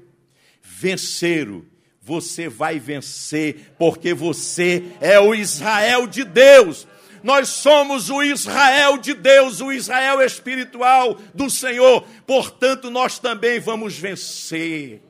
venceram. 0.61 1.65
Você 2.01 2.49
vai 2.49 2.79
vencer, 2.79 3.73
porque 3.77 4.13
você 4.13 4.83
é 4.99 5.19
o 5.19 5.35
Israel 5.35 6.07
de 6.07 6.23
Deus. 6.23 6.87
Nós 7.21 7.49
somos 7.49 8.09
o 8.09 8.23
Israel 8.23 8.97
de 8.97 9.13
Deus, 9.13 9.61
o 9.61 9.71
Israel 9.71 10.21
espiritual 10.21 11.19
do 11.33 11.49
Senhor, 11.49 12.07
portanto, 12.25 12.89
nós 12.89 13.19
também 13.19 13.59
vamos 13.59 13.97
vencer. 13.97 15.01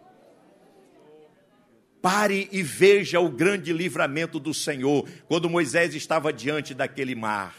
Pare 2.01 2.47
e 2.51 2.63
veja 2.63 3.19
o 3.19 3.29
grande 3.29 3.73
livramento 3.73 4.39
do 4.39 4.53
Senhor 4.53 5.07
quando 5.27 5.49
Moisés 5.49 5.93
estava 5.93 6.31
diante 6.31 6.73
daquele 6.73 7.13
mar. 7.13 7.53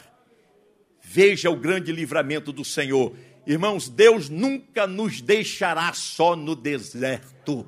Veja 1.01 1.49
o 1.49 1.55
grande 1.55 1.91
livramento 1.91 2.51
do 2.51 2.65
Senhor. 2.65 3.13
Irmãos, 3.45 3.87
Deus 3.87 4.29
nunca 4.29 4.87
nos 4.87 5.21
deixará 5.21 5.93
só 5.93 6.35
no 6.35 6.55
deserto. 6.55 7.67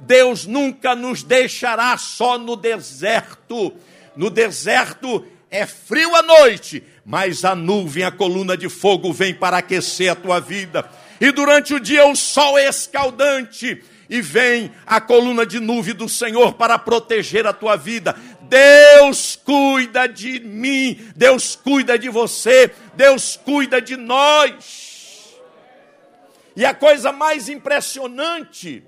Deus 0.00 0.46
nunca 0.46 0.96
nos 0.96 1.22
deixará 1.22 1.96
só 1.96 2.38
no 2.38 2.56
deserto. 2.56 3.72
No 4.16 4.30
deserto 4.30 5.24
é 5.50 5.66
frio 5.66 6.14
à 6.16 6.22
noite, 6.22 6.82
mas 7.04 7.44
a 7.44 7.54
nuvem, 7.54 8.02
a 8.02 8.10
coluna 8.10 8.56
de 8.56 8.68
fogo 8.68 9.12
vem 9.12 9.34
para 9.34 9.58
aquecer 9.58 10.10
a 10.10 10.16
tua 10.16 10.40
vida. 10.40 10.90
E 11.20 11.30
durante 11.30 11.74
o 11.74 11.80
dia 11.80 12.06
o 12.06 12.16
sol 12.16 12.58
é 12.58 12.68
escaldante 12.68 13.82
e 14.10 14.20
vem 14.20 14.72
a 14.84 15.00
coluna 15.00 15.46
de 15.46 15.60
nuvem 15.60 15.94
do 15.94 16.08
Senhor 16.08 16.54
para 16.54 16.76
proteger 16.76 17.46
a 17.46 17.52
tua 17.52 17.76
vida. 17.76 18.16
Deus 18.42 19.36
cuida 19.36 20.08
de 20.08 20.40
mim, 20.40 20.98
Deus 21.14 21.54
cuida 21.54 21.96
de 21.96 22.08
você, 22.08 22.72
Deus 22.94 23.36
cuida 23.36 23.80
de 23.80 23.96
nós. 23.96 25.38
E 26.56 26.64
a 26.64 26.74
coisa 26.74 27.12
mais 27.12 27.48
impressionante, 27.48 28.82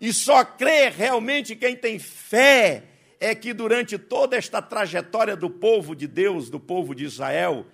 e 0.00 0.12
só 0.12 0.44
crê 0.44 0.88
realmente 0.88 1.56
quem 1.56 1.74
tem 1.74 1.98
fé, 1.98 2.84
é 3.18 3.34
que 3.34 3.52
durante 3.52 3.98
toda 3.98 4.36
esta 4.36 4.62
trajetória 4.62 5.34
do 5.34 5.50
povo 5.50 5.96
de 5.96 6.06
Deus, 6.06 6.48
do 6.48 6.60
povo 6.60 6.94
de 6.94 7.04
Israel, 7.04 7.66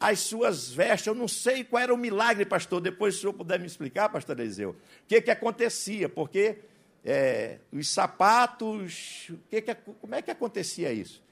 as 0.00 0.20
suas 0.20 0.70
vestes. 0.70 1.06
Eu 1.06 1.14
não 1.14 1.28
sei 1.28 1.64
qual 1.64 1.82
era 1.82 1.94
o 1.94 1.96
milagre, 1.96 2.44
pastor. 2.44 2.80
Depois, 2.80 3.14
se 3.14 3.18
o 3.18 3.20
senhor 3.22 3.32
puder 3.32 3.58
me 3.58 3.66
explicar, 3.66 4.08
pastor 4.08 4.38
Eliseu, 4.38 4.70
o 4.70 4.76
que, 5.06 5.20
que 5.20 5.30
acontecia, 5.30 6.08
porque 6.08 6.58
é, 7.04 7.58
os 7.72 7.88
sapatos, 7.88 9.30
que 9.50 9.62
que, 9.62 9.74
como 9.74 10.14
é 10.14 10.22
que 10.22 10.30
acontecia 10.30 10.92
isso? 10.92 11.22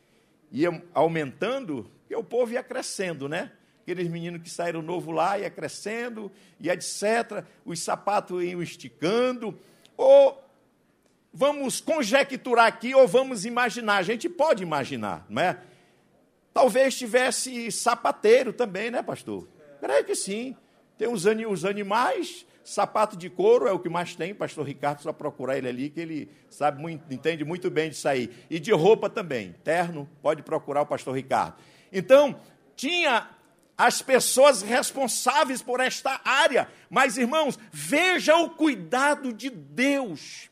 Ia 0.50 0.82
aumentando, 0.94 1.90
e 2.08 2.14
o 2.14 2.24
povo 2.24 2.52
ia 2.52 2.62
crescendo, 2.62 3.28
né? 3.28 3.52
Aqueles 3.82 4.08
meninos 4.08 4.42
que 4.42 4.50
saíram 4.50 4.82
novo 4.82 5.12
lá, 5.12 5.38
ia 5.38 5.50
crescendo, 5.50 6.30
e 6.58 6.68
etc. 6.68 7.44
Os 7.64 7.80
sapatos 7.80 8.42
iam 8.42 8.60
esticando. 8.60 9.56
Ou 9.96 10.42
vamos 11.32 11.80
conjecturar 11.80 12.66
aqui, 12.66 12.94
ou 12.94 13.06
vamos 13.06 13.44
imaginar. 13.44 13.98
A 13.98 14.02
gente 14.02 14.28
pode 14.28 14.62
imaginar, 14.62 15.24
não 15.28 15.40
é? 15.40 15.60
Talvez 16.57 16.96
tivesse 16.96 17.70
sapateiro 17.70 18.50
também, 18.50 18.90
né, 18.90 19.02
pastor? 19.02 19.46
Creio 19.78 20.04
que 20.07 20.14
sim. 20.14 20.57
Tem 20.96 21.07
os, 21.07 21.26
os 21.26 21.66
animais, 21.66 22.46
sapato 22.64 23.14
de 23.14 23.28
couro 23.28 23.68
é 23.68 23.72
o 23.72 23.78
que 23.78 23.90
mais 23.90 24.16
tem, 24.16 24.34
pastor 24.34 24.66
Ricardo, 24.66 25.02
só 25.02 25.12
procurar 25.12 25.59
ele 25.59 25.68
ali, 25.68 25.90
que 25.90 26.00
ele 26.00 26.30
sabe 26.48 26.80
muito, 26.80 27.12
entende 27.12 27.44
muito 27.44 27.70
bem 27.70 27.90
disso 27.90 28.09
aí. 28.09 28.30
E 28.48 28.59
de 28.59 28.72
roupa 28.72 29.11
também, 29.11 29.54
terno, 29.62 30.09
pode 30.22 30.42
procurar 30.42 30.80
o 30.80 30.86
pastor 30.86 31.14
Ricardo. 31.14 31.57
Então, 31.92 32.40
tinha 32.74 33.28
as 33.76 34.00
pessoas 34.00 34.62
responsáveis 34.62 35.61
por 35.61 35.78
esta 35.78 36.22
área, 36.24 36.68
mas 36.88 37.18
irmãos, 37.18 37.59
veja 37.70 38.34
o 38.34 38.48
cuidado 38.48 39.30
de 39.30 39.50
Deus 39.50 40.48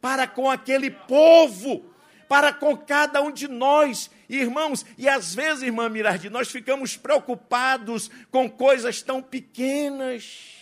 para 0.00 0.26
com 0.26 0.50
aquele 0.50 0.90
povo, 0.90 1.84
para 2.30 2.52
com 2.52 2.76
cada 2.76 3.20
um 3.20 3.32
de 3.32 3.48
nós 3.48 4.08
Irmãos, 4.30 4.86
e 4.96 5.08
às 5.08 5.34
vezes, 5.34 5.64
irmã 5.64 5.88
Mirardi, 5.88 6.30
nós 6.30 6.48
ficamos 6.48 6.96
preocupados 6.96 8.08
com 8.30 8.48
coisas 8.48 9.02
tão 9.02 9.20
pequenas, 9.20 10.56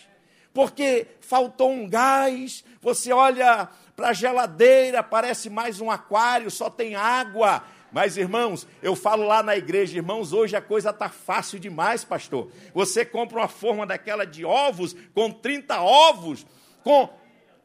porque 0.51 1.05
faltou 1.21 1.71
um 1.71 1.87
gás, 1.87 2.63
você 2.81 3.13
olha 3.13 3.69
a 3.95 4.11
geladeira, 4.13 5.03
parece 5.03 5.51
mais 5.51 5.79
um 5.79 5.91
aquário, 5.91 6.49
só 6.49 6.67
tem 6.67 6.95
água. 6.95 7.63
Mas, 7.91 8.17
irmãos, 8.17 8.65
eu 8.81 8.95
falo 8.95 9.23
lá 9.23 9.43
na 9.43 9.55
igreja, 9.55 9.97
irmãos, 9.97 10.33
hoje 10.33 10.55
a 10.55 10.61
coisa 10.61 10.89
está 10.89 11.09
fácil 11.09 11.59
demais, 11.59 12.03
pastor. 12.03 12.51
Você 12.73 13.05
compra 13.05 13.37
uma 13.37 13.47
forma 13.47 13.85
daquela 13.85 14.25
de 14.25 14.43
ovos, 14.43 14.95
com 15.13 15.29
30 15.29 15.79
ovos, 15.79 16.43
com 16.83 17.07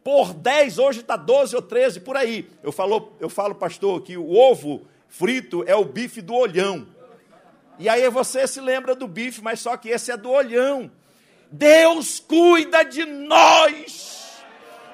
por 0.05 0.35
10, 0.35 0.79
hoje 0.79 1.01
está 1.01 1.17
12 1.17 1.57
ou 1.57 1.63
13, 1.63 2.01
por 2.01 2.15
aí. 2.15 2.47
Eu 2.63 2.71
falo, 2.71 3.15
eu 3.19 3.31
falo, 3.31 3.55
pastor, 3.55 4.03
que 4.03 4.19
o 4.19 4.35
ovo 4.35 4.87
frito 5.09 5.65
é 5.67 5.75
o 5.75 5.85
bife 5.85 6.21
do 6.21 6.35
olhão. 6.35 6.87
E 7.79 7.89
aí 7.89 8.09
você 8.11 8.47
se 8.47 8.61
lembra 8.61 8.95
do 8.95 9.09
bife, 9.09 9.43
mas 9.43 9.61
só 9.61 9.79
que 9.79 9.89
esse 9.89 10.13
é 10.13 10.17
do 10.17 10.31
olhão. 10.31 10.91
Deus 11.51 12.21
cuida 12.21 12.85
de 12.85 13.07
nós. 13.07 14.43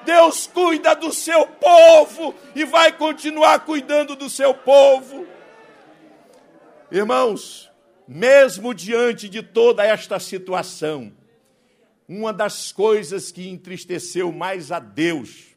Deus 0.05 0.47
cuida 0.47 0.95
do 0.95 1.11
seu 1.11 1.45
povo 1.45 2.33
e 2.55 2.63
vai 2.63 2.93
continuar 2.93 3.65
cuidando 3.65 4.15
do 4.15 4.29
seu 4.29 4.53
povo. 4.53 5.27
Irmãos, 6.89 7.69
mesmo 8.07 8.73
diante 8.73 9.27
de 9.27 9.43
toda 9.43 9.83
esta 9.83 10.19
situação, 10.19 11.11
uma 12.13 12.33
das 12.33 12.73
coisas 12.73 13.31
que 13.31 13.47
entristeceu 13.47 14.33
mais 14.33 14.69
a 14.69 14.79
Deus 14.79 15.55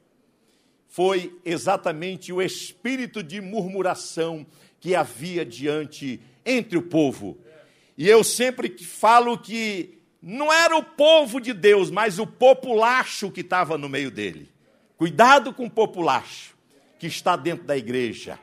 foi 0.86 1.36
exatamente 1.44 2.32
o 2.32 2.40
espírito 2.40 3.24
de 3.24 3.40
murmuração 3.40 4.46
que 4.78 4.94
havia 4.94 5.44
diante 5.44 6.20
entre 6.46 6.78
o 6.78 6.82
povo. 6.82 7.36
E 7.98 8.08
eu 8.08 8.22
sempre 8.22 8.78
falo 8.78 9.36
que 9.36 9.98
não 10.22 10.52
era 10.52 10.76
o 10.76 10.84
povo 10.84 11.40
de 11.40 11.52
Deus, 11.52 11.90
mas 11.90 12.20
o 12.20 12.26
populacho 12.26 13.32
que 13.32 13.40
estava 13.40 13.76
no 13.76 13.88
meio 13.88 14.12
dele. 14.12 14.48
Cuidado 14.96 15.52
com 15.52 15.66
o 15.66 15.70
populacho 15.70 16.56
que 17.00 17.08
está 17.08 17.34
dentro 17.34 17.64
da 17.64 17.76
igreja. 17.76 18.38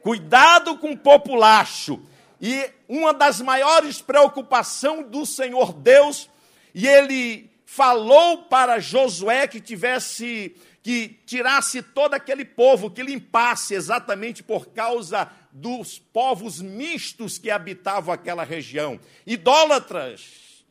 Cuidado 0.00 0.78
com 0.78 0.92
o 0.92 0.96
populacho. 0.96 2.00
E 2.40 2.70
uma 2.88 3.12
das 3.12 3.40
maiores 3.40 4.00
preocupações 4.00 5.08
do 5.08 5.26
Senhor 5.26 5.72
Deus 5.72 6.30
e 6.76 6.86
ele 6.86 7.50
falou 7.64 8.42
para 8.42 8.78
Josué 8.78 9.48
que 9.48 9.62
tivesse 9.62 10.54
que 10.82 11.18
tirasse 11.26 11.82
todo 11.82 12.14
aquele 12.14 12.44
povo, 12.44 12.90
que 12.90 13.02
limpasse 13.02 13.74
exatamente 13.74 14.42
por 14.42 14.68
causa 14.68 15.28
dos 15.50 15.98
povos 15.98 16.60
mistos 16.60 17.38
que 17.38 17.50
habitavam 17.50 18.14
aquela 18.14 18.44
região, 18.44 19.00
idólatras, 19.26 20.64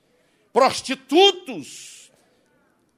prostitutos, 0.54 2.12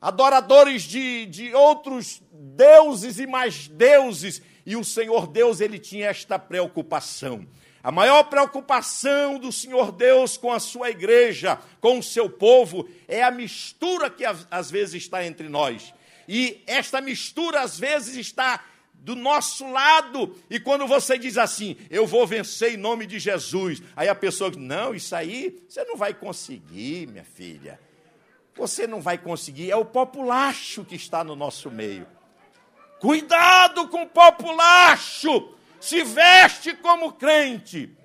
adoradores 0.01 0.84
de, 0.84 1.26
de 1.28 1.55
outros 1.55 2.22
deuses 2.32 3.20
e 3.20 3.26
mais 3.26 3.70
deuses, 3.70 4.41
e 4.66 4.76
o 4.76 4.84
Senhor 4.84 5.28
Deus 5.28 5.62
ele 5.62 5.80
tinha 5.80 6.10
esta 6.10 6.38
preocupação. 6.38 7.47
A 7.84 7.91
maior 7.91 8.23
preocupação 8.23 9.38
do 9.38 9.51
Senhor 9.51 9.91
Deus 9.91 10.36
com 10.36 10.51
a 10.51 10.59
sua 10.59 10.89
igreja, 10.89 11.59
com 11.80 11.99
o 11.99 12.03
seu 12.03 12.30
povo, 12.30 12.89
é 13.07 13.23
a 13.23 13.32
mistura 13.32 14.09
que 14.09 14.23
às 14.25 14.69
vezes 14.69 15.03
está 15.03 15.25
entre 15.25 15.47
nós. 15.47 15.93
E 16.28 16.61
esta 16.67 16.99
mistura 16.99 17.61
às 17.61 17.80
vezes 17.80 18.17
está 18.17 18.63
do 18.93 19.15
nosso 19.15 19.69
lado. 19.71 20.36
E 20.49 20.59
quando 20.59 20.86
você 20.86 21.17
diz 21.17 21.38
assim, 21.38 21.78
eu 21.89 22.05
vou 22.05 22.28
vencer 22.28 22.73
em 22.73 22.78
nome 22.78 23.05
de 23.05 23.19
Jesus, 23.19 23.82
aí 23.95 24.09
a 24.09 24.15
pessoa 24.15 24.51
diz: 24.51 24.59
não, 24.59 24.93
isso 24.93 25.15
aí 25.15 25.63
você 25.67 25.84
não 25.86 25.95
vai 25.95 26.13
conseguir, 26.13 27.07
minha 27.07 27.23
filha. 27.23 27.80
Você 28.55 28.88
não 28.88 28.99
vai 28.99 29.17
conseguir. 29.17 29.71
É 29.71 29.75
o 29.75 29.86
populacho 29.86 30.84
que 30.84 30.95
está 30.95 31.23
no 31.23 31.36
nosso 31.36 31.69
meio. 31.69 32.07
Cuidado 32.99 33.88
com 33.88 34.01
o 34.01 34.07
populacho 34.07 35.53
se 35.80 36.03
veste 36.03 36.73
como 36.73 37.13
crente, 37.13 37.95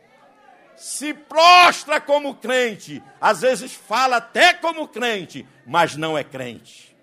se 0.76 1.14
prostra 1.14 2.00
como 2.00 2.34
crente, 2.34 3.02
às 3.20 3.40
vezes 3.42 3.72
fala 3.72 4.16
até 4.16 4.52
como 4.52 4.88
crente, 4.88 5.46
mas 5.66 5.96
não 5.96 6.16
é 6.16 6.24
crente, 6.24 6.96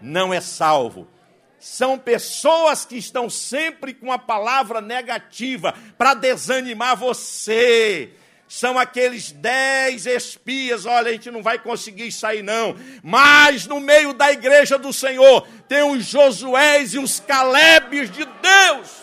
não 0.00 0.32
é 0.32 0.40
salvo. 0.40 1.08
São 1.58 1.96
pessoas 1.96 2.84
que 2.84 2.96
estão 2.96 3.30
sempre 3.30 3.94
com 3.94 4.10
a 4.10 4.18
palavra 4.18 4.80
negativa 4.80 5.74
para 5.96 6.12
desanimar 6.12 6.96
você. 6.96 8.10
São 8.48 8.78
aqueles 8.78 9.30
dez 9.30 10.04
espias, 10.04 10.84
olha, 10.84 11.08
a 11.08 11.12
gente 11.12 11.30
não 11.30 11.42
vai 11.42 11.58
conseguir 11.58 12.10
sair, 12.10 12.42
não. 12.42 12.76
Mas 13.02 13.66
no 13.66 13.80
meio 13.80 14.12
da 14.12 14.30
igreja 14.32 14.76
do 14.76 14.92
Senhor 14.92 15.46
tem 15.68 15.82
os 15.82 16.04
Josués 16.04 16.94
e 16.94 16.98
os 16.98 17.20
Calebes 17.20 18.10
de 18.10 18.24
Deus 18.24 19.02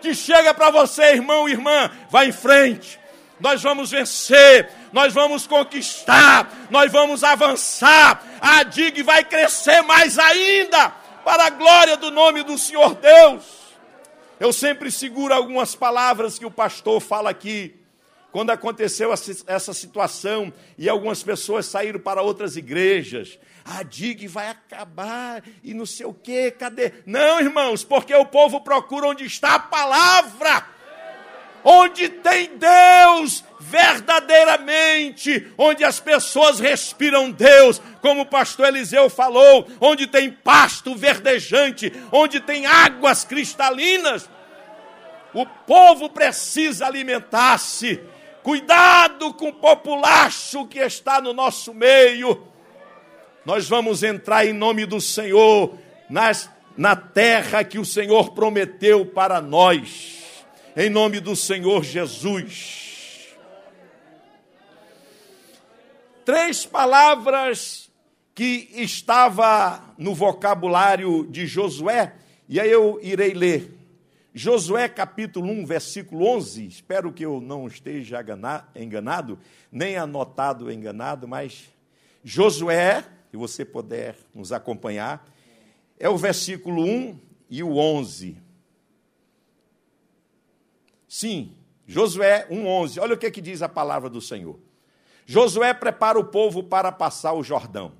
que 0.00 0.14
chega 0.14 0.52
para 0.52 0.70
você, 0.70 1.12
irmão 1.12 1.48
e 1.48 1.52
irmã, 1.52 1.90
vai 2.10 2.28
em 2.28 2.32
frente. 2.32 2.98
Nós 3.38 3.62
vamos 3.62 3.90
vencer, 3.90 4.68
nós 4.92 5.14
vamos 5.14 5.46
conquistar, 5.46 6.68
nós 6.70 6.92
vamos 6.92 7.24
avançar. 7.24 8.22
A 8.40 8.62
DIG 8.62 9.02
vai 9.02 9.24
crescer 9.24 9.80
mais 9.82 10.18
ainda, 10.18 10.90
para 11.24 11.46
a 11.46 11.50
glória 11.50 11.96
do 11.96 12.10
nome 12.10 12.42
do 12.42 12.58
Senhor 12.58 12.94
Deus. 12.96 13.44
Eu 14.38 14.52
sempre 14.52 14.90
seguro 14.90 15.34
algumas 15.34 15.74
palavras 15.74 16.38
que 16.38 16.46
o 16.46 16.50
pastor 16.50 17.00
fala 17.00 17.30
aqui. 17.30 17.76
Quando 18.32 18.50
aconteceu 18.50 19.12
essa 19.12 19.74
situação 19.74 20.52
e 20.78 20.88
algumas 20.88 21.22
pessoas 21.22 21.66
saíram 21.66 21.98
para 21.98 22.22
outras 22.22 22.56
igrejas, 22.56 23.38
a 23.64 23.82
DIG 23.82 24.26
vai 24.26 24.48
acabar 24.48 25.42
e 25.62 25.74
não 25.74 25.86
sei 25.86 26.06
o 26.06 26.14
quê, 26.14 26.50
cadê? 26.50 26.92
Não, 27.06 27.40
irmãos, 27.40 27.84
porque 27.84 28.14
o 28.14 28.26
povo 28.26 28.60
procura 28.60 29.08
onde 29.08 29.24
está 29.24 29.54
a 29.54 29.58
palavra, 29.58 30.66
onde 31.62 32.08
tem 32.08 32.56
Deus 32.56 33.44
verdadeiramente, 33.60 35.52
onde 35.58 35.84
as 35.84 36.00
pessoas 36.00 36.58
respiram 36.58 37.30
Deus, 37.30 37.80
como 38.00 38.22
o 38.22 38.26
pastor 38.26 38.68
Eliseu 38.68 39.10
falou, 39.10 39.68
onde 39.80 40.06
tem 40.06 40.30
pasto 40.30 40.94
verdejante, 40.94 41.92
onde 42.10 42.40
tem 42.40 42.66
águas 42.66 43.24
cristalinas. 43.24 44.28
O 45.34 45.46
povo 45.46 46.08
precisa 46.08 46.86
alimentar-se. 46.86 48.00
Cuidado 48.42 49.34
com 49.34 49.50
o 49.50 49.52
populacho 49.52 50.66
que 50.66 50.78
está 50.78 51.20
no 51.20 51.34
nosso 51.34 51.74
meio 51.74 52.49
nós 53.44 53.68
vamos 53.68 54.02
entrar 54.02 54.46
em 54.46 54.52
nome 54.52 54.84
do 54.84 55.00
Senhor 55.00 55.78
nas, 56.08 56.50
na 56.76 56.94
terra 56.94 57.64
que 57.64 57.78
o 57.78 57.84
Senhor 57.84 58.32
prometeu 58.32 59.06
para 59.06 59.40
nós, 59.40 60.44
em 60.76 60.90
nome 60.90 61.20
do 61.20 61.34
Senhor 61.34 61.82
Jesus. 61.82 63.34
Três 66.24 66.66
palavras 66.66 67.90
que 68.34 68.68
estava 68.74 69.82
no 69.96 70.14
vocabulário 70.14 71.26
de 71.30 71.46
Josué, 71.46 72.14
e 72.48 72.60
aí 72.60 72.70
eu 72.70 73.00
irei 73.02 73.32
ler. 73.32 73.74
Josué 74.34 74.88
capítulo 74.88 75.50
1, 75.50 75.66
versículo 75.66 76.26
11. 76.26 76.66
Espero 76.66 77.12
que 77.12 77.24
eu 77.24 77.40
não 77.40 77.66
esteja 77.66 78.24
enganado, 78.76 79.38
nem 79.72 79.96
anotado 79.96 80.70
enganado, 80.70 81.26
mas 81.26 81.64
Josué 82.22 83.04
e 83.32 83.36
você 83.36 83.64
puder 83.64 84.16
nos 84.34 84.52
acompanhar, 84.52 85.24
é 85.98 86.08
o 86.08 86.16
versículo 86.16 86.82
1 86.82 87.18
e 87.48 87.62
o 87.62 87.76
11. 87.76 88.36
Sim, 91.08 91.54
Josué 91.86 92.46
1:11. 92.48 93.00
Olha 93.00 93.14
o 93.14 93.18
que, 93.18 93.30
que 93.30 93.40
diz 93.40 93.62
a 93.62 93.68
palavra 93.68 94.08
do 94.08 94.20
Senhor. 94.20 94.58
Josué 95.26 95.74
prepara 95.74 96.18
o 96.18 96.24
povo 96.24 96.62
para 96.62 96.92
passar 96.92 97.32
o 97.32 97.42
Jordão. 97.42 97.92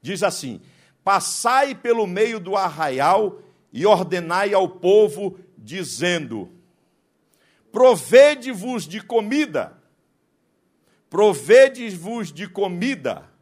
Diz 0.00 0.22
assim: 0.22 0.60
Passai 1.02 1.74
pelo 1.74 2.06
meio 2.06 2.38
do 2.38 2.56
arraial 2.56 3.40
e 3.72 3.84
ordenai 3.84 4.54
ao 4.54 4.68
povo, 4.68 5.38
dizendo: 5.58 6.48
Provede-vos 7.72 8.86
de 8.86 9.00
comida, 9.00 9.76
provede-vos 11.10 12.32
de 12.32 12.48
comida 12.48 13.33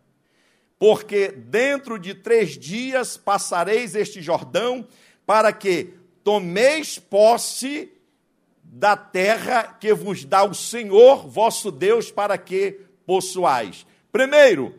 porque 0.83 1.29
dentro 1.29 1.97
de 1.97 2.13
três 2.13 2.59
dias 2.59 3.17
passareis 3.17 3.95
este 3.95 4.21
Jordão, 4.21 4.85
para 5.25 5.53
que 5.53 5.95
tomeis 6.25 6.99
posse 6.99 7.89
da 8.65 8.97
terra 8.97 9.63
que 9.81 9.95
vos 9.95 10.25
dá 10.25 10.43
o 10.43 10.53
Senhor 10.53 11.29
vosso 11.29 11.71
Deus, 11.71 12.11
para 12.11 12.37
que 12.37 12.81
possuais. 13.07 13.87
Primeiro, 14.11 14.75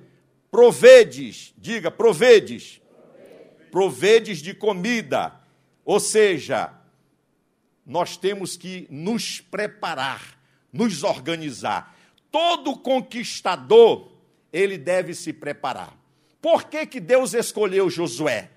provedes, 0.52 1.54
diga, 1.58 1.90
provedes, 1.90 2.82
provedes 3.72 4.40
de 4.40 4.54
comida, 4.54 5.34
ou 5.86 6.02
seja, 6.02 6.74
nós 7.86 8.18
temos 8.18 8.58
que 8.58 8.88
nos 8.90 9.40
preparar, 9.40 10.38
nos 10.70 11.02
organizar. 11.02 11.96
Todo 12.30 12.76
conquistador 12.76 14.12
ele 14.54 14.78
deve 14.78 15.14
se 15.14 15.34
preparar. 15.34 15.98
Por 16.42 16.66
que, 16.66 16.86
que 16.86 17.00
Deus 17.02 17.34
escolheu 17.34 17.90
Josué? 17.90 18.50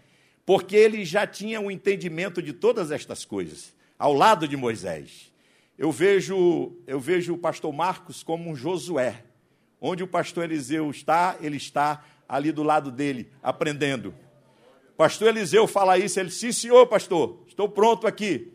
porque 0.47 0.77
ele 0.77 1.05
já 1.05 1.27
tinha 1.27 1.61
um 1.61 1.69
entendimento 1.69 2.41
de 2.41 2.53
todas 2.53 2.93
estas 2.93 3.25
coisas, 3.25 3.75
ao 3.99 4.15
lado 4.15 4.47
de 4.47 4.57
Moisés. 4.57 5.33
Eu 5.77 5.91
vejo, 5.91 6.73
eu 6.87 7.01
vejo 7.01 7.35
o 7.35 7.39
pastor 7.39 7.73
Marcos 7.73 8.23
como 8.23 8.49
um 8.49 8.55
Josué. 8.55 9.25
Onde 9.81 10.05
o 10.05 10.07
pastor 10.07 10.45
Eliseu 10.45 10.89
está, 10.91 11.37
ele 11.41 11.57
está 11.57 12.03
ali 12.29 12.53
do 12.53 12.63
lado 12.63 12.91
dele, 12.91 13.29
aprendendo. 13.43 14.15
Pastor 14.97 15.29
Eliseu 15.29 15.67
fala 15.67 15.99
isso, 15.99 16.19
ele 16.19 16.31
sim, 16.31 16.53
senhor, 16.53 16.87
pastor, 16.87 17.43
estou 17.47 17.69
pronto 17.69 18.07
aqui. 18.07 18.53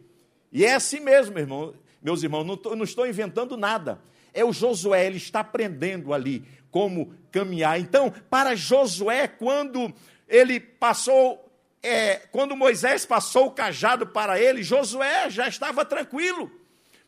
E 0.51 0.65
é 0.65 0.73
assim 0.73 0.99
mesmo, 0.99 1.37
irmão, 1.37 1.73
meus 2.01 2.23
irmãos, 2.23 2.45
não, 2.45 2.57
tô, 2.57 2.75
não 2.75 2.85
estou 2.85 3.05
inventando 3.05 3.55
nada. 3.57 4.01
É 4.33 4.43
o 4.45 4.53
Josué, 4.53 5.05
ele 5.05 5.17
está 5.17 5.41
aprendendo 5.41 6.13
ali 6.13 6.43
como 6.71 7.13
caminhar. 7.31 7.79
Então, 7.79 8.11
para 8.29 8.55
Josué, 8.55 9.27
quando 9.27 9.93
ele 10.27 10.59
passou, 10.59 11.51
é, 11.83 12.15
quando 12.31 12.55
Moisés 12.55 13.05
passou 13.05 13.47
o 13.47 13.51
cajado 13.51 14.07
para 14.07 14.39
ele, 14.39 14.63
Josué 14.63 15.29
já 15.29 15.47
estava 15.47 15.83
tranquilo, 15.83 16.51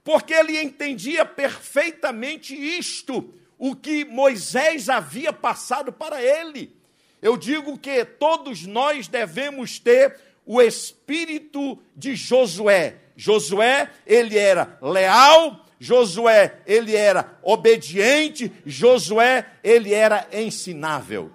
porque 0.04 0.34
ele 0.34 0.62
entendia 0.62 1.26
perfeitamente 1.26 2.54
isto, 2.54 3.34
o 3.58 3.76
que 3.76 4.04
Moisés 4.04 4.90
havia 4.90 5.32
passado 5.32 5.94
para 5.94 6.22
ele. 6.22 6.76
Eu 7.22 7.38
digo 7.38 7.78
que 7.78 8.04
todos 8.04 8.66
nós 8.66 9.08
devemos 9.08 9.80
ter 9.80 10.20
o 10.46 10.62
espírito 10.62 11.82
de 11.96 12.16
Josué. 12.16 12.98
Josué, 13.16 13.90
ele 14.06 14.38
era 14.38 14.78
leal, 14.82 15.63
Josué, 15.84 16.62
ele 16.66 16.96
era 16.96 17.38
obediente, 17.44 18.50
Josué, 18.66 19.46
ele 19.62 19.94
era 19.94 20.26
ensinável. 20.32 21.30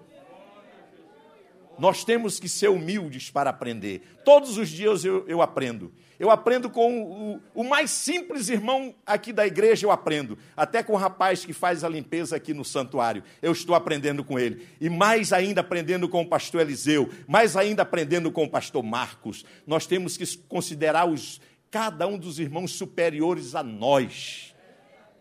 Nós 1.78 2.02
temos 2.02 2.40
que 2.40 2.48
ser 2.48 2.68
humildes 2.70 3.30
para 3.30 3.50
aprender. 3.50 4.00
Todos 4.24 4.56
os 4.56 4.70
dias 4.70 5.04
eu, 5.04 5.22
eu 5.28 5.42
aprendo. 5.42 5.92
Eu 6.18 6.30
aprendo 6.30 6.70
com 6.70 7.02
o, 7.02 7.60
o, 7.60 7.62
mais 7.62 7.90
simples 7.90 8.48
irmão 8.48 8.94
aqui 9.04 9.34
da 9.34 9.46
igreja, 9.46 9.84
eu 9.84 9.90
aprendo. 9.90 10.38
Até 10.56 10.82
com 10.82 10.94
o 10.94 10.96
rapaz 10.96 11.44
que 11.44 11.52
faz 11.52 11.84
a 11.84 11.88
limpeza 11.88 12.34
aqui 12.34 12.54
no 12.54 12.64
santuário. 12.64 13.22
Eu 13.42 13.52
estou 13.52 13.74
aprendendo 13.74 14.24
com 14.24 14.38
ele. 14.38 14.66
E 14.80 14.88
mais 14.88 15.30
ainda 15.30 15.60
aprendendo 15.60 16.08
com 16.08 16.22
o 16.22 16.26
pastor 16.26 16.62
Eliseu. 16.62 17.10
Mais 17.26 17.54
ainda 17.54 17.82
aprendendo 17.82 18.32
com 18.32 18.44
o 18.44 18.50
pastor 18.50 18.82
Marcos. 18.82 19.44
Nós 19.66 19.86
temos 19.86 20.16
que 20.16 20.38
considerar 20.48 21.06
os, 21.06 21.38
cada 21.70 22.06
um 22.06 22.18
dos 22.18 22.38
irmãos 22.38 22.72
superiores 22.72 23.54
a 23.54 23.62
nós. 23.62 24.54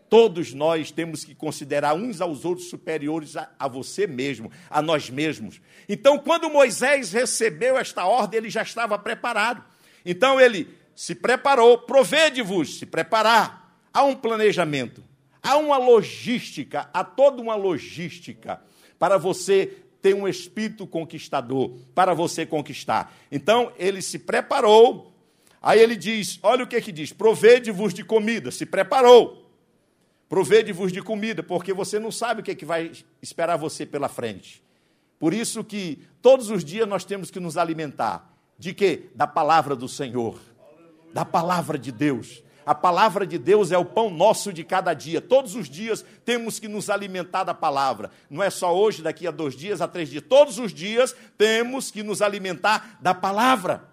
Todos 0.09 0.53
nós 0.53 0.89
temos 0.89 1.25
que 1.25 1.35
considerar 1.35 1.93
uns 1.93 2.21
aos 2.21 2.45
outros 2.45 2.69
superiores 2.69 3.35
a, 3.35 3.49
a, 3.59 3.67
você 3.67 4.07
mesmo, 4.07 4.49
a 4.69 4.81
nós 4.81 5.09
mesmos. 5.09 5.59
Então, 5.89 6.17
quando 6.17 6.49
Moisés 6.49 7.11
recebeu 7.11 7.77
esta 7.77 8.05
ordem, 8.05 8.37
ele 8.37 8.49
já 8.49 8.61
estava 8.61 8.97
preparado. 8.97 9.63
Então, 10.05 10.39
ele 10.39 10.69
se 10.95 11.13
preparou, 11.13 11.79
provede-vos, 11.79 12.79
se 12.79 12.85
preparar. 12.85 13.77
Há 13.93 14.03
um 14.03 14.15
planejamento, 14.15 15.03
há 15.43 15.57
uma 15.57 15.77
logística, 15.77 16.89
há 16.93 17.03
toda 17.03 17.41
uma 17.41 17.55
logística 17.55 18.61
para 18.97 19.17
você 19.17 19.77
ter 20.01 20.13
um 20.13 20.27
espírito 20.27 20.87
conquistador, 20.87 21.77
para 21.93 22.13
você 22.13 22.45
conquistar. 22.45 23.13
Então, 23.29 23.73
ele 23.77 24.01
se 24.01 24.19
preparou. 24.19 25.16
Aí 25.61 25.79
ele 25.79 25.95
diz: 25.95 26.39
olha 26.43 26.63
o 26.63 26.67
que 26.67 26.79
que 26.81 26.91
diz: 26.91 27.11
provede-vos 27.11 27.93
de 27.93 28.03
comida, 28.03 28.51
se 28.51 28.65
preparou. 28.65 29.45
Provede-vos 30.29 30.91
de 30.91 31.01
comida, 31.01 31.41
porque 31.41 31.73
você 31.73 31.99
não 31.99 32.11
sabe 32.11 32.41
o 32.41 32.43
que, 32.43 32.51
é 32.51 32.55
que 32.55 32.65
vai 32.65 32.91
esperar 33.21 33.55
você 33.55 33.85
pela 33.85 34.09
frente. 34.09 34.61
Por 35.17 35.33
isso 35.33 35.63
que 35.63 36.03
todos 36.21 36.49
os 36.49 36.63
dias 36.65 36.87
nós 36.87 37.05
temos 37.05 37.31
que 37.31 37.39
nos 37.39 37.57
alimentar. 37.57 38.33
De 38.59 38.73
quê? 38.73 39.09
Da 39.15 39.25
palavra 39.25 39.75
do 39.75 39.87
Senhor. 39.87 40.37
Da 41.13 41.23
palavra 41.23 41.77
de 41.77 41.91
Deus. 41.91 42.43
A 42.65 42.75
palavra 42.75 43.25
de 43.25 43.37
Deus 43.37 43.71
é 43.71 43.77
o 43.77 43.85
pão 43.85 44.09
nosso 44.09 44.51
de 44.51 44.61
cada 44.61 44.93
dia. 44.93 45.21
Todos 45.21 45.55
os 45.55 45.69
dias 45.69 46.03
temos 46.25 46.59
que 46.59 46.67
nos 46.67 46.89
alimentar 46.89 47.45
da 47.45 47.53
palavra. 47.53 48.11
Não 48.29 48.43
é 48.43 48.49
só 48.49 48.75
hoje, 48.75 49.01
daqui 49.01 49.25
a 49.25 49.31
dois 49.31 49.55
dias, 49.55 49.79
a 49.79 49.87
três 49.87 50.09
dias. 50.09 50.23
Todos 50.27 50.59
os 50.59 50.73
dias 50.73 51.15
temos 51.37 51.89
que 51.89 52.03
nos 52.03 52.21
alimentar 52.21 52.97
da 52.99 53.13
palavra. 53.13 53.87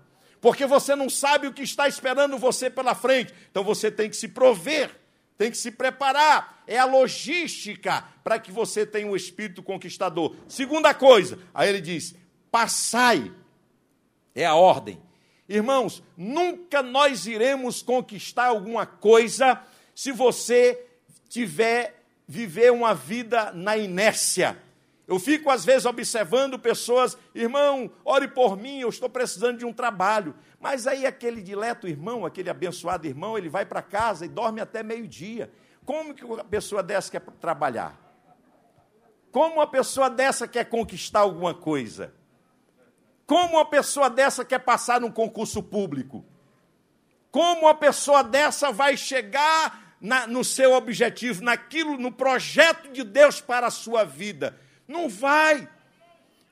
Porque 0.45 0.67
você 0.67 0.95
não 0.95 1.09
sabe 1.09 1.47
o 1.47 1.55
que 1.55 1.63
está 1.63 1.89
esperando 1.89 2.37
você 2.37 2.69
pela 2.69 2.95
frente. 2.95 3.33
Então 3.51 3.65
você 3.65 3.91
tem 3.91 4.11
que 4.11 4.17
se 4.17 4.29
prover 4.29 4.91
tem 5.39 5.51
que 5.51 5.57
se 5.57 5.71
preparar. 5.71 6.63
É 6.67 6.79
a 6.79 6.85
logística 6.85 8.05
para 8.23 8.39
que 8.39 8.53
você 8.53 8.85
tenha 8.87 9.07
um 9.07 9.17
espírito 9.17 9.63
conquistador. 9.63 10.37
Segunda 10.47 10.93
coisa, 10.93 11.39
aí 11.55 11.71
ele 11.71 11.81
diz: 11.81 12.15
passai. 12.51 13.33
É 14.35 14.45
a 14.45 14.55
ordem. 14.55 15.01
Irmãos, 15.49 16.03
nunca 16.15 16.83
nós 16.83 17.27
iremos 17.27 17.81
conquistar 17.81 18.47
alguma 18.47 18.85
coisa 18.85 19.61
se 19.95 20.13
você 20.13 20.87
tiver 21.27 22.05
viver 22.29 22.71
uma 22.71 22.95
vida 22.95 23.51
na 23.53 23.79
inércia. 23.79 24.63
Eu 25.07 25.19
fico 25.19 25.51
às 25.51 25.65
vezes 25.65 25.85
observando 25.85 26.59
pessoas, 26.59 27.17
irmão, 27.35 27.91
ore 28.05 28.27
por 28.29 28.57
mim, 28.57 28.81
eu 28.81 28.89
estou 28.89 29.09
precisando 29.09 29.59
de 29.59 29.65
um 29.65 29.73
trabalho. 29.73 30.35
Mas 30.59 30.87
aí 30.87 31.05
aquele 31.05 31.43
dileto 31.43 31.87
irmão, 31.87 32.25
aquele 32.25 32.49
abençoado 32.49 33.07
irmão, 33.07 33.37
ele 33.37 33.51
vai 33.51 33.67
para 33.67 33.83
casa 33.83 34.25
e 34.25 34.29
dorme 34.29 34.61
até 34.61 34.83
meio-dia. 34.83 35.53
Como 35.85 36.15
que 36.15 36.25
uma 36.25 36.43
pessoa 36.43 36.83
dessa 36.83 37.11
quer 37.11 37.21
trabalhar? 37.39 38.01
Como 39.31 39.57
uma 39.57 39.67
pessoa 39.67 40.09
dessa 40.09 40.49
quer 40.49 40.65
conquistar 40.65 41.21
alguma 41.21 41.53
coisa? 41.53 42.15
Como 43.27 43.57
uma 43.57 43.65
pessoa 43.65 44.09
dessa 44.09 44.45
quer 44.45 44.61
passar 44.61 45.01
num 45.01 45.11
concurso 45.11 45.63
público? 45.63 46.25
Como 47.31 47.63
uma 47.63 47.75
pessoa 47.75 48.23
dessa 48.23 48.73
vai 48.73 48.97
chegar 48.97 49.97
na, 50.01 50.27
no 50.27 50.45
seu 50.45 50.73
objetivo, 50.73 51.43
naquilo, 51.43 51.99
no 51.99 52.13
projeto 52.13 52.91
de 52.91 53.03
Deus 53.03 53.41
para 53.41 53.67
a 53.67 53.71
sua 53.71 54.05
vida? 54.05 54.59
Não 54.87 55.09
vai. 55.09 55.69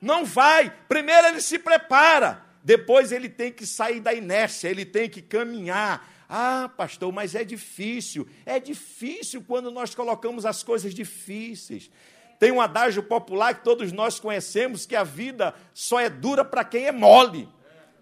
Não 0.01 0.25
vai. 0.25 0.73
Primeiro 0.87 1.27
ele 1.27 1.41
se 1.41 1.57
prepara. 1.59 2.43
Depois 2.63 3.11
ele 3.11 3.27
tem 3.27 3.51
que 3.51 3.65
sair 3.65 3.99
da 3.99 4.13
inércia, 4.13 4.69
ele 4.69 4.85
tem 4.85 5.09
que 5.09 5.21
caminhar. 5.21 6.09
Ah, 6.29 6.69
pastor, 6.75 7.11
mas 7.11 7.35
é 7.35 7.43
difícil. 7.43 8.27
É 8.45 8.59
difícil 8.59 9.43
quando 9.45 9.69
nós 9.69 9.93
colocamos 9.93 10.45
as 10.45 10.63
coisas 10.63 10.93
difíceis. 10.93 11.91
Tem 12.39 12.51
um 12.51 12.59
adágio 12.59 13.03
popular 13.03 13.53
que 13.53 13.63
todos 13.63 13.91
nós 13.91 14.19
conhecemos 14.19 14.85
que 14.85 14.95
a 14.95 15.03
vida 15.03 15.53
só 15.73 15.99
é 15.99 16.09
dura 16.09 16.43
para 16.43 16.63
quem 16.63 16.85
é 16.85 16.91
mole. 16.91 17.47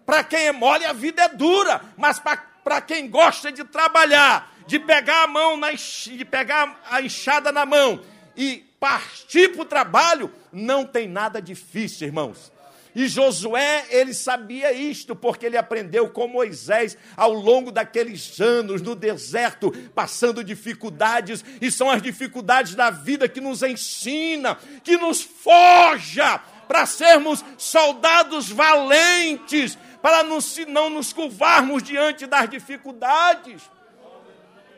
Para 0.06 0.24
quem 0.24 0.46
é 0.46 0.52
mole, 0.52 0.84
a 0.84 0.92
vida 0.92 1.22
é 1.22 1.28
dura, 1.28 1.80
mas 1.96 2.18
para 2.18 2.80
quem 2.80 3.08
gosta 3.08 3.52
de 3.52 3.64
trabalhar, 3.64 4.52
de 4.66 4.78
pegar 4.78 5.24
a 5.24 5.26
mão 5.26 5.56
na, 5.56 5.72
de 5.72 6.24
pegar 6.24 6.80
a 6.90 7.00
enxada 7.00 7.52
na 7.52 7.64
mão 7.64 8.00
e 8.36 8.64
partir 8.82 9.50
para 9.50 9.62
o 9.62 9.64
trabalho, 9.64 10.28
não 10.52 10.84
tem 10.84 11.06
nada 11.06 11.40
difícil, 11.40 12.08
irmãos. 12.08 12.50
E 12.96 13.06
Josué, 13.06 13.86
ele 13.90 14.12
sabia 14.12 14.72
isto, 14.72 15.14
porque 15.14 15.46
ele 15.46 15.56
aprendeu 15.56 16.10
com 16.10 16.26
Moisés 16.26 16.98
ao 17.16 17.32
longo 17.32 17.70
daqueles 17.70 18.40
anos 18.40 18.82
no 18.82 18.96
deserto, 18.96 19.70
passando 19.94 20.42
dificuldades, 20.42 21.44
e 21.60 21.70
são 21.70 21.88
as 21.88 22.02
dificuldades 22.02 22.74
da 22.74 22.90
vida 22.90 23.28
que 23.28 23.40
nos 23.40 23.62
ensina, 23.62 24.58
que 24.82 24.96
nos 24.96 25.22
forja 25.22 26.40
para 26.66 26.84
sermos 26.84 27.44
soldados 27.56 28.50
valentes, 28.50 29.78
para 30.02 30.24
não 30.24 30.90
nos 30.90 31.12
curvarmos 31.12 31.84
diante 31.84 32.26
das 32.26 32.50
dificuldades. 32.50 33.62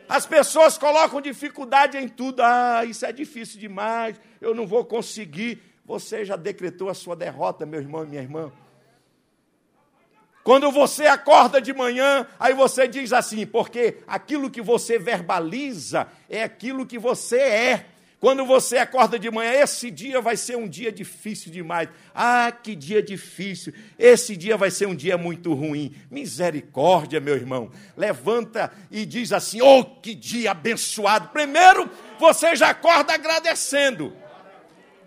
As 0.09 0.27
pessoas 0.27 0.77
colocam 0.79 1.21
dificuldade 1.21 1.97
em 1.97 2.09
tudo. 2.09 2.41
Ah, 2.41 2.85
isso 2.85 3.05
é 3.07 3.13
difícil 3.13 3.59
demais, 3.59 4.21
eu 4.41 4.55
não 4.55 4.67
vou 4.67 4.85
conseguir 4.85 5.61
você 5.85 6.25
já 6.25 6.35
decretou 6.37 6.89
a 6.89 6.95
sua 6.95 7.15
derrota, 7.15 7.67
meu 7.67 7.81
irmão 7.81 8.05
e 8.05 8.09
minha 8.09 8.23
irmã. 8.23 8.51
Quando 10.43 10.71
você 10.71 11.07
acorda 11.07 11.61
de 11.61 11.73
manhã, 11.73 12.27
aí 12.39 12.55
você 12.55 12.89
diz 12.89 13.13
assim, 13.13 13.47
porque 13.47 13.99
aquilo 14.07 14.51
que 14.51 14.61
você 14.61 14.99
verbaliza 14.99 16.07
é 16.29 16.43
aquilo 16.43 16.87
que 16.87 16.99
você 16.99 17.39
é. 17.39 17.87
Quando 18.25 18.47
você 18.47 18.79
acorda 18.79 19.19
de 19.19 19.31
manhã, 19.31 19.53
esse 19.53 19.91
dia 19.91 20.19
vai 20.19 20.35
ser 20.35 20.57
um 20.57 20.67
dia 20.67 20.91
difícil 20.91 21.53
demais. 21.53 21.91
Ah, 22.15 22.51
que 22.51 22.75
dia 22.75 23.03
difícil. 23.03 23.75
Esse 23.99 24.35
dia 24.35 24.57
vai 24.57 24.71
ser 24.71 24.89
um 24.89 24.95
dia 24.95 25.19
muito 25.19 25.53
ruim. 25.53 25.95
Misericórdia, 26.11 27.21
meu 27.21 27.35
irmão. 27.35 27.71
Levanta 27.95 28.73
e 28.91 29.05
diz 29.05 29.31
assim: 29.31 29.61
Oh, 29.61 29.85
que 29.85 30.15
dia 30.15 30.53
abençoado. 30.53 31.29
Primeiro, 31.35 31.91
você 32.19 32.57
já 32.57 32.71
acorda 32.71 33.13
agradecendo. 33.13 34.15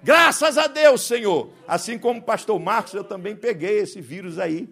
Graças 0.03 0.55
a 0.55 0.67
Deus, 0.67 1.01
Senhor. 1.01 1.51
Assim 1.67 1.97
como 1.97 2.19
o 2.19 2.23
pastor 2.23 2.59
Marcos, 2.59 2.93
eu 2.93 3.03
também 3.03 3.35
peguei 3.35 3.79
esse 3.79 3.99
vírus 3.99 4.37
aí. 4.37 4.69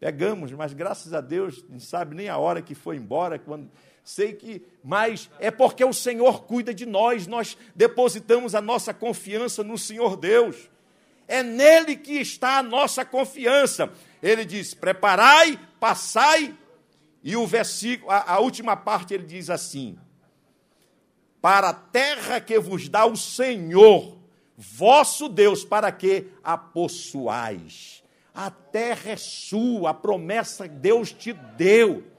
Pegamos, 0.00 0.50
mas 0.52 0.72
graças 0.72 1.12
a 1.12 1.20
Deus, 1.20 1.62
não 1.68 1.78
sabe 1.78 2.16
nem 2.16 2.30
a 2.30 2.38
hora 2.38 2.62
que 2.62 2.74
foi 2.74 2.96
embora, 2.96 3.38
quando 3.38 3.70
sei 4.04 4.32
que, 4.32 4.62
mas 4.82 5.30
é 5.38 5.50
porque 5.50 5.84
o 5.84 5.92
Senhor 5.92 6.44
cuida 6.44 6.74
de 6.74 6.84
nós, 6.84 7.26
nós 7.26 7.56
depositamos 7.74 8.54
a 8.54 8.60
nossa 8.60 8.92
confiança 8.92 9.62
no 9.62 9.78
Senhor 9.78 10.16
Deus. 10.16 10.70
é 11.28 11.42
nele 11.42 11.96
que 11.96 12.14
está 12.14 12.58
a 12.58 12.62
nossa 12.62 13.04
confiança. 13.04 13.90
Ele 14.22 14.44
diz: 14.44 14.74
preparai, 14.74 15.58
passai, 15.78 16.54
e 17.22 17.36
o 17.36 17.46
versículo, 17.46 18.10
a, 18.10 18.34
a 18.34 18.38
última 18.40 18.76
parte 18.76 19.14
ele 19.14 19.24
diz 19.24 19.48
assim: 19.48 19.98
para 21.40 21.70
a 21.70 21.74
terra 21.74 22.40
que 22.40 22.58
vos 22.58 22.88
dá 22.88 23.06
o 23.06 23.16
Senhor, 23.16 24.18
vosso 24.56 25.28
Deus, 25.28 25.64
para 25.64 25.90
que 25.90 26.28
a 26.42 26.56
possuais. 26.56 28.02
A 28.34 28.50
terra 28.50 29.10
é 29.10 29.16
sua, 29.16 29.90
a 29.90 29.94
promessa 29.94 30.66
Deus 30.66 31.12
te 31.12 31.32
deu. 31.32 32.11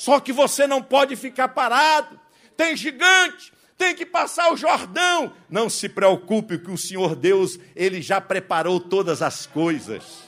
Só 0.00 0.18
que 0.18 0.32
você 0.32 0.66
não 0.66 0.82
pode 0.82 1.14
ficar 1.14 1.48
parado. 1.48 2.18
Tem 2.56 2.74
gigante, 2.74 3.52
tem 3.76 3.94
que 3.94 4.06
passar 4.06 4.50
o 4.50 4.56
Jordão. 4.56 5.30
Não 5.46 5.68
se 5.68 5.90
preocupe 5.90 6.56
que 6.56 6.70
o 6.70 6.78
Senhor 6.78 7.14
Deus, 7.14 7.58
ele 7.76 8.00
já 8.00 8.18
preparou 8.18 8.80
todas 8.80 9.20
as 9.20 9.44
coisas. 9.44 10.22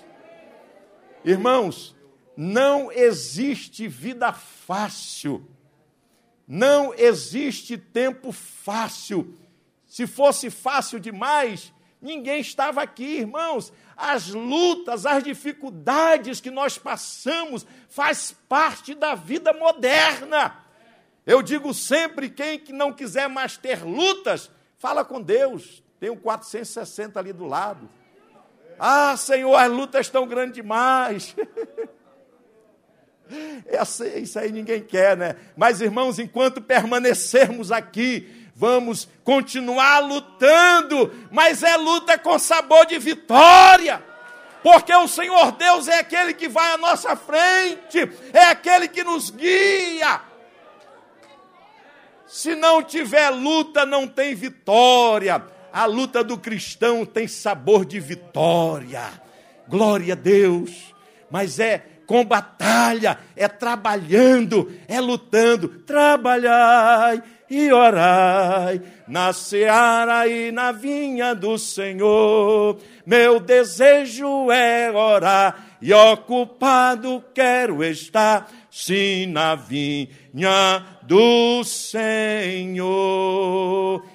Irmãos, 1.24 1.96
não 2.36 2.92
existe 2.92 3.88
vida 3.88 4.30
fácil. 4.34 5.48
Não 6.46 6.92
existe 6.92 7.78
tempo 7.78 8.30
fácil. 8.30 9.38
Se 9.86 10.06
fosse 10.06 10.50
fácil 10.50 11.00
demais, 11.00 11.72
ninguém 11.98 12.42
estava 12.42 12.82
aqui, 12.82 13.20
irmãos. 13.20 13.72
As 14.04 14.30
lutas, 14.30 15.06
as 15.06 15.22
dificuldades 15.22 16.40
que 16.40 16.50
nós 16.50 16.76
passamos 16.76 17.64
faz 17.88 18.34
parte 18.48 18.96
da 18.96 19.14
vida 19.14 19.52
moderna. 19.52 20.56
Eu 21.24 21.40
digo 21.40 21.72
sempre, 21.72 22.28
quem 22.28 22.58
que 22.58 22.72
não 22.72 22.92
quiser 22.92 23.28
mais 23.28 23.56
ter 23.56 23.84
lutas, 23.84 24.50
fala 24.76 25.04
com 25.04 25.22
Deus. 25.22 25.84
Tem 26.00 26.10
um 26.10 26.16
460 26.16 27.20
ali 27.20 27.32
do 27.32 27.46
lado. 27.46 27.88
Ah, 28.76 29.16
Senhor, 29.16 29.54
as 29.54 29.70
lutas 29.70 30.06
estão 30.06 30.26
grandes 30.26 30.56
demais. 30.56 31.36
Essa, 33.66 34.08
isso 34.18 34.36
aí 34.36 34.50
ninguém 34.50 34.82
quer, 34.82 35.16
né? 35.16 35.36
Mas, 35.56 35.80
irmãos, 35.80 36.18
enquanto 36.18 36.60
permanecermos 36.60 37.70
aqui, 37.70 38.41
vamos 38.62 39.08
continuar 39.24 39.98
lutando, 39.98 41.12
mas 41.32 41.64
é 41.64 41.76
luta 41.76 42.16
com 42.16 42.38
sabor 42.38 42.86
de 42.86 42.96
vitória. 42.96 44.00
Porque 44.62 44.94
o 44.94 45.08
Senhor 45.08 45.50
Deus 45.50 45.88
é 45.88 45.98
aquele 45.98 46.32
que 46.32 46.48
vai 46.48 46.74
à 46.74 46.78
nossa 46.78 47.16
frente, 47.16 48.08
é 48.32 48.44
aquele 48.44 48.86
que 48.86 49.02
nos 49.02 49.30
guia. 49.30 50.20
Se 52.24 52.54
não 52.54 52.84
tiver 52.84 53.30
luta, 53.30 53.84
não 53.84 54.06
tem 54.06 54.32
vitória. 54.32 55.44
A 55.72 55.84
luta 55.84 56.22
do 56.22 56.38
cristão 56.38 57.04
tem 57.04 57.26
sabor 57.26 57.84
de 57.84 57.98
vitória. 57.98 59.02
Glória 59.66 60.14
a 60.14 60.16
Deus. 60.16 60.94
Mas 61.28 61.58
é 61.58 61.84
com 62.06 62.24
batalha, 62.24 63.18
é 63.34 63.48
trabalhando, 63.48 64.72
é 64.86 65.00
lutando. 65.00 65.68
Trabalhai 65.68 67.22
e 67.52 67.70
orai 67.70 68.80
na 69.06 69.30
seara 69.34 70.26
e 70.26 70.50
na 70.50 70.72
vinha 70.72 71.34
do 71.34 71.58
Senhor. 71.58 72.78
Meu 73.04 73.38
desejo 73.38 74.50
é 74.50 74.90
orar 74.90 75.76
e 75.82 75.92
ocupado 75.92 77.22
quero 77.34 77.84
estar, 77.84 78.50
sim, 78.70 79.26
na 79.26 79.54
vinha 79.54 80.82
do 81.02 81.62
Senhor. 81.62 82.82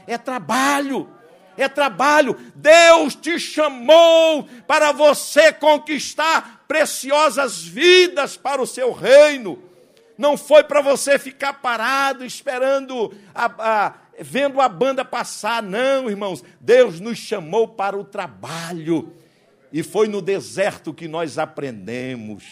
É 0.07 0.17
trabalho 0.17 1.07
é 1.57 1.67
trabalho. 1.67 2.37
Deus 2.55 3.15
te 3.15 3.39
chamou 3.39 4.47
para 4.67 4.91
você 4.91 5.51
conquistar 5.51 6.63
preciosas 6.67 7.63
vidas 7.63 8.37
para 8.37 8.61
o 8.61 8.67
seu 8.67 8.91
reino. 8.93 9.67
Não 10.17 10.37
foi 10.37 10.63
para 10.63 10.81
você 10.81 11.19
ficar 11.19 11.53
parado 11.53 12.25
esperando, 12.25 13.13
a, 13.33 13.45
a, 13.45 13.93
vendo 14.19 14.59
a 14.59 14.67
banda 14.67 15.05
passar, 15.05 15.61
não, 15.61 16.09
irmãos. 16.09 16.43
Deus 16.59 16.99
nos 16.99 17.17
chamou 17.17 17.67
para 17.67 17.97
o 17.97 18.03
trabalho. 18.03 19.13
E 19.71 19.83
foi 19.83 20.07
no 20.07 20.21
deserto 20.21 20.93
que 20.93 21.07
nós 21.07 21.37
aprendemos. 21.37 22.43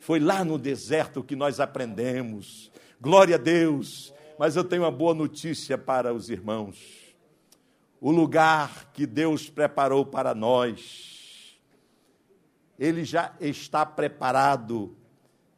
Foi 0.00 0.20
lá 0.20 0.44
no 0.44 0.58
deserto 0.58 1.22
que 1.22 1.36
nós 1.36 1.60
aprendemos. 1.60 2.70
Glória 3.00 3.36
a 3.36 3.38
Deus. 3.38 4.12
Mas 4.38 4.56
eu 4.56 4.64
tenho 4.64 4.82
uma 4.82 4.90
boa 4.90 5.14
notícia 5.14 5.78
para 5.78 6.12
os 6.12 6.28
irmãos 6.28 6.98
o 8.00 8.10
lugar 8.10 8.90
que 8.92 9.06
Deus 9.06 9.50
preparou 9.50 10.06
para 10.06 10.34
nós, 10.34 11.58
ele 12.78 13.04
já 13.04 13.34
está 13.40 13.84
preparado 13.84 14.96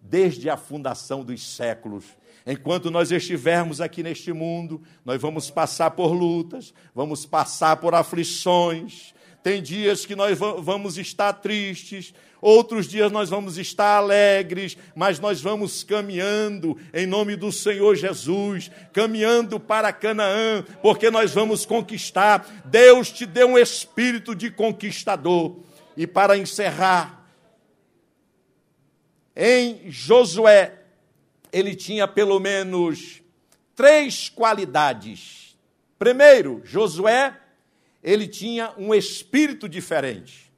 desde 0.00 0.48
a 0.48 0.56
fundação 0.56 1.24
dos 1.24 1.42
séculos. 1.42 2.04
Enquanto 2.46 2.90
nós 2.90 3.10
estivermos 3.10 3.80
aqui 3.80 4.02
neste 4.02 4.32
mundo, 4.32 4.82
nós 5.04 5.20
vamos 5.20 5.50
passar 5.50 5.90
por 5.90 6.12
lutas, 6.12 6.72
vamos 6.94 7.26
passar 7.26 7.76
por 7.76 7.94
aflições. 7.94 9.14
Tem 9.42 9.62
dias 9.62 10.04
que 10.04 10.16
nós 10.16 10.38
vamos 10.38 10.98
estar 10.98 11.32
tristes, 11.34 12.14
Outros 12.40 12.88
dias 12.88 13.12
nós 13.12 13.28
vamos 13.28 13.58
estar 13.58 13.96
alegres, 13.96 14.76
mas 14.94 15.18
nós 15.18 15.40
vamos 15.40 15.84
caminhando 15.84 16.76
em 16.92 17.06
nome 17.06 17.36
do 17.36 17.52
Senhor 17.52 17.94
Jesus, 17.94 18.70
caminhando 18.92 19.60
para 19.60 19.92
Canaã, 19.92 20.64
porque 20.80 21.10
nós 21.10 21.34
vamos 21.34 21.66
conquistar. 21.66 22.62
Deus 22.64 23.10
te 23.10 23.26
deu 23.26 23.48
um 23.48 23.58
espírito 23.58 24.34
de 24.34 24.50
conquistador. 24.50 25.58
E 25.96 26.06
para 26.06 26.38
encerrar, 26.38 27.19
em 29.34 29.90
Josué, 29.90 30.78
ele 31.52 31.74
tinha 31.74 32.06
pelo 32.06 32.38
menos 32.38 33.22
três 33.74 34.28
qualidades. 34.28 35.56
Primeiro, 35.98 36.60
Josué, 36.64 37.38
ele 38.02 38.26
tinha 38.26 38.72
um 38.76 38.94
espírito 38.94 39.68
diferente. 39.68 40.50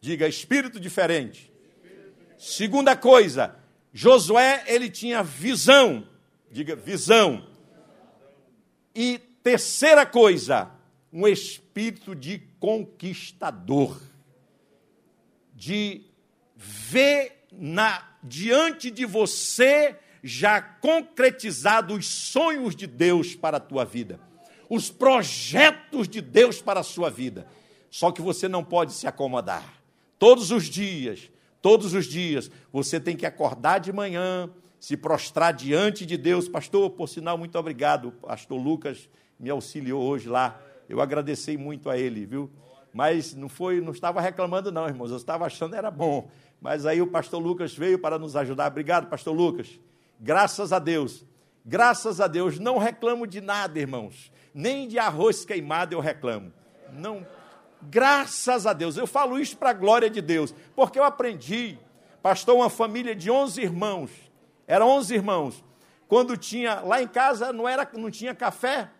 Diga 0.00 0.28
espírito 0.28 0.78
diferente. 0.78 1.52
Segunda 2.38 2.96
coisa, 2.96 3.56
Josué, 3.92 4.64
ele 4.66 4.88
tinha 4.88 5.22
visão. 5.22 6.06
Diga 6.50 6.76
visão. 6.76 7.46
E 8.94 9.18
terceira 9.42 10.06
coisa, 10.06 10.70
um 11.12 11.26
espírito 11.26 12.14
de 12.14 12.38
conquistador. 12.58 14.00
De 15.54 16.02
ver 16.56 17.37
na 17.52 18.02
diante 18.22 18.90
de 18.90 19.04
você 19.04 19.96
já 20.22 20.60
concretizado 20.60 21.94
os 21.94 22.06
sonhos 22.06 22.74
de 22.74 22.86
Deus 22.86 23.34
para 23.34 23.56
a 23.56 23.60
tua 23.60 23.84
vida, 23.84 24.20
os 24.68 24.90
projetos 24.90 26.08
de 26.08 26.20
Deus 26.20 26.60
para 26.60 26.80
a 26.80 26.84
sua 26.84 27.10
vida. 27.10 27.46
Só 27.90 28.12
que 28.12 28.20
você 28.20 28.48
não 28.48 28.62
pode 28.62 28.92
se 28.92 29.06
acomodar. 29.06 29.64
Todos 30.18 30.50
os 30.50 30.64
dias, 30.64 31.30
todos 31.62 31.94
os 31.94 32.06
dias, 32.06 32.50
você 32.72 33.00
tem 33.00 33.16
que 33.16 33.24
acordar 33.24 33.78
de 33.78 33.92
manhã, 33.92 34.50
se 34.78 34.96
prostrar 34.96 35.52
diante 35.52 36.04
de 36.04 36.16
Deus. 36.16 36.48
Pastor, 36.48 36.90
por 36.90 37.08
sinal, 37.08 37.38
muito 37.38 37.58
obrigado. 37.58 38.12
Pastor 38.12 38.60
Lucas 38.60 39.08
me 39.38 39.48
auxiliou 39.48 40.02
hoje 40.02 40.28
lá. 40.28 40.60
Eu 40.88 41.00
agradeci 41.00 41.56
muito 41.56 41.88
a 41.88 41.96
ele, 41.96 42.26
viu? 42.26 42.50
Mas 42.92 43.34
não 43.34 43.48
foi, 43.48 43.80
não 43.80 43.92
estava 43.92 44.20
reclamando 44.20 44.72
não, 44.72 44.86
irmãos. 44.86 45.10
Eu 45.10 45.16
estava 45.16 45.46
achando 45.46 45.76
era 45.76 45.90
bom. 45.90 46.30
Mas 46.60 46.86
aí 46.86 47.00
o 47.00 47.06
pastor 47.06 47.42
Lucas 47.42 47.74
veio 47.74 47.98
para 47.98 48.18
nos 48.18 48.36
ajudar. 48.36 48.66
Obrigado, 48.68 49.08
pastor 49.08 49.34
Lucas. 49.34 49.78
Graças 50.18 50.72
a 50.72 50.78
Deus. 50.78 51.24
Graças 51.64 52.20
a 52.20 52.26
Deus, 52.26 52.58
não 52.58 52.78
reclamo 52.78 53.26
de 53.26 53.40
nada, 53.40 53.78
irmãos. 53.78 54.32
Nem 54.54 54.88
de 54.88 54.98
arroz 54.98 55.44
queimado 55.44 55.94
eu 55.94 56.00
reclamo. 56.00 56.52
Não 56.92 57.26
Graças 57.82 58.66
a 58.66 58.72
Deus. 58.72 58.96
Eu 58.96 59.06
falo 59.06 59.38
isso 59.38 59.56
para 59.56 59.70
a 59.70 59.74
glória 59.74 60.10
de 60.10 60.20
Deus, 60.20 60.54
porque 60.74 60.98
eu 60.98 61.04
aprendi. 61.04 61.78
Pastor, 62.22 62.56
uma 62.56 62.68
família 62.68 63.14
de 63.14 63.30
11 63.30 63.60
irmãos. 63.60 64.10
Eram 64.66 64.88
11 64.88 65.14
irmãos. 65.14 65.64
Quando 66.08 66.36
tinha, 66.36 66.80
lá 66.80 67.00
em 67.02 67.06
casa 67.06 67.52
não, 67.52 67.68
era, 67.68 67.88
não 67.94 68.10
tinha 68.10 68.34
café. 68.34 68.90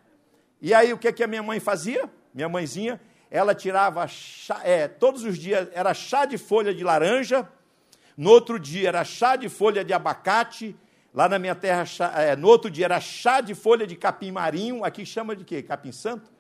E 0.61 0.73
aí 0.73 0.93
o 0.93 0.99
que, 0.99 1.13
que 1.13 1.25
a 1.25 1.27
minha 1.27 1.43
mãe 1.43 1.59
fazia? 1.59 2.09
Minha 2.33 2.49
mãezinha, 2.49 3.01
ela 3.31 3.55
tirava 3.55 4.07
chá, 4.07 4.61
é, 4.65 4.89
todos 4.89 5.25
os 5.25 5.39
dias 5.39 5.69
era 5.73 5.93
chá 5.93 6.25
de 6.25 6.39
folha 6.39 6.75
de 6.75 6.83
laranja, 6.83 7.49
no 8.17 8.31
outro 8.31 8.59
dia 8.59 8.89
era 8.89 9.05
chá 9.05 9.37
de 9.37 9.49
folha 9.49 9.85
de 9.85 9.93
abacate, 9.93 10.77
lá 11.13 11.29
na 11.29 11.39
minha 11.39 11.55
terra, 11.55 11.85
chá, 11.85 12.13
é, 12.17 12.35
no 12.35 12.49
outro 12.49 12.71
dia 12.71 12.87
era 12.87 13.01
chá 13.01 13.41
de 13.41 13.55
folha 13.55 13.87
de 13.87 13.97
capim 13.97 14.31
marinho, 14.31 14.85
aqui 14.85 15.05
chama 15.05 15.37
de 15.37 15.45
quê? 15.45 15.63
Capim 15.63 15.93
santo? 15.93 16.31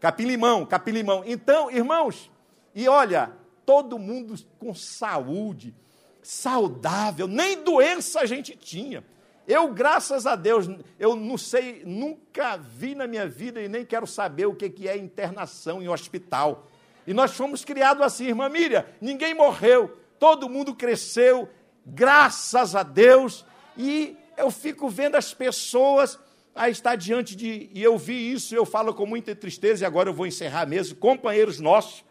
Capim-limão, 0.00 0.66
capim-limão. 0.66 1.22
Então, 1.24 1.70
irmãos, 1.70 2.30
e 2.74 2.88
olha, 2.88 3.32
todo 3.64 3.98
mundo 3.98 4.34
com 4.58 4.74
saúde, 4.74 5.74
saudável, 6.22 7.26
nem 7.26 7.62
doença 7.62 8.20
a 8.20 8.26
gente 8.26 8.56
tinha. 8.56 9.04
Eu, 9.46 9.72
graças 9.72 10.26
a 10.26 10.36
Deus, 10.36 10.68
eu 10.98 11.14
não 11.14 11.36
sei, 11.36 11.82
nunca 11.84 12.56
vi 12.56 12.94
na 12.94 13.06
minha 13.06 13.28
vida 13.28 13.60
e 13.60 13.68
nem 13.68 13.84
quero 13.84 14.06
saber 14.06 14.46
o 14.46 14.54
que 14.54 14.88
é 14.88 14.96
internação 14.96 15.82
em 15.82 15.88
hospital. 15.88 16.66
E 17.06 17.12
nós 17.12 17.32
fomos 17.34 17.64
criados 17.64 18.02
assim, 18.02 18.28
irmã 18.28 18.48
Miriam, 18.48 18.84
ninguém 19.00 19.34
morreu, 19.34 19.98
todo 20.18 20.48
mundo 20.48 20.74
cresceu, 20.74 21.48
graças 21.84 22.74
a 22.74 22.82
Deus, 22.82 23.44
e 23.76 24.16
eu 24.36 24.50
fico 24.50 24.88
vendo 24.88 25.16
as 25.16 25.34
pessoas 25.34 26.18
a 26.54 26.70
estar 26.70 26.96
diante 26.96 27.36
de. 27.36 27.68
E 27.72 27.82
eu 27.82 27.98
vi 27.98 28.32
isso, 28.32 28.54
eu 28.54 28.64
falo 28.64 28.94
com 28.94 29.04
muita 29.04 29.34
tristeza, 29.34 29.84
e 29.84 29.86
agora 29.86 30.08
eu 30.08 30.14
vou 30.14 30.26
encerrar 30.26 30.66
mesmo. 30.66 30.96
Companheiros 30.96 31.60
nossos, 31.60 32.04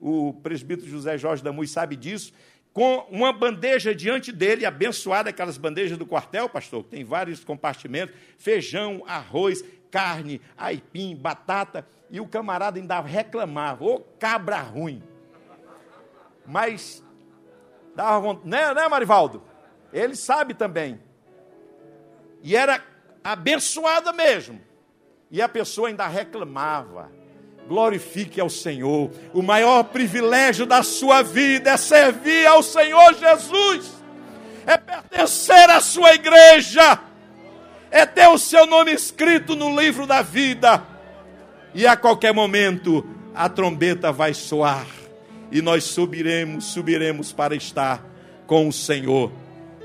o 0.00 0.32
presbítero 0.42 0.90
José 0.90 1.16
Jorge 1.16 1.44
Damus 1.44 1.70
sabe 1.70 1.94
disso, 1.94 2.32
com 2.80 3.06
uma 3.10 3.30
bandeja 3.30 3.94
diante 3.94 4.32
dele, 4.32 4.64
abençoada, 4.64 5.28
aquelas 5.28 5.58
bandejas 5.58 5.98
do 5.98 6.06
quartel, 6.06 6.48
pastor, 6.48 6.82
que 6.82 6.88
tem 6.88 7.04
vários 7.04 7.44
compartimentos: 7.44 8.16
feijão, 8.38 9.04
arroz, 9.06 9.62
carne, 9.90 10.40
aipim, 10.56 11.14
batata, 11.14 11.86
e 12.08 12.22
o 12.22 12.26
camarada 12.26 12.78
ainda 12.78 12.98
reclamava, 13.02 13.84
ô 13.84 14.00
cabra 14.18 14.60
ruim. 14.60 15.02
Mas, 16.46 17.04
dava 17.94 18.18
vontade, 18.18 18.48
né, 18.48 18.72
né, 18.72 18.88
Marivaldo? 18.88 19.42
Ele 19.92 20.16
sabe 20.16 20.54
também. 20.54 20.98
E 22.42 22.56
era 22.56 22.82
abençoada 23.22 24.10
mesmo. 24.10 24.58
E 25.30 25.42
a 25.42 25.48
pessoa 25.50 25.88
ainda 25.88 26.06
reclamava. 26.06 27.12
Glorifique 27.68 28.40
ao 28.40 28.50
Senhor. 28.50 29.10
O 29.32 29.42
maior 29.42 29.84
privilégio 29.84 30.66
da 30.66 30.82
sua 30.82 31.22
vida 31.22 31.70
é 31.70 31.76
servir 31.76 32.46
ao 32.46 32.62
Senhor 32.62 33.14
Jesus, 33.14 33.92
é 34.66 34.76
pertencer 34.76 35.70
à 35.70 35.80
sua 35.80 36.14
igreja, 36.14 36.98
é 37.90 38.04
ter 38.04 38.28
o 38.28 38.38
seu 38.38 38.66
nome 38.66 38.92
escrito 38.92 39.54
no 39.54 39.78
livro 39.78 40.06
da 40.06 40.22
vida. 40.22 40.82
E 41.72 41.86
a 41.86 41.96
qualquer 41.96 42.34
momento 42.34 43.06
a 43.34 43.48
trombeta 43.48 44.10
vai 44.10 44.34
soar 44.34 44.86
e 45.50 45.60
nós 45.60 45.84
subiremos, 45.84 46.66
subiremos 46.66 47.32
para 47.32 47.54
estar 47.54 48.04
com 48.46 48.68
o 48.68 48.72
Senhor. 48.72 49.32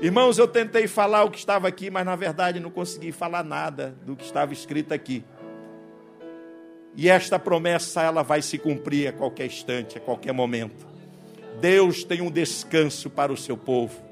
Irmãos, 0.00 0.38
eu 0.38 0.46
tentei 0.46 0.86
falar 0.86 1.24
o 1.24 1.30
que 1.30 1.38
estava 1.38 1.66
aqui, 1.66 1.90
mas 1.90 2.04
na 2.04 2.14
verdade 2.14 2.60
não 2.60 2.70
consegui 2.70 3.12
falar 3.12 3.42
nada 3.42 3.96
do 4.04 4.14
que 4.14 4.24
estava 4.24 4.52
escrito 4.52 4.92
aqui. 4.92 5.24
E 6.96 7.08
esta 7.08 7.38
promessa 7.38 8.02
ela 8.02 8.22
vai 8.22 8.40
se 8.40 8.58
cumprir 8.58 9.08
a 9.08 9.12
qualquer 9.12 9.46
instante, 9.46 9.98
a 9.98 10.00
qualquer 10.00 10.32
momento. 10.32 10.86
Deus 11.60 12.02
tem 12.04 12.20
um 12.20 12.30
descanso 12.30 13.10
para 13.10 13.32
o 13.32 13.36
seu 13.36 13.56
povo. 13.56 14.02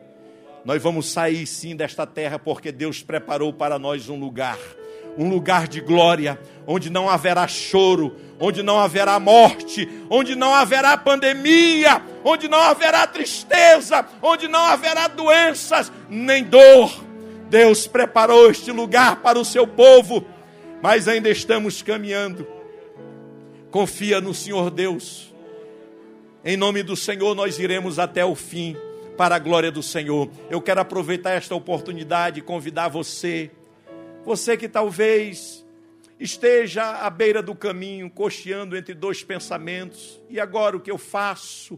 Nós 0.65 0.83
vamos 0.83 1.11
sair 1.11 1.47
sim 1.47 1.75
desta 1.75 2.07
terra 2.07 2.39
porque 2.39 2.71
Deus 2.71 3.03
preparou 3.03 3.53
para 3.53 3.79
nós 3.79 4.09
um 4.09 4.19
lugar 4.19 4.59
um 5.17 5.29
lugar 5.29 5.69
de 5.69 5.81
glória, 5.81 6.39
onde 6.67 6.91
não 6.91 7.09
haverá 7.09 7.47
choro, 7.47 8.17
onde 8.39 8.63
não 8.63 8.79
haverá 8.79 9.19
morte, 9.21 9.89
onde 10.11 10.35
não 10.35 10.55
haverá 10.55 10.97
pandemia, 10.97 12.03
onde 12.25 12.49
não 12.49 12.59
haverá 12.59 13.07
tristeza, 13.07 14.05
onde 14.21 14.49
não 14.49 14.61
haverá 14.61 15.09
doenças, 15.09 15.93
nem 16.09 16.45
dor. 16.45 16.93
Deus 17.49 17.87
preparou 17.87 18.51
este 18.51 18.73
lugar 18.73 19.17
para 19.17 19.39
o 19.39 19.45
seu 19.45 19.67
povo, 19.67 20.25
mas 20.83 21.07
ainda 21.07 21.29
estamos 21.29 21.83
caminhando. 21.83 22.47
Confia 23.75 24.21
no 24.21 24.33
Senhor 24.33 24.71
Deus. 24.71 25.35
Em 26.45 26.57
nome 26.57 26.85
do 26.85 26.95
Senhor, 26.95 27.35
nós 27.35 27.59
iremos 27.59 27.99
até 27.99 28.25
o 28.25 28.37
fim, 28.37 28.77
para 29.17 29.35
a 29.35 29.39
glória 29.41 29.73
do 29.73 29.83
Senhor. 29.83 30.31
Eu 30.49 30.63
quero 30.63 30.81
aproveitar 30.81 31.33
esta 31.33 31.57
oportunidade 31.57 32.39
e 32.39 32.43
convidar 32.43 32.87
você 32.87 33.51
você 34.25 34.57
que 34.57 34.69
talvez 34.69 35.67
esteja 36.21 36.85
à 37.05 37.11
beira 37.11 37.43
do 37.43 37.53
caminho, 37.53 38.09
cocheando 38.09 38.77
entre 38.77 38.95
dois 38.95 39.25
pensamentos. 39.25 40.23
E 40.31 40.39
agora 40.39 40.77
o 40.77 40.81
que 40.81 40.93
eu 40.93 40.97
faço? 40.97 41.77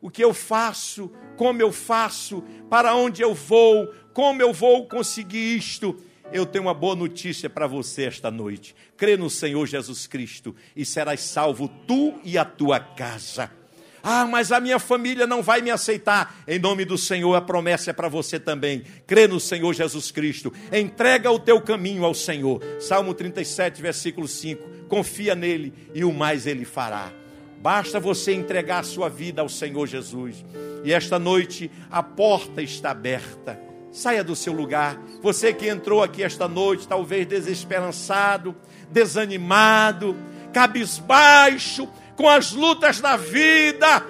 O 0.00 0.08
que 0.08 0.24
eu 0.24 0.32
faço? 0.32 1.12
Como 1.36 1.60
eu 1.60 1.70
faço? 1.70 2.42
Para 2.70 2.96
onde 2.96 3.20
eu 3.20 3.34
vou? 3.34 3.92
Como 4.14 4.40
eu 4.40 4.50
vou 4.50 4.88
conseguir 4.88 5.58
isto? 5.58 5.94
Eu 6.32 6.46
tenho 6.46 6.64
uma 6.64 6.74
boa 6.74 6.96
notícia 6.96 7.50
para 7.50 7.66
você 7.66 8.04
esta 8.04 8.30
noite. 8.30 8.74
Crê 8.96 9.16
no 9.16 9.28
Senhor 9.28 9.66
Jesus 9.66 10.06
Cristo 10.06 10.54
e 10.74 10.84
serás 10.84 11.20
salvo 11.20 11.68
tu 11.86 12.14
e 12.24 12.38
a 12.38 12.44
tua 12.44 12.80
casa. 12.80 13.50
Ah, 14.02 14.26
mas 14.26 14.50
a 14.50 14.58
minha 14.58 14.80
família 14.80 15.26
não 15.26 15.42
vai 15.42 15.60
me 15.60 15.70
aceitar. 15.70 16.42
Em 16.48 16.58
nome 16.58 16.84
do 16.84 16.98
Senhor, 16.98 17.34
a 17.34 17.40
promessa 17.40 17.90
é 17.90 17.92
para 17.92 18.08
você 18.08 18.40
também. 18.40 18.82
Crê 19.06 19.28
no 19.28 19.38
Senhor 19.38 19.72
Jesus 19.74 20.10
Cristo. 20.10 20.52
Entrega 20.72 21.30
o 21.30 21.38
teu 21.38 21.60
caminho 21.60 22.04
ao 22.04 22.14
Senhor. 22.14 22.60
Salmo 22.80 23.14
37, 23.14 23.80
versículo 23.80 24.26
5. 24.26 24.86
Confia 24.88 25.34
nele 25.34 25.72
e 25.94 26.04
o 26.04 26.12
mais 26.12 26.46
ele 26.46 26.64
fará. 26.64 27.12
Basta 27.60 28.00
você 28.00 28.32
entregar 28.32 28.80
a 28.80 28.84
sua 28.84 29.08
vida 29.08 29.40
ao 29.40 29.48
Senhor 29.48 29.86
Jesus. 29.86 30.44
E 30.82 30.92
esta 30.92 31.16
noite 31.16 31.70
a 31.88 32.02
porta 32.02 32.60
está 32.60 32.90
aberta. 32.90 33.71
Saia 33.92 34.24
do 34.24 34.34
seu 34.34 34.52
lugar. 34.52 34.98
Você 35.22 35.52
que 35.52 35.68
entrou 35.68 36.02
aqui 36.02 36.22
esta 36.22 36.48
noite, 36.48 36.88
talvez 36.88 37.26
desesperançado, 37.26 38.56
desanimado, 38.90 40.16
cabisbaixo, 40.52 41.86
com 42.16 42.28
as 42.28 42.52
lutas 42.52 43.00
da 43.00 43.16
vida. 43.16 44.04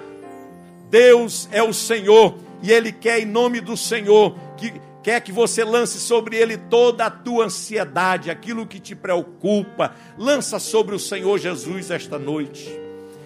Deus 0.89 1.49
é 1.51 1.61
o 1.61 1.73
Senhor 1.73 2.37
e 2.61 2.71
Ele 2.71 2.91
quer, 2.93 3.19
em 3.19 3.25
nome 3.25 3.59
do 3.59 3.75
Senhor, 3.75 4.35
que 4.55 4.73
quer 5.03 5.19
que 5.19 5.33
você 5.33 5.65
lance 5.65 5.99
sobre 5.99 6.37
Ele 6.37 6.55
toda 6.55 7.05
a 7.05 7.11
tua 7.11 7.45
ansiedade, 7.45 8.31
aquilo 8.31 8.65
que 8.65 8.79
te 8.79 8.95
preocupa. 8.95 9.93
Lança 10.17 10.59
sobre 10.59 10.95
o 10.95 10.99
Senhor 10.99 11.37
Jesus 11.37 11.91
esta 11.91 12.17
noite. 12.17 12.71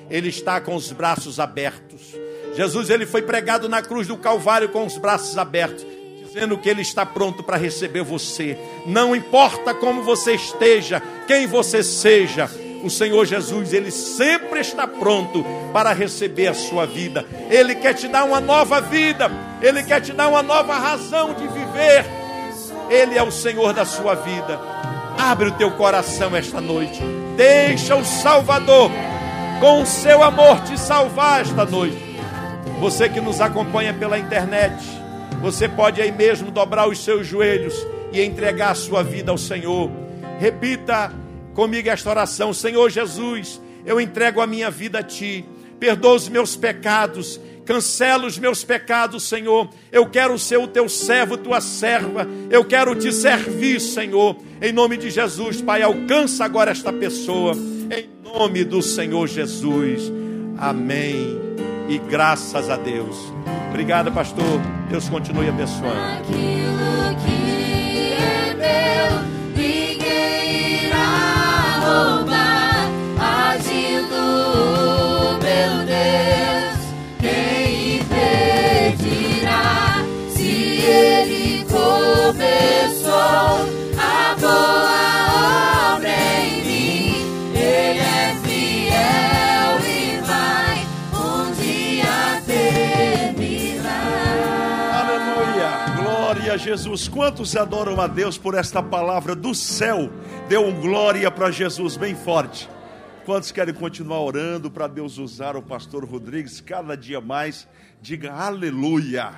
Ele 0.09 0.29
está 0.29 0.59
com 0.59 0.75
os 0.75 0.91
braços 0.91 1.39
abertos. 1.39 2.15
Jesus 2.55 2.89
ele 2.89 3.05
foi 3.05 3.21
pregado 3.21 3.69
na 3.69 3.83
cruz 3.83 4.07
do 4.07 4.17
Calvário 4.17 4.69
com 4.69 4.83
os 4.83 4.97
braços 4.97 5.37
abertos, 5.37 5.85
dizendo 6.37 6.57
que 6.57 6.69
ele 6.69 6.83
está 6.83 7.03
pronto 7.03 7.41
para 7.41 7.57
receber 7.57 8.03
você. 8.03 8.55
Não 8.85 9.15
importa 9.15 9.73
como 9.73 10.03
você 10.03 10.35
esteja, 10.35 11.01
quem 11.25 11.47
você 11.47 11.81
seja, 11.81 12.47
o 12.83 12.91
Senhor 12.91 13.25
Jesus, 13.25 13.73
Ele 13.73 13.89
sempre 13.89 14.59
está 14.59 14.85
pronto 14.87 15.43
para 15.73 15.91
receber 15.93 16.47
a 16.47 16.53
sua 16.53 16.85
vida. 16.85 17.25
Ele 17.49 17.73
quer 17.73 17.95
te 17.95 18.07
dar 18.07 18.23
uma 18.23 18.39
nova 18.39 18.79
vida, 18.79 19.31
Ele 19.61 19.81
quer 19.83 19.99
te 19.99 20.13
dar 20.13 20.27
uma 20.27 20.43
nova 20.43 20.77
razão 20.77 21.33
de 21.33 21.47
viver. 21.47 22.05
Ele 22.87 23.17
é 23.17 23.23
o 23.23 23.31
Senhor 23.31 23.73
da 23.73 23.83
sua 23.83 24.13
vida. 24.13 24.59
Abre 25.17 25.49
o 25.49 25.53
teu 25.53 25.71
coração 25.71 26.35
esta 26.35 26.61
noite. 26.61 27.01
Deixa 27.35 27.95
o 27.95 28.05
Salvador, 28.05 28.91
com 29.59 29.81
o 29.81 29.85
seu 29.87 30.21
amor, 30.21 30.61
te 30.61 30.79
salvar 30.79 31.41
esta 31.41 31.65
noite. 31.65 31.97
Você 32.79 33.09
que 33.09 33.19
nos 33.19 33.41
acompanha 33.41 33.91
pela 33.91 34.19
internet, 34.19 34.96
você 35.41 35.67
pode 35.69 36.01
aí 36.01 36.11
mesmo 36.11 36.51
dobrar 36.51 36.87
os 36.87 37.03
seus 37.03 37.25
joelhos 37.27 37.85
e 38.11 38.21
entregar 38.21 38.71
a 38.71 38.75
sua 38.75 39.03
vida 39.03 39.31
ao 39.31 39.37
Senhor. 39.37 39.89
Repita 40.39 41.13
comigo 41.53 41.89
esta 41.89 42.09
oração: 42.09 42.53
Senhor 42.53 42.89
Jesus, 42.89 43.61
eu 43.85 43.99
entrego 44.01 44.41
a 44.41 44.47
minha 44.47 44.69
vida 44.69 44.99
a 44.99 45.03
Ti, 45.03 45.45
perdoa 45.79 46.15
os 46.15 46.29
meus 46.29 46.55
pecados, 46.55 47.39
cancela 47.65 48.25
os 48.25 48.37
meus 48.37 48.63
pecados, 48.63 49.23
Senhor. 49.23 49.69
Eu 49.91 50.09
quero 50.09 50.37
ser 50.39 50.57
o 50.57 50.67
Teu 50.67 50.89
servo, 50.89 51.37
Tua 51.37 51.61
serva, 51.61 52.27
eu 52.49 52.65
quero 52.65 52.95
Te 52.95 53.11
servir, 53.11 53.79
Senhor. 53.79 54.37
Em 54.61 54.71
nome 54.71 54.97
de 54.97 55.09
Jesus, 55.09 55.61
Pai, 55.61 55.81
alcança 55.81 56.45
agora 56.45 56.71
esta 56.71 56.91
pessoa, 56.91 57.53
em 57.55 58.09
nome 58.23 58.63
do 58.63 58.81
Senhor 58.81 59.27
Jesus. 59.27 60.11
Amém. 60.57 61.37
E 61.87 61.97
graças 61.97 62.69
a 62.69 62.75
Deus. 62.75 63.15
Obrigado, 63.69 64.11
pastor. 64.11 64.76
Deus 64.89 65.09
continue 65.09 65.49
abençoando. 65.49 67.36
Jesus. 96.77 97.07
Quantos 97.07 97.55
adoram 97.55 97.99
a 97.99 98.05
Deus 98.05 98.37
por 98.37 98.53
esta 98.53 98.83
palavra 98.83 99.35
do 99.35 99.55
céu? 99.55 100.11
Dê 100.47 100.59
um 100.59 100.79
glória 100.79 101.31
para 101.31 101.49
Jesus 101.49 101.97
bem 101.97 102.13
forte. 102.13 102.69
Quantos 103.25 103.51
querem 103.51 103.73
continuar 103.73 104.21
orando 104.21 104.69
para 104.69 104.85
Deus 104.85 105.17
usar 105.17 105.55
o 105.55 105.61
pastor 105.63 106.05
Rodrigues 106.05 106.61
cada 106.61 106.95
dia 106.95 107.19
mais? 107.19 107.67
Diga 107.99 108.31
aleluia. 108.31 109.33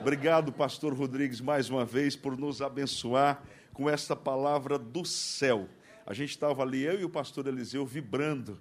Obrigado, 0.00 0.52
pastor 0.52 0.94
Rodrigues, 0.94 1.40
mais 1.40 1.68
uma 1.68 1.84
vez 1.84 2.14
por 2.14 2.38
nos 2.38 2.62
abençoar 2.62 3.42
com 3.72 3.90
esta 3.90 4.14
palavra 4.14 4.78
do 4.78 5.04
céu. 5.04 5.68
A 6.06 6.14
gente 6.14 6.30
estava 6.30 6.62
ali, 6.62 6.84
eu 6.84 7.00
e 7.00 7.04
o 7.04 7.10
pastor 7.10 7.48
Eliseu, 7.48 7.84
vibrando 7.84 8.56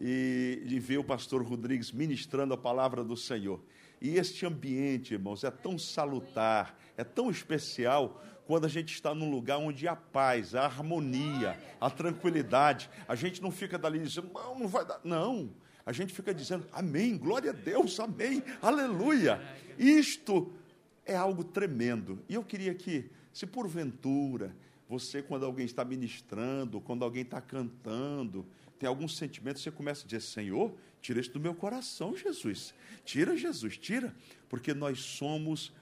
e, 0.00 0.62
e 0.64 0.80
ver 0.80 0.96
o 0.96 1.04
pastor 1.04 1.42
Rodrigues 1.42 1.92
ministrando 1.92 2.54
a 2.54 2.56
palavra 2.56 3.04
do 3.04 3.18
Senhor. 3.18 3.60
E 4.00 4.16
este 4.16 4.46
ambiente, 4.46 5.12
irmãos, 5.12 5.44
é 5.44 5.50
tão 5.50 5.78
salutar, 5.78 6.74
é 6.96 7.04
tão 7.04 7.30
especial 7.30 8.22
quando 8.46 8.66
a 8.66 8.68
gente 8.68 8.92
está 8.92 9.14
num 9.14 9.30
lugar 9.30 9.58
onde 9.58 9.88
há 9.88 9.96
paz, 9.96 10.54
a 10.54 10.64
harmonia, 10.64 11.58
a 11.80 11.90
tranquilidade. 11.90 12.90
A 13.08 13.14
gente 13.14 13.42
não 13.42 13.50
fica 13.50 13.78
dali 13.78 13.98
dizendo, 13.98 14.30
não, 14.32 14.58
não 14.58 14.68
vai 14.68 14.84
dar. 14.84 15.00
Não. 15.02 15.50
A 15.86 15.92
gente 15.92 16.14
fica 16.14 16.32
dizendo, 16.32 16.66
amém, 16.72 17.16
glória 17.16 17.50
a 17.50 17.54
Deus, 17.54 17.98
amém, 18.00 18.42
aleluia. 18.60 19.40
Isto 19.78 20.52
é 21.04 21.14
algo 21.14 21.44
tremendo. 21.44 22.22
E 22.28 22.34
eu 22.34 22.42
queria 22.42 22.74
que, 22.74 23.10
se 23.32 23.46
porventura, 23.46 24.54
você, 24.88 25.22
quando 25.22 25.44
alguém 25.44 25.66
está 25.66 25.84
ministrando, 25.84 26.80
quando 26.80 27.04
alguém 27.04 27.22
está 27.22 27.40
cantando, 27.40 28.46
tem 28.78 28.88
algum 28.88 29.08
sentimento, 29.08 29.58
você 29.58 29.70
começa 29.70 30.04
a 30.04 30.06
dizer: 30.06 30.20
Senhor, 30.20 30.74
tira 31.00 31.20
isso 31.20 31.32
do 31.32 31.40
meu 31.40 31.54
coração, 31.54 32.16
Jesus. 32.16 32.74
Tira, 33.04 33.36
Jesus, 33.36 33.76
tira, 33.76 34.14
porque 34.48 34.72
nós 34.72 35.00
somos 35.00 35.72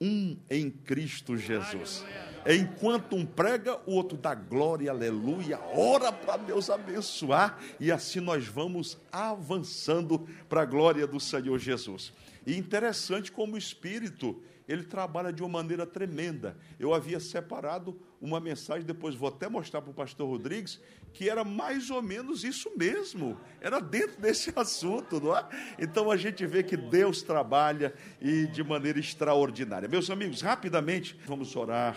um 0.00 0.36
em 0.50 0.70
Cristo 0.70 1.36
Jesus. 1.36 2.04
Enquanto 2.46 3.16
um 3.16 3.26
prega, 3.26 3.80
o 3.86 3.92
outro 3.92 4.16
dá 4.16 4.34
glória, 4.34 4.90
aleluia, 4.90 5.58
ora 5.74 6.12
para 6.12 6.36
Deus 6.36 6.70
abençoar, 6.70 7.58
e 7.80 7.90
assim 7.90 8.20
nós 8.20 8.46
vamos 8.46 8.96
avançando 9.10 10.28
para 10.48 10.62
a 10.62 10.66
glória 10.66 11.06
do 11.06 11.18
Senhor 11.18 11.58
Jesus. 11.58 12.12
E 12.46 12.56
interessante 12.56 13.32
como 13.32 13.54
o 13.54 13.58
Espírito 13.58 14.40
ele 14.68 14.82
trabalha 14.82 15.32
de 15.32 15.42
uma 15.42 15.48
maneira 15.48 15.86
tremenda. 15.86 16.56
Eu 16.78 16.92
havia 16.92 17.20
separado 17.20 17.98
uma 18.20 18.40
mensagem, 18.40 18.84
depois 18.84 19.14
vou 19.14 19.28
até 19.28 19.48
mostrar 19.48 19.80
para 19.80 19.90
o 19.90 19.94
pastor 19.94 20.28
Rodrigues, 20.28 20.80
que 21.12 21.28
era 21.28 21.44
mais 21.44 21.90
ou 21.90 22.02
menos 22.02 22.42
isso 22.42 22.70
mesmo, 22.76 23.38
era 23.60 23.80
dentro 23.80 24.20
desse 24.20 24.52
assunto, 24.56 25.20
não 25.20 25.36
é? 25.36 25.46
Então 25.78 26.10
a 26.10 26.16
gente 26.16 26.44
vê 26.46 26.62
que 26.62 26.76
Deus 26.76 27.22
trabalha 27.22 27.94
e 28.20 28.46
de 28.46 28.64
maneira 28.64 28.98
extraordinária. 28.98 29.88
Meus 29.88 30.10
amigos, 30.10 30.40
rapidamente 30.40 31.18
vamos 31.26 31.54
orar 31.54 31.96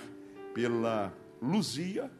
pela 0.53 1.13
Luzia 1.41 2.11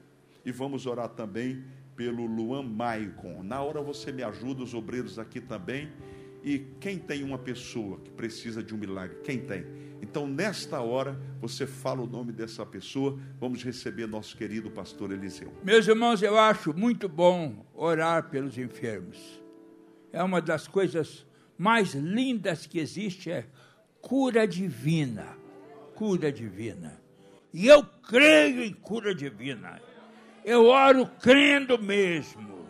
e 0.46 0.52
vamos 0.52 0.86
orar 0.86 1.10
também 1.10 1.64
pelo 1.96 2.26
Luan 2.26 2.64
Maicon. 2.64 3.44
Na 3.44 3.62
hora 3.62 3.82
você 3.82 4.12
me 4.12 4.24
ajuda, 4.24 4.64
os 4.64 4.74
obreiros 4.74 5.20
aqui 5.20 5.42
também. 5.42 5.92
E 6.42 6.60
quem 6.80 6.98
tem 6.98 7.24
uma 7.24 7.38
pessoa 7.38 8.00
que 8.00 8.10
precisa 8.12 8.64
de 8.64 8.74
um 8.74 8.78
milagre? 8.78 9.18
Quem 9.24 9.40
tem? 9.40 9.66
Então, 10.02 10.26
nesta 10.26 10.80
hora, 10.82 11.20
você 11.42 11.68
fala 11.68 12.02
o 12.02 12.08
nome 12.08 12.32
dessa 12.32 12.66
pessoa. 12.66 13.20
Vamos 13.40 13.64
receber 13.64 14.08
nosso 14.08 14.36
querido 14.36 14.72
pastor 14.72 15.12
Eliseu. 15.12 15.54
Meus 15.64 15.88
irmãos, 15.88 16.22
eu 16.22 16.38
acho 16.38 16.74
muito 16.74 17.10
bom 17.10 17.66
orar 17.74 18.30
pelos 18.30 18.58
enfermos. 18.58 19.18
É 20.12 20.24
uma 20.24 20.42
das 20.42 20.68
coisas 20.68 21.26
mais 21.58 21.94
lindas 21.94 22.66
que 22.66 22.80
existe 22.80 23.30
é 23.30 23.46
cura 24.02 24.48
divina. 24.48 25.38
Cura 25.96 26.32
divina. 26.32 27.00
E 27.54 27.68
eu 27.68 27.84
creio 27.84 28.64
em 28.64 28.74
cura 28.74 29.14
divina. 29.14 29.82
Eu 30.46 30.66
oro 30.66 31.06
crendo 31.22 31.78
mesmo. 31.78 32.66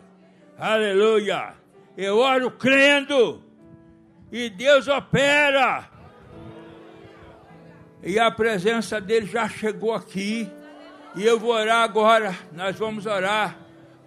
Aleluia. 0.58 1.54
Eu 1.96 2.18
oro 2.18 2.50
crendo. 2.50 3.42
E 4.32 4.50
Deus 4.50 4.88
opera 4.88 5.89
e 8.02 8.18
a 8.18 8.30
presença 8.30 9.00
dele 9.00 9.26
já 9.26 9.48
chegou 9.48 9.94
aqui. 9.94 10.48
E 11.16 11.24
eu 11.24 11.38
vou 11.38 11.52
orar 11.52 11.82
agora, 11.82 12.36
nós 12.52 12.76
vamos 12.76 13.06
orar. 13.06 13.56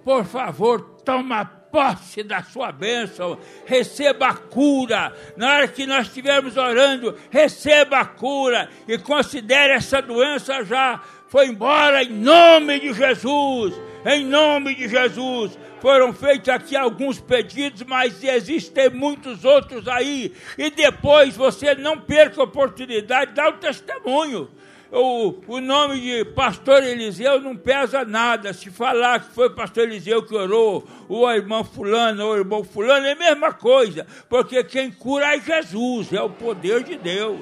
Por 0.04 0.26
favor, 0.26 0.82
toma 1.04 1.46
posse 1.46 2.22
da 2.22 2.44
sua 2.44 2.72
bênção, 2.72 3.38
receba 3.66 4.28
a 4.28 4.34
cura. 4.36 5.12
Na 5.36 5.56
hora 5.56 5.68
que 5.68 5.88
nós 5.88 6.08
estivermos 6.08 6.56
orando, 6.56 7.18
receba 7.32 8.00
a 8.00 8.06
cura 8.06 8.70
e 8.88 8.98
considere 8.98 9.74
essa 9.74 10.02
doença 10.02 10.64
já 10.64 11.02
foi 11.28 11.48
embora 11.48 12.04
em 12.04 12.14
nome 12.14 12.80
de 12.80 12.94
Jesus. 12.94 13.74
Em 14.06 14.24
nome 14.24 14.76
de 14.76 14.88
Jesus. 14.88 15.58
Foram 15.84 16.14
feitos 16.14 16.48
aqui 16.48 16.78
alguns 16.78 17.20
pedidos, 17.20 17.84
mas 17.84 18.24
existem 18.24 18.90
muitos 18.90 19.44
outros 19.44 19.86
aí. 19.86 20.34
E 20.58 20.72
depois 20.72 21.36
você 21.36 21.76
não 21.76 22.00
perca 22.00 22.40
a 22.40 22.46
oportunidade 22.46 23.32
de 23.32 23.36
dar 23.36 23.50
o 23.50 23.58
testemunho. 23.58 24.50
O, 24.90 25.36
o 25.46 25.60
nome 25.60 26.00
de 26.00 26.24
pastor 26.24 26.82
Eliseu 26.82 27.42
não 27.42 27.58
pesa 27.58 28.06
nada. 28.06 28.54
Se 28.54 28.70
falar 28.72 29.26
que 29.26 29.34
foi 29.34 29.50
pastor 29.50 29.84
Eliseu 29.84 30.24
que 30.24 30.34
orou, 30.34 30.88
ou 31.10 31.28
a 31.28 31.36
irmã 31.36 31.66
fulano, 31.66 32.28
ou 32.28 32.32
o 32.32 32.38
irmão 32.38 32.64
fulano, 32.64 33.06
é 33.06 33.12
a 33.12 33.18
mesma 33.18 33.52
coisa. 33.52 34.08
Porque 34.30 34.64
quem 34.64 34.90
cura 34.90 35.36
é 35.36 35.42
Jesus, 35.42 36.14
é 36.14 36.22
o 36.22 36.30
poder 36.30 36.86
de 36.86 36.96
Deus. 36.96 37.42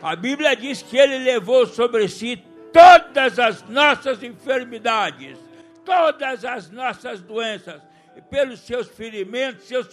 A 0.00 0.14
Bíblia 0.14 0.54
diz 0.54 0.82
que 0.82 0.96
ele 0.96 1.18
levou 1.18 1.66
sobre 1.66 2.06
si 2.06 2.40
todas 2.72 3.40
as 3.40 3.68
nossas 3.68 4.22
enfermidades 4.22 5.36
todas 5.84 6.44
as 6.44 6.70
nossas 6.70 7.20
doenças. 7.20 7.80
E 8.14 8.20
pelos 8.20 8.60
seus 8.60 8.88
ferimentos, 8.88 9.64
seus 9.64 9.88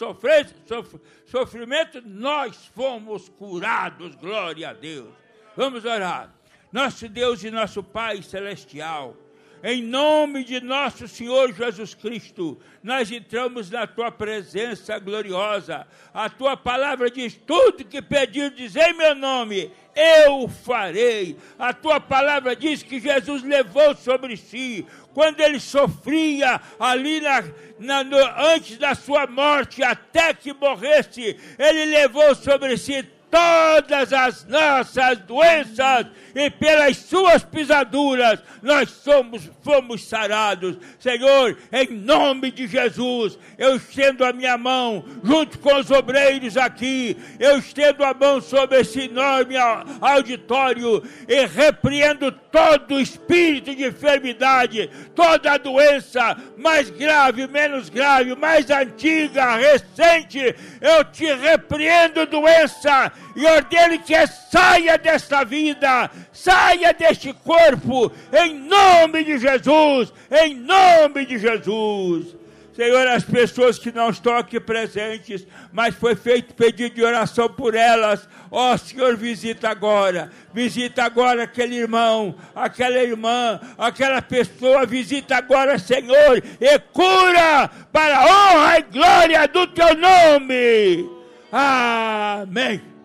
sofrimentos, 1.26 2.04
nós 2.06 2.66
fomos 2.76 3.30
curados. 3.30 4.16
Glória 4.16 4.70
a 4.70 4.74
Deus. 4.74 5.14
Vamos 5.56 5.86
orar. 5.86 6.30
Nosso 6.72 7.08
Deus 7.08 7.44
e 7.44 7.50
nosso 7.50 7.82
Pai 7.82 8.22
celestial 8.22 9.16
em 9.64 9.84
nome 9.84 10.44
de 10.44 10.62
nosso 10.62 11.08
Senhor 11.08 11.54
Jesus 11.54 11.94
Cristo, 11.94 12.60
nós 12.82 13.12
entramos 13.12 13.70
na 13.70 13.86
tua 13.86 14.12
presença 14.12 14.98
gloriosa. 15.00 15.86
A 16.14 16.30
tua 16.30 16.56
palavra 16.56 17.10
diz: 17.10 17.40
tudo 17.46 17.86
que 17.86 18.02
pedirdes 18.02 18.76
em 18.76 18.94
meu 18.94 19.14
nome, 19.16 19.72
eu 19.96 20.48
farei. 20.48 21.36
A 21.58 21.74
tua 21.74 22.00
palavra 22.00 22.56
diz 22.56 22.82
que 22.84 23.00
Jesus 23.00 23.44
levou 23.44 23.96
sobre 23.96 24.38
si, 24.38 24.86
quando 25.14 25.42
ele 25.42 25.60
sofria 25.60 26.62
ali 26.80 27.20
na, 27.20 27.44
na, 27.80 28.04
no, 28.04 28.18
antes 28.38 28.78
da 28.78 28.96
sua 28.96 29.28
morte, 29.28 29.84
até 29.84 30.34
que 30.34 30.54
morresse, 30.54 31.38
ele 31.58 31.86
levou 31.86 32.34
sobre 32.34 32.78
si 32.78 33.06
todas 33.30 34.12
as 34.12 34.46
nossas 34.46 35.20
doenças 35.20 36.08
e 36.36 36.50
pelas 36.50 36.98
suas 36.98 37.44
pisaduras 37.44 38.40
nós 38.62 38.90
somos 38.90 39.50
fomos 39.64 40.08
sarados. 40.08 40.78
Senhor, 41.00 41.58
em 41.72 41.94
nome 41.94 42.52
de 42.52 42.68
Jesus, 42.68 43.38
eu 43.58 43.76
estendo 43.76 44.26
a 44.26 44.34
minha 44.34 44.58
mão 44.58 45.06
junto 45.24 45.60
com 45.60 45.76
os 45.76 45.92
obreiros 45.92 46.58
aqui, 46.58 47.16
eu 47.40 47.60
estendo 47.60 48.04
a 48.04 48.14
mão 48.14 48.42
sobre 48.42 48.80
esse 48.80 49.02
enorme 49.02 49.56
auditório 50.02 51.04
e 51.28 51.46
repreendo 51.46 52.32
todo 52.32 53.00
espírito 53.00 53.76
de 53.76 53.86
enfermidade, 53.86 54.90
toda 55.14 55.58
doença, 55.58 56.36
mais 56.58 56.90
grave, 56.90 57.48
menos 57.48 57.90
grave, 57.90 58.36
mais 58.36 58.70
antiga, 58.70 59.56
recente, 59.56 60.56
eu 60.82 61.04
te 61.06 61.26
repreendo 61.26 62.26
doença 62.26 63.12
e 63.36 63.46
ordene 63.46 64.00
que 64.00 64.16
saia 64.28 64.98
desta 64.98 65.44
vida, 65.44 66.10
saia 66.32 66.94
deste 66.94 67.34
corpo, 67.34 68.12
em 68.34 68.56
nome 68.60 69.24
de 69.24 69.38
Jesus, 69.38 70.12
em 70.32 70.56
nome 70.56 71.26
de 71.26 71.38
Jesus. 71.38 72.40
Senhor, 72.80 73.08
as 73.10 73.26
pessoas 73.26 73.78
que 73.78 73.92
não 73.92 74.10
estão 74.10 74.38
aqui 74.38 74.58
presentes, 74.58 75.46
mas 75.70 75.94
foi 75.96 76.16
feito 76.16 76.54
pedido 76.54 76.96
de 76.96 77.04
oração 77.04 77.50
por 77.50 77.76
elas, 77.76 78.26
ó 78.50 78.74
oh, 78.74 78.78
Senhor, 78.78 79.18
visita 79.18 79.68
agora, 79.68 80.32
visita 80.54 81.04
agora 81.04 81.44
aquele 81.44 81.76
irmão, 81.76 82.36
aquela 82.56 83.00
irmã, 83.00 83.60
aquela 83.78 84.22
pessoa, 84.22 84.86
visita 84.86 85.36
agora, 85.36 85.78
Senhor, 85.78 86.42
e 86.62 86.80
cura 86.94 87.70
para 87.92 88.18
a 88.18 88.26
honra 88.26 88.80
e 88.80 88.84
glória 88.84 89.46
do 89.50 89.68
teu 89.68 89.98
nome. 89.98 91.10
Amém. 91.52 92.99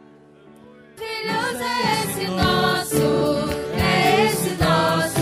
Filhos 0.97 1.61
é 1.61 1.75
esse 2.05 2.27
nosso, 2.29 3.03
é 3.77 4.27
esse 4.27 4.51
nosso, 4.63 5.14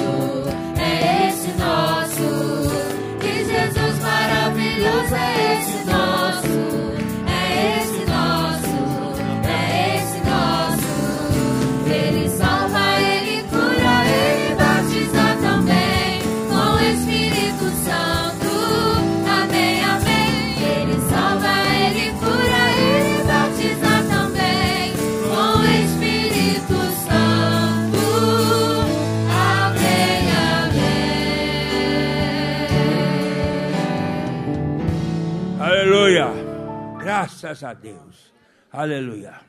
Graças 36.98 37.62
a 37.62 37.72
Deus. 37.74 38.32
Aleluia. 38.72 39.40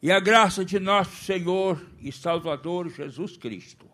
E 0.00 0.10
a 0.10 0.18
graça 0.18 0.64
de 0.64 0.80
nosso 0.80 1.24
Senhor 1.24 1.78
e 2.00 2.10
Salvador 2.10 2.88
Jesus 2.88 3.36
Cristo, 3.36 3.86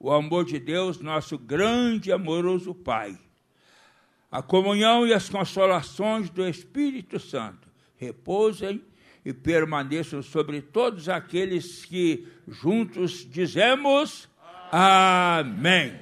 o 0.00 0.10
amor 0.10 0.44
de 0.44 0.58
Deus, 0.58 0.98
nosso 1.00 1.38
grande 1.38 2.10
e 2.10 2.12
amoroso 2.12 2.74
Pai, 2.74 3.16
a 4.32 4.42
comunhão 4.42 5.06
e 5.06 5.14
as 5.14 5.28
consolações 5.28 6.28
do 6.28 6.44
Espírito 6.48 7.20
Santo 7.20 7.68
repousem 7.96 8.84
e 9.24 9.32
permaneçam 9.32 10.22
sobre 10.22 10.60
todos 10.60 11.08
aqueles 11.08 11.84
que 11.84 12.26
juntos 12.48 13.24
dizemos 13.30 14.28
Amém. 14.72 16.00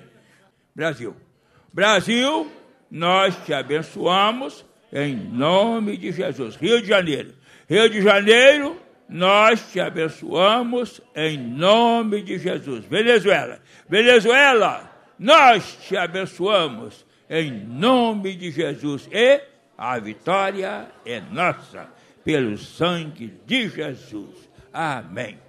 Brasil. 0.75 1.15
Brasil, 1.73 2.51
nós 2.91 3.37
te 3.45 3.53
abençoamos 3.53 4.65
em 4.93 5.15
nome 5.15 5.97
de 5.97 6.13
Jesus. 6.13 6.57
Rio 6.57 6.81
de 6.81 6.89
Janeiro. 6.89 7.35
Rio 7.69 7.89
de 7.91 8.01
Janeiro, 8.01 8.81
nós 9.09 9.73
te 9.73 9.81
abençoamos 9.81 11.01
em 11.15 11.37
nome 11.39 12.23
de 12.23 12.39
Jesus. 12.39 12.85
Venezuela. 12.85 13.61
Venezuela, 13.89 14.91
nós 15.19 15.79
te 15.87 15.97
abençoamos 15.97 17.07
em 17.29 17.51
nome 17.51 18.35
de 18.35 18.51
Jesus. 18.51 19.09
E 19.13 19.41
a 19.77 19.99
vitória 19.99 20.89
é 21.05 21.21
nossa 21.21 21.89
pelo 22.25 22.57
sangue 22.59 23.35
de 23.47 23.69
Jesus. 23.69 24.49
Amém. 24.73 25.48